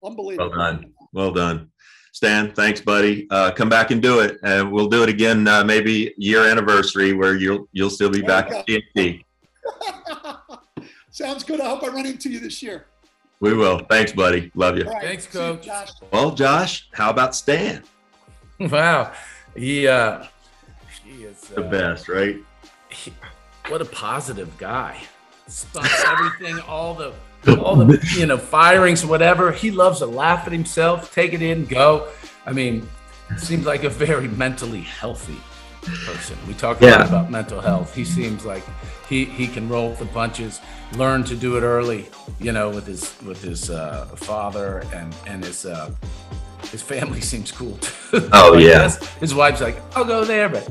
unbelievable. 0.04 0.50
well 0.50 0.58
done. 0.58 0.94
Well 1.14 1.32
done. 1.32 1.68
Stan, 2.12 2.54
thanks, 2.54 2.82
buddy. 2.82 3.28
Uh, 3.30 3.52
come 3.52 3.70
back 3.70 3.92
and 3.92 4.02
do 4.02 4.20
it, 4.22 4.40
and 4.44 4.72
we'll 4.72 4.90
do 4.90 5.04
it 5.04 5.10
again. 5.10 5.48
Uh, 5.48 5.64
maybe 5.64 6.14
year 6.18 6.46
anniversary 6.48 7.14
where 7.14 7.36
you'll 7.38 7.68
you'll 7.72 7.90
still 7.92 8.10
be 8.10 8.22
back 8.22 8.52
at 8.52 8.68
TNT. 8.68 9.24
Sounds 11.12 11.44
good. 11.44 11.60
I 11.62 11.70
hope 11.70 11.84
I 11.84 11.88
run 11.88 12.06
into 12.06 12.30
you 12.30 12.40
this 12.40 12.62
year. 12.64 12.86
We 13.40 13.54
will. 13.54 13.80
Thanks, 13.90 14.12
buddy. 14.14 14.52
Love 14.56 14.78
you. 14.78 14.86
All 14.86 14.94
right. 14.94 15.04
Thanks, 15.04 15.28
See 15.28 15.40
you, 15.40 15.54
Coach. 15.56 15.66
Josh. 15.66 15.90
Well, 16.12 16.32
Josh, 16.32 16.88
how 16.94 17.10
about 17.10 17.36
Stan? 17.36 17.84
Wow. 18.60 19.12
He 19.56 19.88
uh 19.88 20.24
he 21.04 21.24
is 21.24 21.40
The 21.42 21.66
uh, 21.66 21.70
best, 21.72 22.08
right? 22.08 22.36
he- 22.90 23.12
what 23.70 23.82
a 23.82 23.86
positive 23.86 24.56
guy. 24.60 25.02
Stunts 25.48 26.04
everything, 26.06 26.60
all 26.68 26.94
the 26.94 27.12
all 27.60 27.76
the 27.76 28.00
you 28.16 28.28
know 28.28 28.38
firings, 28.38 29.04
whatever. 29.04 29.52
He 29.52 29.72
loves 29.72 29.98
to 30.00 30.06
laugh 30.06 30.46
at 30.46 30.52
himself, 30.54 31.12
take 31.12 31.34
it 31.34 31.42
in, 31.42 31.66
go. 31.66 32.08
I 32.46 32.54
mean, 32.54 32.88
seems 33.38 33.66
like 33.66 33.84
a 33.84 33.90
very 33.90 34.28
mentally 34.28 34.82
healthy 34.82 35.38
person. 36.06 36.38
We 36.48 36.54
talk 36.54 36.82
a 36.82 36.86
lot 36.86 37.08
about 37.08 37.32
mental 37.32 37.62
health. 37.62 37.96
He 37.96 38.06
seems 38.06 38.46
like 38.46 38.64
he 39.12 39.26
he 39.26 39.46
can 39.46 39.68
roll 39.68 39.90
with 39.90 40.00
the 40.00 40.06
punches, 40.08 40.62
learn 40.96 41.24
to 41.26 41.36
do 41.36 41.58
it 41.58 41.62
early. 41.62 42.08
You 42.40 42.54
know, 42.54 42.70
with 42.70 42.88
his 42.88 43.14
with 43.24 43.44
his 43.44 43.70
uh, 43.70 44.06
father 44.16 44.84
and 44.94 45.14
and 45.28 45.44
his. 45.44 45.66
Uh, 45.66 45.92
his 46.72 46.82
family 46.82 47.20
seems 47.32 47.52
cool 47.52 47.76
too. 47.78 48.30
Oh, 48.32 48.58
yeah. 48.58 48.90
His 49.20 49.34
wife's 49.34 49.62
like, 49.62 49.82
I'll 49.96 50.06
go 50.06 50.24
there, 50.24 50.48
but 50.48 50.70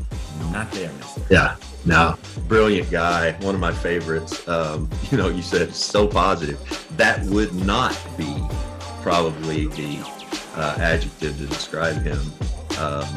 not 0.52 0.70
there, 0.70 0.90
mister. 0.92 1.20
Yeah. 1.28 1.56
No, 1.84 2.16
brilliant 2.46 2.90
guy. 2.90 3.32
One 3.40 3.54
of 3.54 3.60
my 3.60 3.72
favorites. 3.72 4.46
Um, 4.48 4.88
you 5.10 5.18
know, 5.18 5.28
you 5.28 5.42
said 5.42 5.74
so 5.74 6.06
positive. 6.06 6.58
That 6.96 7.22
would 7.24 7.52
not 7.54 7.98
be 8.16 8.36
probably 9.02 9.66
the 9.66 9.98
uh, 10.54 10.76
adjective 10.78 11.36
to 11.38 11.46
describe 11.46 12.02
him, 12.02 12.20
um, 12.78 13.08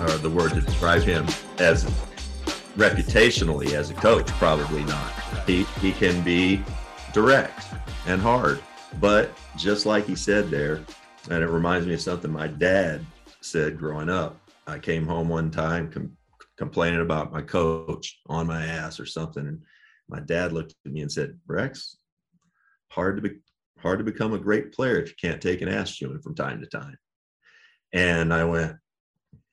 or 0.00 0.10
the 0.18 0.30
word 0.30 0.52
to 0.52 0.60
describe 0.60 1.02
him 1.02 1.26
as 1.58 1.84
reputationally 2.76 3.72
as 3.72 3.90
a 3.90 3.94
coach. 3.94 4.26
Probably 4.38 4.84
not. 4.84 5.10
He 5.46 5.64
he 5.80 5.92
can 5.92 6.22
be 6.22 6.62
direct 7.12 7.66
and 8.06 8.20
hard, 8.20 8.60
but 9.00 9.30
just 9.56 9.86
like 9.86 10.06
he 10.06 10.14
said 10.14 10.50
there, 10.50 10.82
and 11.30 11.42
it 11.42 11.48
reminds 11.48 11.86
me 11.86 11.94
of 11.94 12.00
something 12.00 12.30
my 12.30 12.46
dad 12.46 13.04
said 13.40 13.78
growing 13.78 14.10
up. 14.10 14.38
I 14.66 14.78
came 14.78 15.06
home 15.06 15.28
one 15.28 15.50
time 15.50 15.90
com- 15.90 16.16
complaining 16.56 17.00
about 17.00 17.32
my 17.32 17.42
coach 17.42 18.18
on 18.26 18.46
my 18.46 18.66
ass 18.66 19.00
or 19.00 19.06
something, 19.06 19.46
and 19.46 19.62
my 20.08 20.20
dad 20.20 20.52
looked 20.52 20.74
at 20.84 20.92
me 20.92 21.00
and 21.00 21.10
said, 21.10 21.38
"Rex, 21.46 21.96
hard 22.90 23.16
to 23.16 23.22
be 23.22 23.36
hard 23.78 23.98
to 23.98 24.04
become 24.04 24.32
a 24.34 24.38
great 24.38 24.72
player 24.72 24.98
if 24.98 25.08
you 25.08 25.14
can't 25.20 25.40
take 25.40 25.62
an 25.62 25.68
ass 25.68 25.94
chewing 25.94 26.20
from 26.20 26.34
time 26.34 26.60
to 26.60 26.66
time." 26.66 26.98
And 27.92 28.34
I 28.34 28.44
went, 28.44 28.76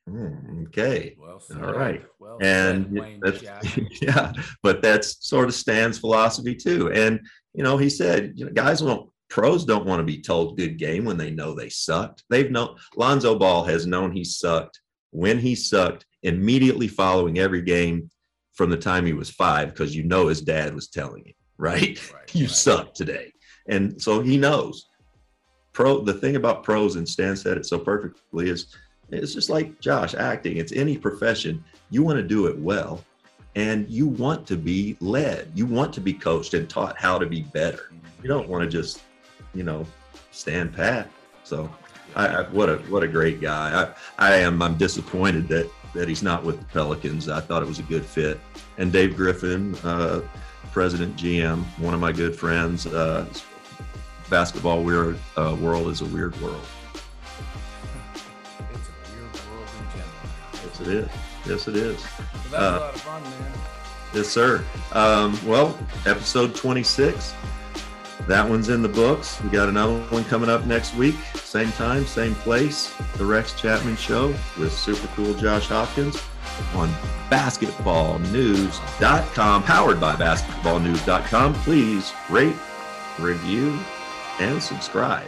"Hmm, 0.08 0.64
"Okay." 0.68 1.16
Well 1.20 1.42
All 1.62 1.74
right. 1.74 2.04
Well 2.20 2.38
and 2.42 2.92
Wayne 2.92 3.22
yeah, 4.02 4.34
but 4.62 4.82
that's 4.82 5.26
sort 5.28 5.48
of 5.48 5.56
Stan's 5.56 6.00
philosophy 6.00 6.56
too. 6.56 6.92
And 6.92 7.20
you 7.54 7.64
know, 7.64 7.78
he 7.78 7.90
said, 7.90 8.34
you 8.36 8.46
know, 8.46 8.52
guys 8.52 8.84
won't 8.84 9.10
pros 9.30 9.66
don't 9.66 9.86
want 9.86 10.00
to 10.00 10.04
be 10.04 10.22
told 10.22 10.58
good 10.58 10.78
game 10.78 11.06
when 11.06 11.18
they 11.18 11.32
know 11.32 11.56
they 11.56 11.70
sucked. 11.70 12.24
They've 12.30 12.52
known 12.52 12.76
Lonzo 12.96 13.38
Ball 13.38 13.64
has 13.64 13.88
known 13.88 14.12
he 14.12 14.24
sucked 14.24 14.80
when 15.12 15.40
he 15.40 15.56
sucked 15.56 16.06
immediately 16.24 16.88
following 16.88 17.40
every 17.40 17.62
game 17.62 18.10
from 18.54 18.70
the 18.70 18.78
time 18.78 19.06
he 19.06 19.14
was 19.14 19.30
five, 19.30 19.70
because 19.70 19.96
you 19.96 20.04
know 20.04 20.28
his 20.28 20.42
dad 20.42 20.76
was 20.76 20.88
telling 20.88 21.26
him, 21.26 21.34
right? 21.58 22.14
Right, 22.14 22.30
you 22.36 22.46
right. 22.46 22.52
suck 22.52 22.94
today. 22.94 23.32
And 23.68 24.02
so 24.02 24.22
he 24.22 24.38
knows. 24.38 24.88
Pro 25.72 26.04
the 26.04 26.14
thing 26.14 26.36
about 26.36 26.64
pros, 26.64 26.96
and 26.96 27.10
Stan 27.10 27.36
said 27.36 27.58
it 27.58 27.66
so 27.66 27.80
perfectly, 27.80 28.50
is 28.50 28.76
it's 29.10 29.34
just 29.34 29.50
like 29.50 29.80
Josh 29.80 30.14
acting. 30.16 30.58
It's 30.58 30.72
any 30.72 30.98
profession. 30.98 31.64
You 31.90 32.04
want 32.04 32.18
to 32.18 32.24
do 32.24 32.48
it 32.48 32.58
well, 32.58 33.04
and 33.56 33.90
you 33.90 34.08
want 34.08 34.48
to 34.48 34.58
be 34.58 34.98
led. 35.00 35.52
You 35.56 35.66
want 35.66 35.94
to 35.94 36.02
be 36.02 36.14
coached 36.14 36.54
and 36.54 36.70
taught 36.70 36.98
how 36.98 37.20
to 37.20 37.26
be 37.26 37.42
better. 37.42 37.92
You 38.22 38.28
don't 38.28 38.50
want 38.50 38.64
to 38.64 38.70
just, 38.70 39.02
you 39.54 39.64
know, 39.64 39.86
stand 40.32 40.74
pat. 40.74 41.10
So, 41.44 41.70
I, 42.16 42.28
I 42.28 42.42
what 42.50 42.70
a 42.70 42.78
what 42.90 43.04
a 43.04 43.08
great 43.08 43.42
guy. 43.42 43.94
I 44.20 44.30
I 44.32 44.36
am 44.36 44.62
I'm 44.62 44.78
disappointed 44.78 45.48
that 45.50 45.70
that 45.94 46.08
he's 46.08 46.24
not 46.24 46.44
with 46.44 46.60
the 46.60 46.66
Pelicans. 46.66 47.30
I 47.30 47.40
thought 47.40 47.62
it 47.62 47.68
was 47.68 47.80
a 47.80 47.84
good 47.84 48.06
fit. 48.06 48.40
And 48.78 48.92
Dave 48.92 49.16
Griffin, 49.16 49.76
uh, 49.84 50.22
president 50.72 51.16
GM, 51.16 51.64
one 51.80 51.94
of 51.94 52.00
my 52.00 52.12
good 52.12 52.36
friends. 52.36 52.88
Uh, 52.88 53.28
basketball 54.30 54.84
weird 54.84 55.20
uh, 55.38 55.56
world 55.60 55.90
is 55.90 56.02
a 56.02 56.06
weird 56.06 56.40
world. 56.42 56.66
It 60.88 60.94
is. 60.94 61.10
Yes, 61.48 61.68
it 61.68 61.76
is. 61.76 62.00
So 62.00 62.08
that 62.52 62.52
was 62.52 62.54
Uh, 62.54 62.58
a 62.58 62.80
lot 62.80 62.94
of 62.96 63.02
fun, 63.02 63.24
man. 63.24 63.52
Yes, 64.14 64.28
sir. 64.28 64.64
Um, 64.92 65.40
well, 65.46 65.78
episode 66.06 66.56
26. 66.56 67.34
That 68.28 68.48
one's 68.48 68.70
in 68.70 68.82
the 68.82 68.88
books. 68.88 69.42
We 69.42 69.50
got 69.50 69.68
another 69.70 70.00
one 70.10 70.24
coming 70.26 70.50
up 70.50 70.66
next 70.66 70.96
week. 70.96 71.16
Same 71.36 71.72
time, 71.74 72.06
same 72.06 72.36
place. 72.36 72.94
The 73.18 73.26
Rex 73.26 73.54
Chapman 73.60 73.98
Show 73.98 74.34
with 74.58 74.72
super 74.72 75.08
cool 75.16 75.34
Josh 75.34 75.68
Hopkins 75.68 76.22
on 76.76 76.90
basketballnews.com, 77.30 79.64
powered 79.64 80.00
by 80.00 80.16
basketballnews.com. 80.16 81.54
Please 81.56 82.14
rate, 82.30 82.56
review, 83.20 83.78
and 84.40 84.62
subscribe. 84.62 85.28